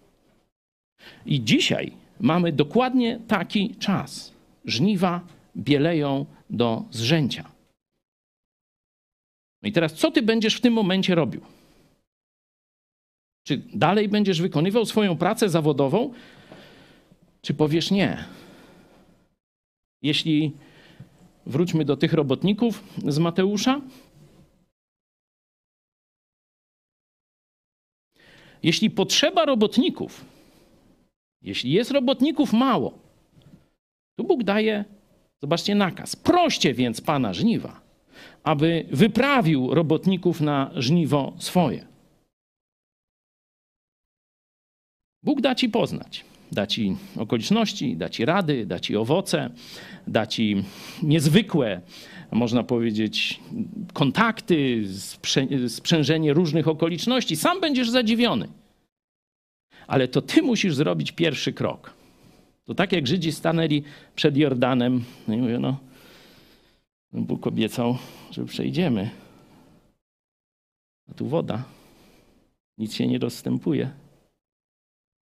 I 1.25 1.43
dzisiaj 1.43 1.91
mamy 2.19 2.51
dokładnie 2.51 3.19
taki 3.27 3.75
czas. 3.79 4.33
Żniwa 4.65 5.38
bieleją 5.57 6.25
do 6.49 6.85
zrzęcia. 6.91 7.51
No 9.61 9.69
i 9.69 9.71
teraz, 9.71 9.93
co 9.93 10.11
ty 10.11 10.21
będziesz 10.21 10.55
w 10.55 10.61
tym 10.61 10.73
momencie 10.73 11.15
robił? 11.15 11.41
Czy 13.43 13.57
dalej 13.57 14.09
będziesz 14.09 14.41
wykonywał 14.41 14.85
swoją 14.85 15.17
pracę 15.17 15.49
zawodową, 15.49 16.13
czy 17.41 17.53
powiesz 17.53 17.91
nie? 17.91 18.25
Jeśli 20.01 20.51
wróćmy 21.45 21.85
do 21.85 21.97
tych 21.97 22.13
robotników 22.13 22.83
z 23.07 23.19
Mateusza. 23.19 23.81
Jeśli 28.63 28.89
potrzeba 28.89 29.45
robotników, 29.45 30.25
jeśli 31.41 31.71
jest 31.71 31.91
robotników 31.91 32.53
mało, 32.53 32.99
to 34.15 34.23
Bóg 34.23 34.43
daje, 34.43 34.85
zobaczcie, 35.41 35.75
nakaz. 35.75 36.15
Proście 36.15 36.73
więc 36.73 37.01
Pana 37.01 37.33
żniwa, 37.33 37.81
aby 38.43 38.85
wyprawił 38.91 39.73
robotników 39.73 40.41
na 40.41 40.71
żniwo 40.75 41.33
swoje. 41.37 41.87
Bóg 45.23 45.41
da 45.41 45.55
ci 45.55 45.69
poznać 45.69 46.25
da 46.51 46.67
ci 46.67 46.95
okoliczności, 47.17 47.97
da 47.97 48.09
ci 48.09 48.25
rady, 48.25 48.65
da 48.65 48.79
ci 48.79 48.95
owoce, 48.95 49.49
da 50.07 50.27
ci 50.27 50.63
niezwykłe, 51.03 51.81
można 52.31 52.63
powiedzieć, 52.63 53.39
kontakty, 53.93 54.83
sprzężenie 55.67 56.33
różnych 56.33 56.67
okoliczności. 56.67 57.35
Sam 57.35 57.61
będziesz 57.61 57.89
zadziwiony. 57.89 58.47
Ale 59.87 60.07
to 60.07 60.21
ty 60.21 60.41
musisz 60.41 60.75
zrobić 60.75 61.11
pierwszy 61.11 61.53
krok. 61.53 61.98
To 62.69 62.75
tak 62.75 62.91
jak 62.91 63.07
Żydzi 63.07 63.31
stanęli 63.31 63.83
przed 64.15 64.37
Jordanem, 64.37 65.03
no 65.27 65.33
i 65.33 65.37
mówią, 65.37 65.59
no, 65.59 65.77
Bóg 67.13 67.47
obiecał, 67.47 67.97
że 68.31 68.45
przejdziemy. 68.45 69.09
A 71.09 71.13
tu 71.13 71.27
woda. 71.27 71.63
Nic 72.77 72.93
się 72.93 73.07
nie 73.07 73.19
rozstępuje. 73.19 73.91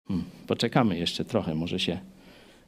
Hmm, 0.09 0.27
poczekamy 0.47 0.99
jeszcze 0.99 1.25
trochę, 1.25 1.55
może 1.55 1.79
się 1.79 2.01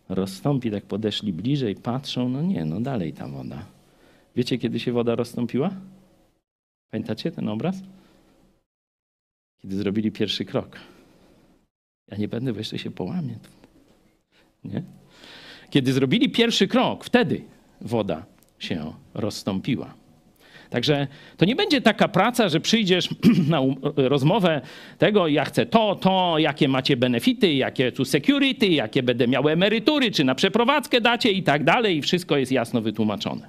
rozstąpi. 0.09 0.71
Tak 0.71 0.85
podeszli 0.85 1.33
bliżej, 1.33 1.75
patrzą, 1.75 2.29
no 2.29 2.43
nie, 2.43 2.65
no 2.65 2.81
dalej 2.81 3.13
ta 3.13 3.29
woda. 3.29 3.67
Wiecie, 4.35 4.59
kiedy 4.59 4.81
się 4.81 4.93
woda 4.93 5.15
rozstąpiła? 5.15 5.71
Pamiętacie 6.91 7.33
ten 7.33 7.49
obraz? 7.49 7.77
Kiedy 9.63 9.77
zrobili 9.77 10.13
pierwszy 10.13 10.45
krok. 10.45 10.79
Ja 12.09 12.17
nie 12.17 12.29
będę, 12.29 12.53
bo 12.53 12.59
jeszcze 12.59 12.79
się 12.79 12.91
połamie. 12.91 13.39
Nie? 14.67 14.83
Kiedy 15.71 15.93
zrobili 15.93 16.31
pierwszy 16.31 16.69
krok, 16.69 17.05
wtedy 17.05 17.45
woda 17.81 18.27
się 18.59 18.93
rozstąpiła. 19.15 19.95
Także 20.71 21.07
to 21.37 21.45
nie 21.45 21.57
będzie 21.57 21.81
taka 21.81 22.09
praca, 22.09 22.49
że 22.49 22.61
przyjdziesz 22.61 23.09
na 23.51 23.61
um, 23.61 23.75
rozmowę 23.97 24.61
tego, 24.99 25.29
ja 25.29 25.45
chcę 25.45 25.67
to, 25.67 25.95
to, 25.95 26.39
jakie 26.39 26.69
macie 26.69 26.97
benefity, 26.97 27.55
jakie 27.55 27.93
tu 27.93 28.05
security, 28.05 28.67
jakie 28.67 29.03
będę 29.03 29.29
miał 29.29 29.49
emerytury, 29.49 30.11
czy 30.11 30.25
na 30.25 30.35
przeprowadzkę 30.35 31.01
dacie 31.01 31.31
i 31.31 31.43
tak 31.43 31.65
dalej, 31.65 31.97
i 31.97 32.03
wszystko 32.03 32.37
jest 32.37 32.53
jasno 32.53 32.81
wytłumaczone. 32.81 33.49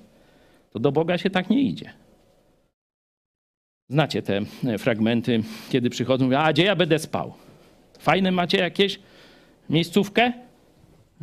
To 0.74 0.80
do 0.80 0.92
Boga 0.92 1.18
się 1.18 1.30
tak 1.30 1.50
nie 1.50 1.62
idzie. 1.62 1.90
Znacie 3.90 4.22
te 4.22 4.42
e, 4.66 4.78
fragmenty, 4.78 5.44
kiedy 5.70 5.90
przychodzą, 5.90 6.26
mówią, 6.26 6.38
a 6.38 6.54
gdzie 6.54 6.64
ja 6.64 6.76
będę 6.76 7.00
spał? 7.00 7.34
Fajne 8.00 8.32
macie 8.32 8.58
jakieś 8.58 9.00
miejscówkę? 9.70 10.34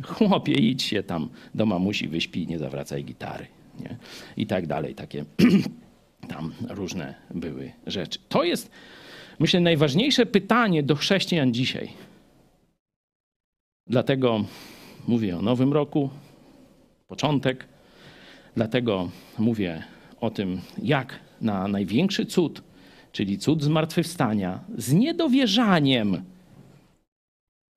Chłopie, 0.03 0.53
idź 0.53 0.83
się 0.83 1.03
tam 1.03 1.29
do 1.55 1.65
mamusi, 1.65 2.07
wyśpij, 2.07 2.47
nie 2.47 2.59
zawracaj 2.59 3.03
gitary. 3.03 3.47
Nie? 3.79 3.97
I 4.37 4.47
tak 4.47 4.67
dalej, 4.67 4.95
takie 4.95 5.25
tam 6.33 6.53
różne 6.69 7.15
były 7.33 7.71
rzeczy. 7.87 8.19
To 8.29 8.43
jest, 8.43 8.71
myślę, 9.39 9.59
najważniejsze 9.59 10.25
pytanie 10.25 10.83
do 10.83 10.95
chrześcijan 10.95 11.53
dzisiaj. 11.53 11.89
Dlatego 13.87 14.45
mówię 15.07 15.37
o 15.37 15.41
Nowym 15.41 15.73
Roku, 15.73 16.09
początek. 17.07 17.65
Dlatego 18.55 19.09
mówię 19.39 19.83
o 20.21 20.29
tym, 20.29 20.61
jak 20.83 21.19
na 21.41 21.67
największy 21.67 22.25
cud, 22.25 22.63
czyli 23.11 23.37
cud 23.37 23.63
zmartwychwstania, 23.63 24.59
z 24.77 24.93
niedowierzaniem 24.93 26.23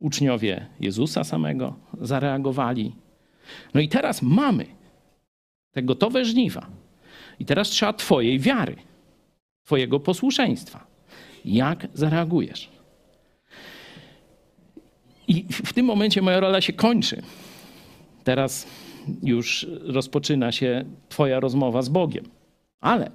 uczniowie 0.01 0.67
Jezusa 0.81 1.25
samego 1.25 1.75
zareagowali. 2.01 2.93
No 3.75 3.81
i 3.81 3.89
teraz 3.89 4.23
mamy 4.23 4.67
te 5.73 5.83
gotowe 5.83 6.25
żniwa. 6.25 6.67
I 7.39 7.45
teraz 7.45 7.69
trzeba 7.69 7.93
Twojej 7.93 8.39
wiary, 8.39 8.77
Twojego 9.65 10.01
posłuszeństwa. 10.01 10.87
Jak 11.45 11.87
zareagujesz? 11.95 12.69
I 15.29 15.45
w 15.51 15.73
tym 15.73 15.87
momencie 15.87 16.23
moja 16.23 16.41
rola 16.41 16.61
się 16.61 16.73
kończy. 16.73 17.23
Teraz 18.25 18.67
już 19.23 19.67
rozpoczyna 19.83 20.53
się 20.53 20.85
Twoja 21.09 21.41
rozmowa 21.41 21.83
z 21.83 21.89
Bogiem. 21.89 22.25
Ale 22.81 23.11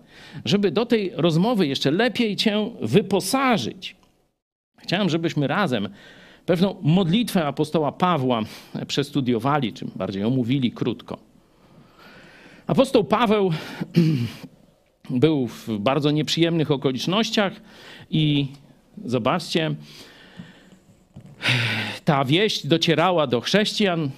żeby 0.45 0.71
do 0.71 0.85
tej 0.85 1.11
rozmowy 1.15 1.67
jeszcze 1.67 1.91
lepiej 1.91 2.35
Cię 2.35 2.69
wyposażyć, 2.81 3.95
chciałem, 4.77 5.09
żebyśmy 5.09 5.47
razem 5.47 5.89
pewną 6.45 6.75
modlitwę 6.81 7.45
apostoła 7.45 7.91
Pawła 7.91 8.41
przestudiowali, 8.87 9.73
czy 9.73 9.85
bardziej 9.95 10.23
omówili 10.23 10.71
krótko. 10.71 11.17
Apostoł 12.67 13.03
Paweł 13.03 13.51
był 15.09 15.47
w 15.47 15.69
bardzo 15.79 16.11
nieprzyjemnych 16.11 16.71
okolicznościach 16.71 17.53
i 18.09 18.47
zobaczcie, 19.05 19.75
ta 22.05 22.25
wieść 22.25 22.67
docierała 22.67 23.27
do 23.27 23.41
chrześcijan, 23.41 24.09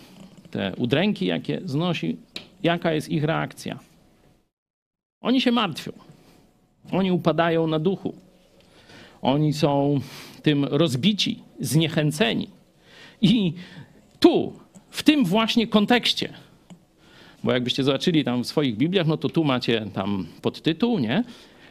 te 0.51 0.73
udręki, 0.77 1.25
jakie 1.25 1.61
znosi, 1.65 2.17
jaka 2.63 2.93
jest 2.93 3.09
ich 3.09 3.23
reakcja? 3.23 3.79
Oni 5.21 5.41
się 5.41 5.51
martwią. 5.51 5.91
Oni 6.91 7.11
upadają 7.11 7.67
na 7.67 7.79
duchu. 7.79 8.15
Oni 9.21 9.53
są 9.53 9.99
tym 10.45 10.65
rozbici, 10.65 11.39
zniechęceni. 11.59 12.47
I 13.21 13.53
tu, 14.19 14.53
w 14.89 15.03
tym 15.03 15.25
właśnie 15.25 15.67
kontekście, 15.67 16.33
bo 17.43 17.51
jakbyście 17.51 17.83
zobaczyli 17.83 18.23
tam 18.23 18.43
w 18.43 18.47
swoich 18.47 18.77
Bibliach, 18.77 19.07
no 19.07 19.17
to 19.17 19.29
tu 19.29 19.43
macie 19.43 19.87
tam 19.93 20.27
podtytuł, 20.41 20.99
nie? 20.99 21.23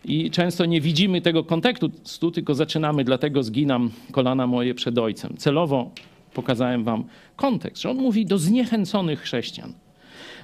I 0.04 0.30
często 0.30 0.64
nie 0.64 0.80
widzimy 0.80 1.20
tego 1.20 1.44
kontekstu, 1.44 2.30
tylko 2.30 2.54
zaczynamy, 2.54 3.04
dlatego 3.04 3.42
zginam 3.42 3.90
kolana 4.12 4.46
moje 4.46 4.74
przed 4.74 4.98
Ojcem. 4.98 5.36
Celowo 5.36 5.90
pokazałem 6.34 6.84
wam 6.84 7.04
kontekst, 7.36 7.82
że 7.82 7.90
on 7.90 7.96
mówi 7.96 8.26
do 8.26 8.38
zniechęconych 8.38 9.20
chrześcijan, 9.20 9.72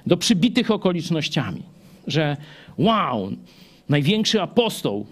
do 0.07 0.17
przybitych 0.17 0.71
okolicznościami, 0.71 1.63
że 2.07 2.37
wow, 2.77 3.31
największy 3.89 4.41
apostoł, 4.41 5.05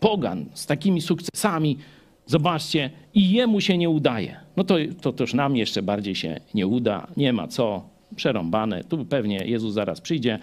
pogan 0.00 0.44
z 0.54 0.66
takimi 0.66 1.00
sukcesami, 1.00 1.78
zobaczcie, 2.26 2.90
i 3.14 3.30
jemu 3.30 3.60
się 3.60 3.78
nie 3.78 3.90
udaje. 3.90 4.36
No 4.56 4.64
to, 4.64 4.76
to 5.00 5.12
też 5.12 5.34
nam 5.34 5.56
jeszcze 5.56 5.82
bardziej 5.82 6.14
się 6.14 6.40
nie 6.54 6.66
uda, 6.66 7.06
nie 7.16 7.32
ma 7.32 7.48
co, 7.48 7.94
przerąbane. 8.16 8.84
Tu 8.84 9.04
pewnie 9.04 9.36
Jezus 9.46 9.74
zaraz 9.74 10.00
przyjdzie, 10.00 10.38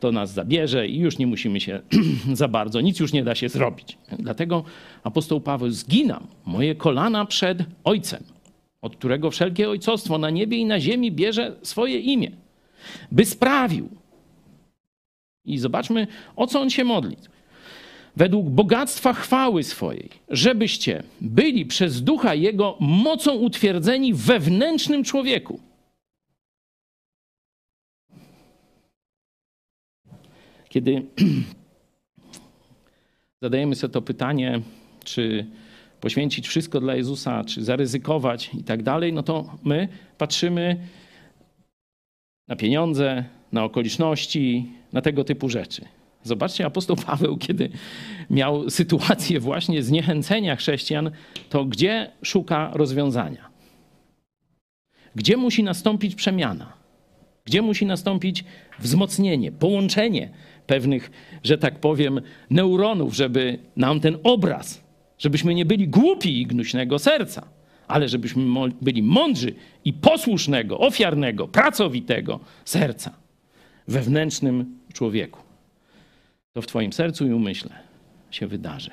to 0.00 0.12
nas 0.12 0.32
zabierze 0.32 0.88
i 0.88 0.98
już 0.98 1.18
nie 1.18 1.26
musimy 1.26 1.60
się 1.60 1.80
za 2.32 2.48
bardzo, 2.48 2.80
nic 2.80 3.00
już 3.00 3.12
nie 3.12 3.24
da 3.24 3.34
się 3.34 3.48
zrobić. 3.48 3.98
Dlatego 4.18 4.64
apostoł 5.04 5.40
Paweł 5.40 5.70
zginam 5.70 6.26
moje 6.46 6.74
kolana 6.74 7.24
przed 7.24 7.58
Ojcem, 7.84 8.22
od 8.82 8.96
którego 8.96 9.30
wszelkie 9.30 9.68
ojcostwo 9.70 10.18
na 10.18 10.30
niebie 10.30 10.56
i 10.56 10.64
na 10.64 10.80
ziemi 10.80 11.12
bierze 11.12 11.56
swoje 11.62 11.98
imię, 11.98 12.30
by 13.12 13.24
sprawił. 13.24 13.88
I 15.44 15.58
zobaczmy, 15.58 16.06
o 16.36 16.46
co 16.46 16.60
on 16.60 16.70
się 16.70 16.84
modli. 16.84 17.16
Według 18.16 18.48
bogactwa 18.48 19.12
chwały 19.12 19.62
swojej, 19.62 20.10
żebyście 20.28 21.02
byli 21.20 21.66
przez 21.66 22.02
ducha 22.02 22.34
Jego 22.34 22.76
mocą 22.80 23.34
utwierdzeni 23.34 24.14
wewnętrznym 24.14 25.04
człowieku 25.04 25.60
Kiedy 30.74 31.02
zadajemy 33.42 33.74
sobie 33.74 33.92
to 33.92 34.02
pytanie, 34.02 34.60
czy 35.04 35.46
poświęcić 36.00 36.48
wszystko 36.48 36.80
dla 36.80 36.94
Jezusa, 36.94 37.44
czy 37.44 37.64
zaryzykować 37.64 38.50
i 38.54 38.64
tak 38.64 38.82
dalej, 38.82 39.12
no 39.12 39.22
to 39.22 39.56
my 39.64 39.88
patrzymy 40.18 40.86
na 42.48 42.56
pieniądze, 42.56 43.24
na 43.52 43.64
okoliczności, 43.64 44.72
na 44.92 45.02
tego 45.02 45.24
typu 45.24 45.48
rzeczy. 45.48 45.84
Zobaczcie, 46.24 46.66
apostoł 46.66 46.96
Paweł, 46.96 47.36
kiedy 47.36 47.68
miał 48.30 48.70
sytuację 48.70 49.40
właśnie 49.40 49.82
zniechęcenia 49.82 50.56
chrześcijan, 50.56 51.10
to 51.48 51.64
gdzie 51.64 52.10
szuka 52.22 52.70
rozwiązania? 52.74 53.48
Gdzie 55.14 55.36
musi 55.36 55.62
nastąpić 55.62 56.14
przemiana? 56.14 56.72
Gdzie 57.44 57.62
musi 57.62 57.86
nastąpić 57.86 58.44
wzmocnienie, 58.78 59.52
połączenie 59.52 60.30
pewnych, 60.66 61.10
że 61.42 61.58
tak 61.58 61.80
powiem, 61.80 62.20
neuronów, 62.50 63.14
żeby 63.14 63.58
nam 63.76 64.00
ten 64.00 64.18
obraz, 64.22 64.84
żebyśmy 65.18 65.54
nie 65.54 65.64
byli 65.64 65.88
głupi 65.88 66.40
i 66.40 66.46
gnuśnego 66.46 66.98
serca, 66.98 67.48
ale 67.88 68.08
żebyśmy 68.08 68.44
byli 68.82 69.02
mądrzy 69.02 69.54
i 69.84 69.92
posłusznego, 69.92 70.78
ofiarnego, 70.78 71.48
pracowitego 71.48 72.40
serca 72.64 73.14
wewnętrznym 73.88 74.78
człowieku. 74.92 75.43
To 76.54 76.62
w 76.62 76.66
Twoim 76.66 76.92
sercu 76.92 77.26
i 77.26 77.32
umyśle 77.32 77.70
się 78.30 78.46
wydarzy. 78.46 78.90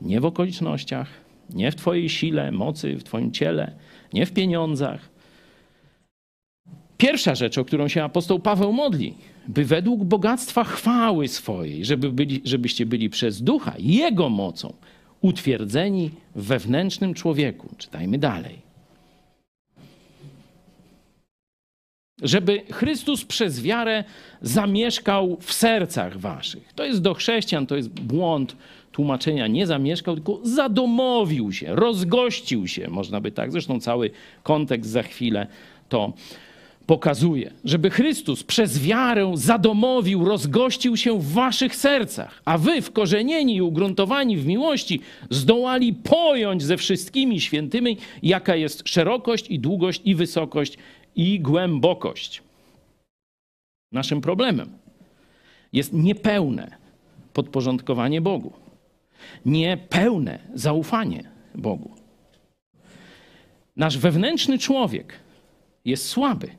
Nie 0.00 0.20
w 0.20 0.24
okolicznościach, 0.24 1.08
nie 1.50 1.72
w 1.72 1.76
Twojej 1.76 2.08
sile, 2.08 2.52
mocy, 2.52 2.96
w 2.96 3.04
Twoim 3.04 3.32
ciele, 3.32 3.72
nie 4.12 4.26
w 4.26 4.32
pieniądzach. 4.32 5.08
Pierwsza 6.98 7.34
rzecz, 7.34 7.58
o 7.58 7.64
którą 7.64 7.88
się 7.88 8.04
apostoł 8.04 8.40
Paweł 8.40 8.72
modli, 8.72 9.14
by 9.48 9.64
według 9.64 10.04
bogactwa 10.04 10.64
chwały 10.64 11.28
swojej, 11.28 11.84
żeby 11.84 12.12
byli, 12.12 12.42
żebyście 12.44 12.86
byli 12.86 13.10
przez 13.10 13.42
ducha, 13.42 13.74
jego 13.78 14.28
mocą, 14.28 14.72
utwierdzeni 15.20 16.10
w 16.34 16.44
wewnętrznym 16.44 17.14
człowieku. 17.14 17.68
Czytajmy 17.78 18.18
dalej. 18.18 18.69
Żeby 22.22 22.62
Chrystus 22.72 23.24
przez 23.24 23.62
wiarę 23.62 24.04
zamieszkał 24.42 25.36
w 25.40 25.52
sercach 25.52 26.18
waszych. 26.18 26.72
To 26.74 26.84
jest 26.84 27.02
do 27.02 27.14
chrześcijan, 27.14 27.66
to 27.66 27.76
jest 27.76 27.88
błąd 27.88 28.56
tłumaczenia. 28.92 29.46
Nie 29.46 29.66
zamieszkał, 29.66 30.14
tylko 30.14 30.40
zadomowił 30.42 31.52
się, 31.52 31.74
rozgościł 31.74 32.68
się, 32.68 32.88
można 32.88 33.20
by 33.20 33.32
tak. 33.32 33.52
Zresztą 33.52 33.80
cały 33.80 34.10
kontekst 34.42 34.90
za 34.90 35.02
chwilę 35.02 35.46
to 35.88 36.12
pokazuje, 36.86 37.50
żeby 37.64 37.90
Chrystus 37.90 38.44
przez 38.44 38.82
wiarę 38.82 39.32
zadomowił, 39.34 40.24
rozgościł 40.24 40.96
się 40.96 41.18
w 41.18 41.32
waszych 41.32 41.76
sercach, 41.76 42.42
a 42.44 42.58
wy, 42.58 42.82
wkorzenieni 42.82 43.56
i 43.56 43.62
ugruntowani 43.62 44.36
w 44.36 44.46
miłości, 44.46 45.00
zdołali 45.30 45.94
pojąć 45.94 46.62
ze 46.62 46.76
wszystkimi 46.76 47.40
świętymi, 47.40 47.96
jaka 48.22 48.56
jest 48.56 48.88
szerokość 48.88 49.50
i 49.50 49.58
długość 49.58 50.02
i 50.04 50.14
wysokość 50.14 50.78
i 51.16 51.40
głębokość. 51.40 52.42
Naszym 53.92 54.20
problemem 54.20 54.78
jest 55.72 55.92
niepełne 55.92 56.76
podporządkowanie 57.32 58.20
Bogu, 58.20 58.52
niepełne 59.44 60.38
zaufanie 60.54 61.30
Bogu. 61.54 61.90
Nasz 63.76 63.98
wewnętrzny 63.98 64.58
człowiek 64.58 65.20
jest 65.84 66.08
słaby. 66.08 66.50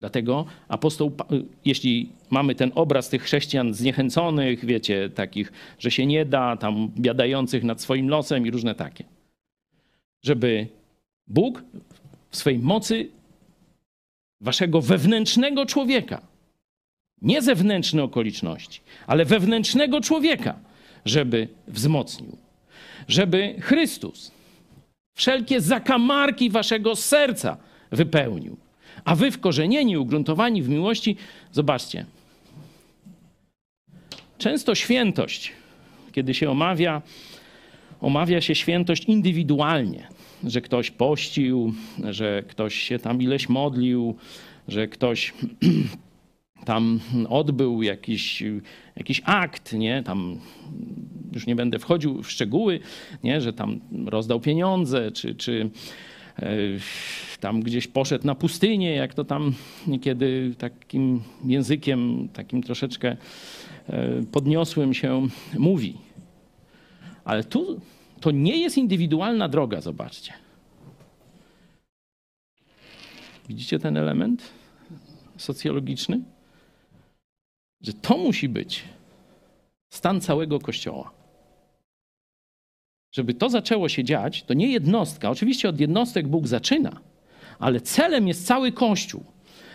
Dlatego 0.00 0.46
apostoł, 0.68 1.12
jeśli 1.64 2.12
mamy 2.30 2.54
ten 2.54 2.72
obraz 2.74 3.08
tych 3.08 3.22
chrześcijan 3.22 3.74
zniechęconych, 3.74 4.64
wiecie, 4.64 5.10
takich, 5.10 5.52
że 5.78 5.90
się 5.90 6.06
nie 6.06 6.24
da, 6.24 6.56
tam 6.56 6.90
biadających 6.98 7.64
nad 7.64 7.80
swoim 7.80 8.08
losem 8.08 8.46
i 8.46 8.50
różne 8.50 8.74
takie, 8.74 9.04
żeby 10.24 10.68
Bóg 11.26 11.62
w 12.30 12.36
swej 12.36 12.58
mocy 12.58 13.10
waszego 14.40 14.80
wewnętrznego 14.80 15.66
człowieka, 15.66 16.20
nie 17.22 17.42
zewnętrzne 17.42 18.02
okoliczności, 18.02 18.80
ale 19.06 19.24
wewnętrznego 19.24 20.00
człowieka, 20.00 20.58
żeby 21.04 21.48
wzmocnił, 21.68 22.36
żeby 23.08 23.56
Chrystus 23.60 24.30
wszelkie 25.14 25.60
zakamarki 25.60 26.50
waszego 26.50 26.96
serca 26.96 27.56
wypełnił 27.92 28.56
a 29.06 29.14
wy 29.14 29.30
wkorzenieni, 29.30 29.96
ugruntowani 29.96 30.62
w 30.62 30.68
miłości, 30.68 31.16
zobaczcie. 31.52 32.06
Często 34.38 34.74
świętość, 34.74 35.52
kiedy 36.12 36.34
się 36.34 36.50
omawia, 36.50 37.02
omawia 38.00 38.40
się 38.40 38.54
świętość 38.54 39.04
indywidualnie, 39.04 40.08
że 40.44 40.60
ktoś 40.60 40.90
pościł, 40.90 41.72
że 42.10 42.42
ktoś 42.48 42.74
się 42.74 42.98
tam 42.98 43.22
ileś 43.22 43.48
modlił, 43.48 44.16
że 44.68 44.88
ktoś 44.88 45.34
tam 46.64 47.00
odbył 47.28 47.82
jakiś, 47.82 48.42
jakiś 48.96 49.22
akt, 49.24 49.72
nie? 49.72 50.02
Tam 50.02 50.40
już 51.32 51.46
nie 51.46 51.56
będę 51.56 51.78
wchodził 51.78 52.22
w 52.22 52.30
szczegóły, 52.30 52.80
nie? 53.24 53.40
że 53.40 53.52
tam 53.52 53.80
rozdał 54.06 54.40
pieniądze, 54.40 55.12
czy, 55.12 55.34
czy 55.34 55.70
E, 56.42 56.56
tam 57.40 57.60
gdzieś 57.60 57.86
poszedł 57.86 58.26
na 58.26 58.34
pustynię, 58.34 58.94
jak 58.94 59.14
to 59.14 59.24
tam 59.24 59.54
niekiedy 59.86 60.54
takim 60.58 61.20
językiem, 61.44 62.28
takim 62.32 62.62
troszeczkę 62.62 63.16
e, 63.88 64.22
podniosłym 64.32 64.94
się 64.94 65.28
mówi. 65.58 65.96
Ale 67.24 67.44
tu 67.44 67.80
to 68.20 68.30
nie 68.30 68.56
jest 68.56 68.78
indywidualna 68.78 69.48
droga, 69.48 69.80
zobaczcie. 69.80 70.32
Widzicie 73.48 73.78
ten 73.78 73.96
element 73.96 74.42
socjologiczny? 75.36 76.20
Że 77.80 77.92
to 77.92 78.16
musi 78.16 78.48
być 78.48 78.84
stan 79.88 80.20
całego 80.20 80.58
Kościoła. 80.58 81.10
Żeby 83.12 83.34
to 83.34 83.48
zaczęło 83.50 83.88
się 83.88 84.04
dziać, 84.04 84.42
to 84.42 84.54
nie 84.54 84.72
jednostka. 84.72 85.30
Oczywiście 85.30 85.68
od 85.68 85.80
jednostek 85.80 86.28
Bóg 86.28 86.46
zaczyna, 86.46 87.00
ale 87.58 87.80
celem 87.80 88.28
jest 88.28 88.46
cały 88.46 88.72
Kościół. 88.72 89.24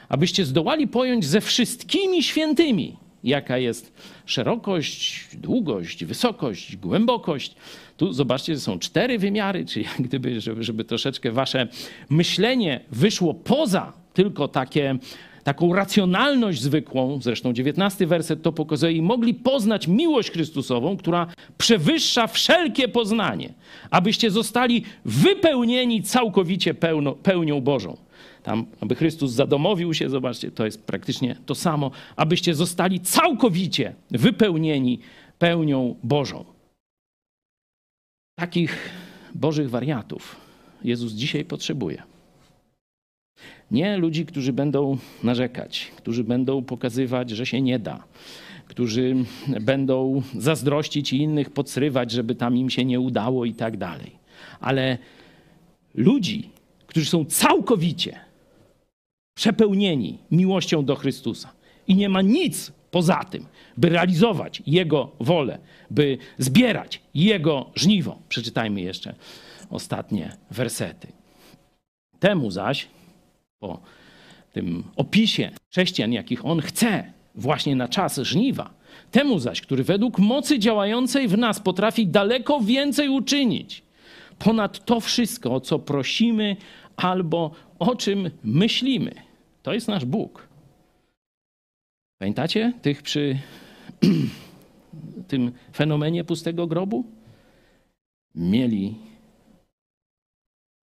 Abyście 0.10 0.46
zdołali 0.46 0.88
pojąć 0.88 1.26
ze 1.26 1.42
wszystkimi 1.42 2.24
świętymi, 2.24 2.98
jaka 3.24 3.58
jest 3.58 3.94
szerokość, 4.26 5.28
długość, 5.34 6.06
wysokość, 6.06 6.78
głębokość. 6.78 7.56
Tu 8.02 8.14
zobaczcie, 8.14 8.60
są 8.60 8.80
cztery 8.80 9.20
wymiary, 9.20 9.66
czyli 9.66 9.86
jak 9.86 10.02
gdyby, 10.02 10.42
żeby, 10.42 10.64
żeby 10.64 10.84
troszeczkę 10.84 11.32
wasze 11.32 11.68
myślenie 12.10 12.80
wyszło 12.92 13.34
poza 13.34 13.94
tylko 14.14 14.48
takie 14.48 14.98
taką 15.44 15.74
racjonalność 15.74 16.62
zwykłą, 16.62 17.20
zresztą 17.22 17.50
XIX 17.50 18.10
werset 18.10 18.42
to 18.42 18.52
pokazuje, 18.52 18.92
i 18.92 19.02
mogli 19.02 19.34
poznać 19.34 19.88
miłość 19.88 20.32
Chrystusową, 20.32 20.98
która 20.98 21.28
przewyższa 21.58 22.28
wszelkie 22.28 22.88
poznanie, 22.88 23.54
abyście 23.92 24.32
zostali 24.32 24.84
wypełnieni 25.06 26.04
całkowicie 26.04 26.74
pełno, 26.74 27.12
pełnią 27.12 27.62
Bożą. 27.62 27.98
Tam, 28.44 28.66
aby 28.82 28.96
Chrystus 28.96 29.32
zadomowił 29.32 29.94
się, 29.94 30.10
zobaczcie, 30.10 30.52
to 30.52 30.66
jest 30.66 30.84
praktycznie 30.84 31.36
to 31.46 31.56
samo, 31.56 31.92
abyście 32.16 32.56
zostali 32.56 33.00
całkowicie 33.00 33.94
wypełnieni 34.12 35.00
pełnią 35.40 35.96
Bożą. 36.04 36.61
Takich 38.42 38.90
Bożych 39.36 39.70
wariatów 39.70 40.36
Jezus 40.84 41.14
dzisiaj 41.14 41.46
potrzebuje. 41.46 42.04
Nie 43.72 43.98
ludzi, 43.98 44.26
którzy 44.26 44.54
będą 44.54 44.98
narzekać, 45.24 45.92
którzy 45.98 46.24
będą 46.24 46.64
pokazywać, 46.64 47.30
że 47.30 47.46
się 47.46 47.62
nie 47.62 47.80
da, 47.80 48.04
którzy 48.68 49.16
będą 49.62 50.22
zazdrościć 50.38 51.14
i 51.14 51.18
innych 51.18 51.50
podsrywać, 51.50 52.12
żeby 52.12 52.36
tam 52.36 52.58
im 52.58 52.70
się 52.70 52.86
nie 52.86 53.00
udało 53.00 53.46
i 53.46 53.54
tak 53.54 53.78
dalej. 53.78 54.12
Ale 54.60 54.98
ludzi, 55.96 56.50
którzy 56.88 57.06
są 57.06 57.26
całkowicie 57.26 58.20
przepełnieni 59.34 60.18
miłością 60.32 60.86
do 60.86 60.96
Chrystusa 60.96 61.54
i 61.88 61.96
nie 61.96 62.10
ma 62.10 62.22
nic 62.22 62.72
poza 62.92 63.24
tym, 63.24 63.46
by 63.78 63.90
realizować 63.90 64.64
Jego 64.68 65.12
wolę, 65.20 65.60
by 65.92 66.18
zbierać 66.38 67.02
Jego 67.14 67.72
żniwo. 67.76 68.20
Przeczytajmy 68.30 68.82
jeszcze 68.82 69.16
ostatnie 69.70 70.38
wersety. 70.52 71.08
Temu 72.20 72.52
zaś 72.52 72.88
po 73.60 73.80
tym 74.54 74.84
opisie 74.96 75.52
chrześcijan, 75.72 76.14
jakich 76.14 76.46
on 76.46 76.62
chce 76.62 77.14
właśnie 77.36 77.76
na 77.76 77.88
czas 77.88 78.18
żniwa. 78.18 78.70
Temu 79.12 79.40
zaś, 79.40 79.62
który 79.62 79.84
według 79.84 80.20
mocy 80.20 80.60
działającej 80.60 81.28
w 81.28 81.38
nas 81.38 81.60
potrafi 81.60 82.08
daleko 82.08 82.60
więcej 82.60 83.10
uczynić, 83.10 83.84
ponad 84.40 84.86
to 84.86 85.00
wszystko, 85.00 85.54
o 85.54 85.60
co 85.60 85.80
prosimy 85.80 86.56
albo 86.96 87.52
o 87.80 87.96
czym 87.96 88.32
myślimy. 88.44 89.12
To 89.64 89.74
jest 89.74 89.88
nasz 89.88 90.06
Bóg. 90.06 90.51
Pamiętacie 92.22 92.74
tych 92.82 93.02
przy 93.02 93.40
tym 95.28 95.52
fenomenie 95.74 96.24
pustego 96.24 96.68
grobu? 96.68 97.06
Mieli 98.36 98.96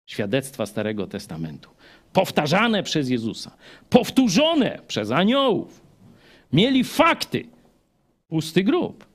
świadectwa 0.06 0.66
Starego 0.66 1.06
Testamentu 1.06 1.70
powtarzane 2.12 2.82
przez 2.82 3.08
Jezusa, 3.08 3.56
powtórzone 3.90 4.80
przez 4.86 5.10
aniołów. 5.10 5.80
Mieli 6.52 6.84
fakty. 6.84 7.46
Pusty 8.28 8.64
grób. 8.64 9.06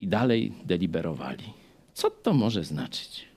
I 0.00 0.08
dalej 0.08 0.52
deliberowali. 0.64 1.44
Co 1.92 2.10
to 2.10 2.34
może 2.34 2.64
znaczyć? 2.64 3.28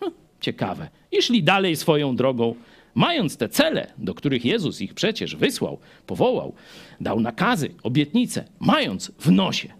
Hm, 0.00 0.12
ciekawe. 0.40 0.88
I 1.12 1.22
szli 1.22 1.42
dalej 1.42 1.76
swoją 1.76 2.16
drogą, 2.16 2.54
mając 2.94 3.36
te 3.36 3.48
cele, 3.48 3.92
do 3.98 4.14
których 4.14 4.44
Jezus 4.44 4.80
ich 4.80 4.94
przecież 4.94 5.36
wysłał, 5.36 5.78
powołał, 6.06 6.54
dał 7.00 7.20
nakazy, 7.20 7.74
obietnice, 7.82 8.44
mając 8.60 9.12
w 9.18 9.30
nosie. 9.30 9.72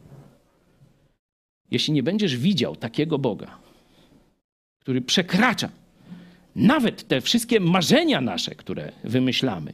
Jeśli 1.71 1.93
nie 1.93 2.03
będziesz 2.03 2.37
widział 2.37 2.77
takiego 2.77 3.19
Boga, 3.19 3.59
który 4.79 5.03
przekracza 5.03 5.71
nawet 6.57 7.09
te 7.09 7.21
wszystkie 7.21 7.61
marzenia 7.61 8.21
nasze, 8.21 8.55
które 8.55 8.93
wymyślamy, 9.05 9.73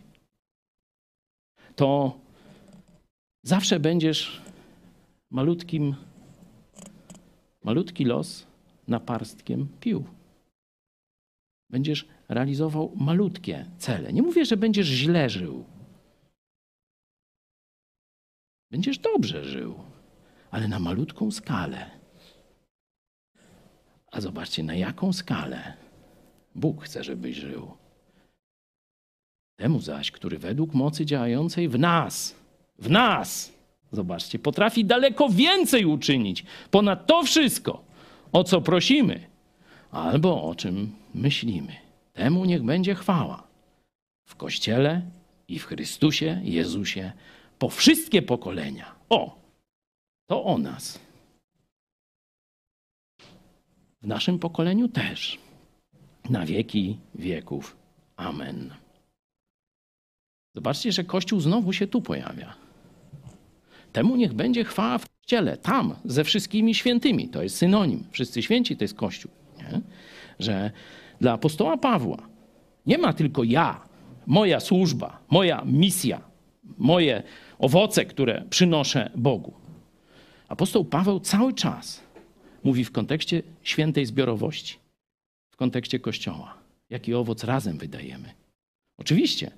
to 1.76 2.18
zawsze 3.42 3.80
będziesz 3.80 4.42
malutkim, 5.30 5.94
malutki 7.64 8.04
los 8.04 8.46
naparstkiem 8.88 9.68
pił. 9.80 10.04
Będziesz 11.70 12.06
realizował 12.28 12.92
malutkie 12.96 13.66
cele. 13.78 14.12
Nie 14.12 14.22
mówię, 14.22 14.44
że 14.44 14.56
będziesz 14.56 14.86
źle 14.86 15.30
żył. 15.30 15.64
Będziesz 18.70 18.98
dobrze 18.98 19.44
żył, 19.44 19.74
ale 20.50 20.68
na 20.68 20.78
malutką 20.78 21.30
skalę. 21.30 21.90
A 24.12 24.20
zobaczcie, 24.20 24.62
na 24.62 24.74
jaką 24.74 25.12
skalę 25.12 25.76
Bóg 26.54 26.84
chce, 26.84 27.04
żebyś 27.04 27.36
żył. 27.36 27.70
Temu 29.56 29.80
zaś, 29.80 30.10
który 30.10 30.38
według 30.38 30.74
mocy 30.74 31.06
działającej 31.06 31.68
w 31.68 31.78
nas, 31.78 32.34
w 32.78 32.90
nas, 32.90 33.52
zobaczcie, 33.92 34.38
potrafi 34.38 34.84
daleko 34.84 35.28
więcej 35.28 35.84
uczynić 35.84 36.44
ponad 36.70 37.06
to 37.06 37.22
wszystko, 37.22 37.84
o 38.32 38.44
co 38.44 38.60
prosimy, 38.60 39.20
albo 39.90 40.42
o 40.42 40.54
czym 40.54 40.92
myślimy. 41.14 41.85
Temu 42.16 42.44
niech 42.44 42.62
będzie 42.62 42.94
chwała 42.94 43.46
w 44.28 44.36
Kościele 44.36 45.02
i 45.48 45.58
w 45.58 45.64
Chrystusie 45.64 46.40
Jezusie 46.44 47.12
po 47.58 47.68
wszystkie 47.68 48.22
pokolenia. 48.22 48.94
O, 49.08 49.38
to 50.26 50.44
o 50.44 50.58
nas. 50.58 50.98
W 54.02 54.06
naszym 54.06 54.38
pokoleniu 54.38 54.88
też 54.88 55.38
na 56.30 56.46
wieki 56.46 56.98
wieków. 57.14 57.76
Amen. 58.16 58.74
Zobaczcie, 60.54 60.92
że 60.92 61.04
Kościół 61.04 61.40
znowu 61.40 61.72
się 61.72 61.86
tu 61.86 62.02
pojawia. 62.02 62.54
Temu 63.92 64.16
niech 64.16 64.34
będzie 64.34 64.64
chwała 64.64 64.98
w 64.98 65.06
Kościele, 65.08 65.56
tam, 65.56 65.94
ze 66.04 66.24
wszystkimi 66.24 66.74
świętymi. 66.74 67.28
To 67.28 67.42
jest 67.42 67.56
synonim. 67.56 68.04
Wszyscy 68.10 68.42
święci 68.42 68.76
to 68.76 68.84
jest 68.84 68.94
Kościół. 68.94 69.30
Nie? 69.58 69.80
Że 70.38 70.70
dla 71.20 71.32
apostoła 71.32 71.76
Pawła 71.76 72.28
nie 72.86 72.98
ma 72.98 73.12
tylko 73.12 73.44
ja, 73.44 73.80
moja 74.26 74.60
służba, 74.60 75.18
moja 75.30 75.62
misja, 75.64 76.20
moje 76.78 77.22
owoce, 77.58 78.04
które 78.04 78.44
przynoszę 78.50 79.10
Bogu. 79.16 79.54
Apostoł 80.48 80.84
Paweł 80.84 81.20
cały 81.20 81.54
czas 81.54 82.02
mówi 82.64 82.84
w 82.84 82.92
kontekście 82.92 83.42
świętej 83.62 84.06
zbiorowości 84.06 84.78
w 85.50 85.56
kontekście 85.56 86.00
Kościoła. 86.00 86.54
Jaki 86.90 87.14
owoc 87.14 87.44
razem 87.44 87.78
wydajemy. 87.78 88.28
Oczywiście, 88.98 89.50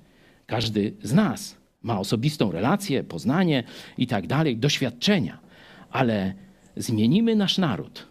każdy 0.46 0.94
z 1.02 1.12
nas 1.12 1.56
ma 1.82 2.00
osobistą 2.00 2.52
relację, 2.52 3.04
poznanie 3.04 3.64
i 3.98 4.06
tak 4.06 4.26
dalej, 4.26 4.56
doświadczenia, 4.56 5.38
ale 5.90 6.34
zmienimy 6.76 7.36
nasz 7.36 7.58
naród 7.58 8.06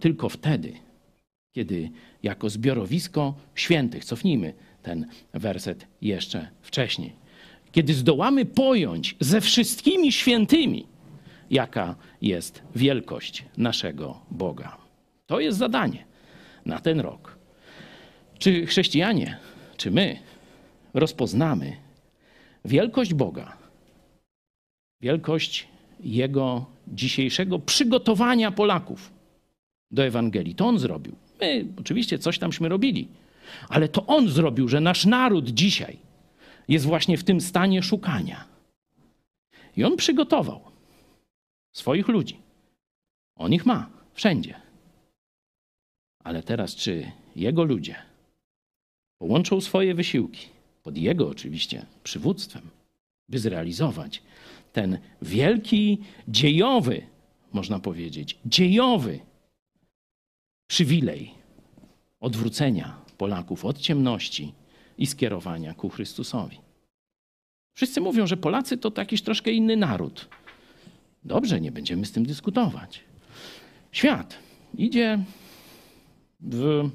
tylko 0.00 0.28
wtedy, 0.28 0.72
kiedy 1.52 1.90
jako 2.22 2.50
zbiorowisko 2.50 3.34
świętych, 3.54 4.04
cofnijmy 4.04 4.54
ten 4.82 5.06
werset 5.34 5.86
jeszcze 6.02 6.48
wcześniej, 6.62 7.12
kiedy 7.72 7.94
zdołamy 7.94 8.44
pojąć 8.44 9.16
ze 9.20 9.40
wszystkimi 9.40 10.12
świętymi, 10.12 10.86
jaka 11.50 11.94
jest 12.22 12.62
wielkość 12.76 13.44
naszego 13.56 14.20
Boga. 14.30 14.76
To 15.26 15.40
jest 15.40 15.58
zadanie 15.58 16.04
na 16.66 16.80
ten 16.80 17.00
rok. 17.00 17.38
Czy 18.38 18.66
chrześcijanie, 18.66 19.38
czy 19.76 19.90
my 19.90 20.18
rozpoznamy 20.94 21.76
wielkość 22.64 23.14
Boga, 23.14 23.56
wielkość 25.00 25.68
Jego 26.00 26.66
dzisiejszego 26.88 27.58
przygotowania 27.58 28.50
Polaków 28.50 29.12
do 29.90 30.04
Ewangelii? 30.04 30.54
To 30.54 30.66
On 30.66 30.78
zrobił. 30.78 31.16
My 31.40 31.66
oczywiście 31.80 32.18
coś 32.18 32.38
tamśmy 32.38 32.68
robili, 32.68 33.08
ale 33.68 33.88
to 33.88 34.06
On 34.06 34.28
zrobił, 34.28 34.68
że 34.68 34.80
nasz 34.80 35.06
naród 35.06 35.48
dzisiaj 35.48 35.96
jest 36.68 36.84
właśnie 36.86 37.18
w 37.18 37.24
tym 37.24 37.40
stanie 37.40 37.82
szukania. 37.82 38.44
I 39.76 39.84
On 39.84 39.96
przygotował. 39.96 40.60
swoich 41.72 42.08
ludzi. 42.08 42.36
On 43.36 43.52
ich 43.52 43.66
ma 43.66 43.90
wszędzie. 44.14 44.54
Ale 46.24 46.42
teraz, 46.42 46.76
czy 46.76 47.12
jego 47.36 47.64
ludzie 47.64 47.94
połączą 49.18 49.60
swoje 49.60 49.94
wysiłki, 49.94 50.48
pod 50.82 50.96
jego 50.96 51.28
oczywiście 51.28 51.86
przywództwem, 52.04 52.62
by 53.28 53.38
zrealizować 53.38 54.22
ten 54.72 54.98
wielki, 55.22 55.98
dziejowy, 56.28 57.02
można 57.52 57.78
powiedzieć, 57.78 58.38
dziejowy 58.46 59.20
przywilej 60.70 61.30
odwrócenia 62.20 62.96
Polaków 63.18 63.64
od 63.64 63.78
ciemności 63.78 64.52
i 64.98 65.06
skierowania 65.06 65.74
ku 65.74 65.88
Chrystusowi. 65.88 66.58
Wszyscy 67.74 68.00
mówią, 68.00 68.26
że 68.26 68.36
Polacy 68.36 68.78
to 68.78 68.92
jakiś 68.96 69.22
troszkę 69.22 69.52
inny 69.52 69.76
naród. 69.76 70.28
Dobrze, 71.24 71.60
nie 71.60 71.72
będziemy 71.72 72.06
z 72.06 72.12
tym 72.12 72.26
dyskutować. 72.26 73.00
Świat 73.92 74.38
idzie 74.74 75.18
w 76.40 76.90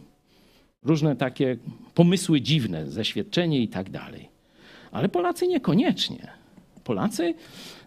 różne 0.84 1.16
takie 1.16 1.58
pomysły 1.94 2.42
dziwne, 2.42 2.92
zeświadczenie 2.92 3.62
i 3.62 3.68
tak 3.68 3.90
dalej. 3.90 4.30
Ale 4.92 5.10
Polacy 5.10 5.48
niekoniecznie. 5.48 6.28
Polacy, 6.86 7.34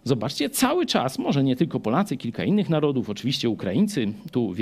zobaczcie, 0.03 0.49
cały 0.49 0.85
czas, 0.85 1.19
może 1.19 1.43
nie 1.43 1.55
tylko 1.55 1.79
Polacy, 1.79 2.17
kilka 2.17 2.43
innych 2.43 2.69
narodów, 2.69 3.09
oczywiście 3.09 3.49
Ukraińcy, 3.49 4.13
tu 4.31 4.53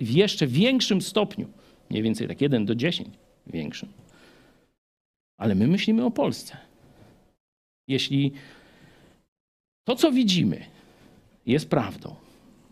w, 0.00 0.12
jeszcze 0.12 0.46
większym 0.46 1.02
stopniu, 1.02 1.48
mniej 1.90 2.02
więcej 2.02 2.28
tak 2.28 2.40
1 2.40 2.66
do 2.66 2.74
10 2.74 3.08
większym. 3.46 3.88
Ale 5.38 5.54
my 5.54 5.66
myślimy 5.66 6.04
o 6.04 6.10
Polsce. 6.10 6.56
Jeśli 7.88 8.32
to, 9.84 9.96
co 9.96 10.12
widzimy, 10.12 10.64
jest 11.46 11.70
prawdą, 11.70 12.14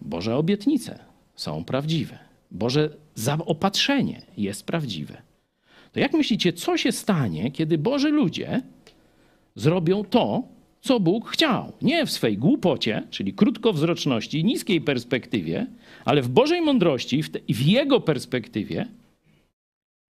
Boże 0.02 0.36
obietnice 0.36 0.98
są 1.34 1.64
prawdziwe, 1.64 2.18
Boże 2.50 2.90
zaopatrzenie 3.14 4.22
jest 4.36 4.66
prawdziwe, 4.66 5.22
to 5.92 6.00
jak 6.00 6.12
myślicie, 6.12 6.52
co 6.52 6.76
się 6.76 6.92
stanie, 6.92 7.50
kiedy 7.50 7.78
Boży 7.78 8.10
ludzie 8.10 8.62
zrobią 9.54 10.04
to, 10.04 10.42
co 10.80 11.00
Bóg 11.00 11.28
chciał? 11.28 11.72
Nie 11.82 12.06
w 12.06 12.10
swej 12.10 12.38
głupocie, 12.38 13.02
czyli 13.10 13.32
krótkowzroczności, 13.32 14.44
niskiej 14.44 14.80
perspektywie, 14.80 15.66
ale 16.04 16.22
w 16.22 16.28
Bożej 16.28 16.60
mądrości, 16.60 17.22
w, 17.22 17.30
te, 17.30 17.40
w 17.48 17.62
Jego 17.62 18.00
perspektywie 18.00 18.86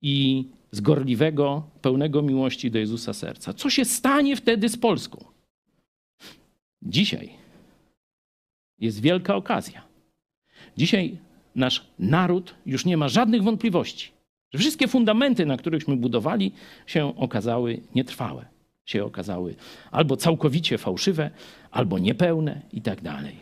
i 0.01 0.45
z 0.71 0.81
gorliwego, 0.81 1.63
pełnego 1.81 2.21
miłości 2.21 2.71
do 2.71 2.79
Jezusa 2.79 3.13
serca. 3.13 3.53
Co 3.53 3.69
się 3.69 3.85
stanie 3.85 4.35
wtedy 4.35 4.69
z 4.69 4.77
Polską? 4.77 5.25
Dzisiaj 6.81 7.29
jest 8.79 9.01
wielka 9.01 9.35
okazja. 9.35 9.83
Dzisiaj 10.77 11.17
nasz 11.55 11.87
naród 11.99 12.55
już 12.65 12.85
nie 12.85 12.97
ma 12.97 13.09
żadnych 13.09 13.43
wątpliwości, 13.43 14.11
że 14.53 14.59
wszystkie 14.59 14.87
fundamenty, 14.87 15.45
na 15.45 15.57
którychśmy 15.57 15.95
budowali, 15.95 16.51
się 16.85 17.17
okazały 17.17 17.81
nietrwałe, 17.95 18.45
się 18.85 19.05
okazały 19.05 19.55
albo 19.91 20.17
całkowicie 20.17 20.77
fałszywe, 20.77 21.31
albo 21.71 21.99
niepełne 21.99 22.61
i 22.71 22.81
tak 22.81 23.01
dalej. 23.01 23.35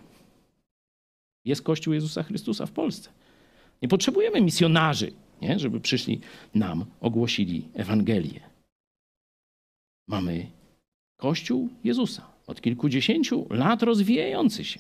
Jest 1.46 1.62
Kościół 1.62 1.94
Jezusa 1.94 2.24
Chrystusa 2.24 2.66
w 2.66 2.72
Polsce. 2.72 3.10
Nie 3.82 3.88
potrzebujemy 3.88 4.42
misjonarzy, 4.42 5.12
nie? 5.42 5.60
żeby 5.60 5.80
przyszli 5.80 6.22
nam, 6.56 6.86
ogłosili 7.02 7.68
Ewangelię. 7.74 8.40
Mamy 10.08 10.48
Kościół 11.18 11.70
Jezusa, 11.84 12.28
od 12.48 12.62
kilkudziesięciu 12.62 13.48
lat 13.50 13.84
rozwijający 13.84 14.64
się. 14.64 14.80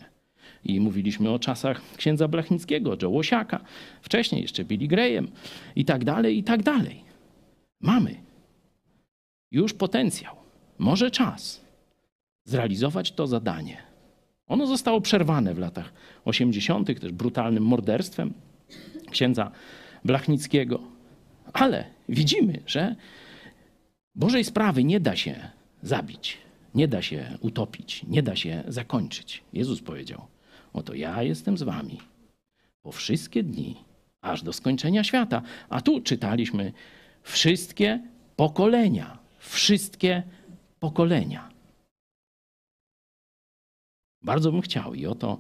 I 0.64 0.80
mówiliśmy 0.80 1.30
o 1.30 1.39
czasach 1.39 1.82
księdza 1.97 2.28
Blachnickiego, 2.28 2.97
Joe 3.01 3.09
Łosiaka, 3.09 3.64
wcześniej 4.01 4.41
jeszcze 4.41 4.66
Billy 4.66 4.88
Graham 4.88 5.28
i 5.76 5.86
tak 5.86 6.03
dalej, 6.03 6.38
i 6.38 6.43
tak 6.43 6.64
dalej. 6.64 7.03
Mamy 7.82 8.16
już 9.51 9.74
potencjał, 9.74 10.36
może 10.78 11.11
czas 11.11 11.61
zrealizować 12.45 13.11
to 13.11 13.28
zadanie. 13.28 13.78
Ono 14.47 14.67
zostało 14.67 15.01
przerwane 15.01 15.53
w 15.53 15.59
latach 15.59 15.93
80., 16.26 16.99
też 17.01 17.11
brutalnym 17.11 17.63
morderstwem 17.63 18.34
księdza 19.11 19.51
Blachnickiego. 20.05 20.80
Ale 21.53 21.86
widzimy, 22.09 22.59
że 22.65 22.95
Bożej 24.15 24.43
sprawy 24.43 24.84
nie 24.84 24.99
da 24.99 25.15
się 25.15 25.49
zabić, 25.82 26.38
nie 26.76 26.88
da 26.88 27.01
się 27.01 27.38
utopić, 27.41 28.03
nie 28.07 28.24
da 28.24 28.36
się 28.36 28.63
zakończyć. 28.67 29.43
Jezus 29.53 29.82
powiedział: 29.82 30.21
Oto 30.74 30.93
ja 30.93 31.24
jestem 31.24 31.57
z 31.57 31.63
wami 31.63 31.99
po 32.82 32.91
wszystkie 32.91 33.43
dni, 33.43 33.76
aż 34.21 34.43
do 34.43 34.53
skończenia 34.53 35.03
świata. 35.03 35.41
A 35.69 35.82
tu 35.82 36.01
czytaliśmy 36.01 36.74
wszystkie 37.24 38.01
pokolenia, 38.36 39.17
wszystkie 39.39 40.09
pokolenia. 40.13 40.42
Bardzo 44.21 44.51
bym 44.51 44.61
chciał 44.61 44.93
i 44.93 45.05
oto 45.05 45.39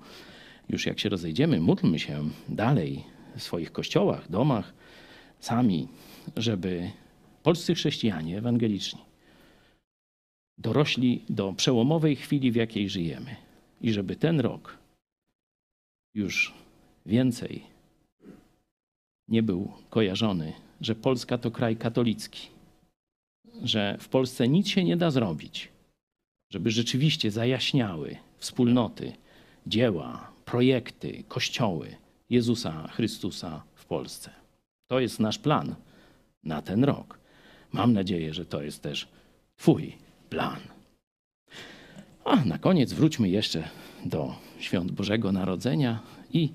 już 0.69 0.85
jak 0.85 0.99
się 0.99 1.09
rozejdziemy, 1.09 1.59
módlmy 1.59 1.99
się 1.99 2.29
dalej 2.49 3.03
w 3.35 3.43
swoich 3.43 3.71
kościołach, 3.71 4.29
domach, 4.29 4.73
sami, 5.39 5.87
żeby 6.37 6.91
polscy 7.43 7.75
chrześcijanie 7.75 8.37
ewangeliczni 8.37 9.13
dorośli 10.57 11.25
do 11.29 11.53
przełomowej 11.53 12.15
chwili, 12.15 12.51
w 12.51 12.55
jakiej 12.55 12.89
żyjemy. 12.89 13.35
I 13.81 13.93
żeby 13.93 14.15
ten 14.15 14.39
rok 14.39 14.77
już 16.13 16.53
więcej 17.05 17.63
nie 19.27 19.43
był 19.43 19.71
kojarzony, 19.89 20.53
że 20.81 20.95
Polska 20.95 21.37
to 21.37 21.51
kraj 21.51 21.77
katolicki, 21.77 22.47
że 23.61 23.97
w 23.99 24.09
Polsce 24.09 24.47
nic 24.47 24.67
się 24.67 24.83
nie 24.83 24.97
da 24.97 25.11
zrobić, 25.11 25.69
żeby 26.51 26.71
rzeczywiście 26.71 27.31
zajaśniały 27.31 28.15
wspólnoty, 28.37 29.13
dzieła, 29.67 30.31
projekty, 30.45 31.23
kościoły 31.27 31.95
Jezusa 32.29 32.87
Chrystusa 32.87 33.63
w 33.75 33.85
Polsce. 33.85 34.29
To 34.87 34.99
jest 34.99 35.19
nasz 35.19 35.39
plan 35.39 35.75
na 36.43 36.61
ten 36.61 36.83
rok. 36.83 37.19
Mam 37.71 37.93
nadzieję, 37.93 38.33
że 38.33 38.45
to 38.45 38.61
jest 38.61 38.81
też 38.81 39.07
Twój 39.55 39.97
plan. 40.29 40.59
A 42.25 42.45
na 42.45 42.57
koniec 42.57 42.93
wróćmy 42.93 43.29
jeszcze 43.29 43.69
do 44.05 44.35
świąt 44.59 44.91
Bożego 44.91 45.31
Narodzenia 45.31 45.99
i 46.33 46.53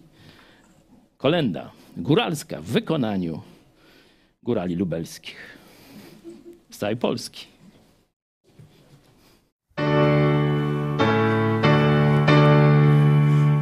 kolenda 1.16 1.72
góralska 1.96 2.62
w 2.62 2.64
wykonaniu 2.64 3.42
górali 4.42 4.74
lubelskich 4.74 5.57
z 6.70 6.78
całej 6.78 6.96
Polski. 6.96 7.46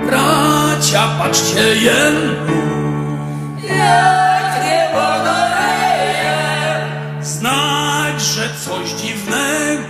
Bracia, 0.07 1.09
patrzcie 1.19 1.77
jemu, 1.77 2.63
jak 3.69 4.65
nie 4.65 4.87
znać, 7.23 8.23
że 8.23 8.49
coś 8.65 8.91
dziwnego 8.91 9.86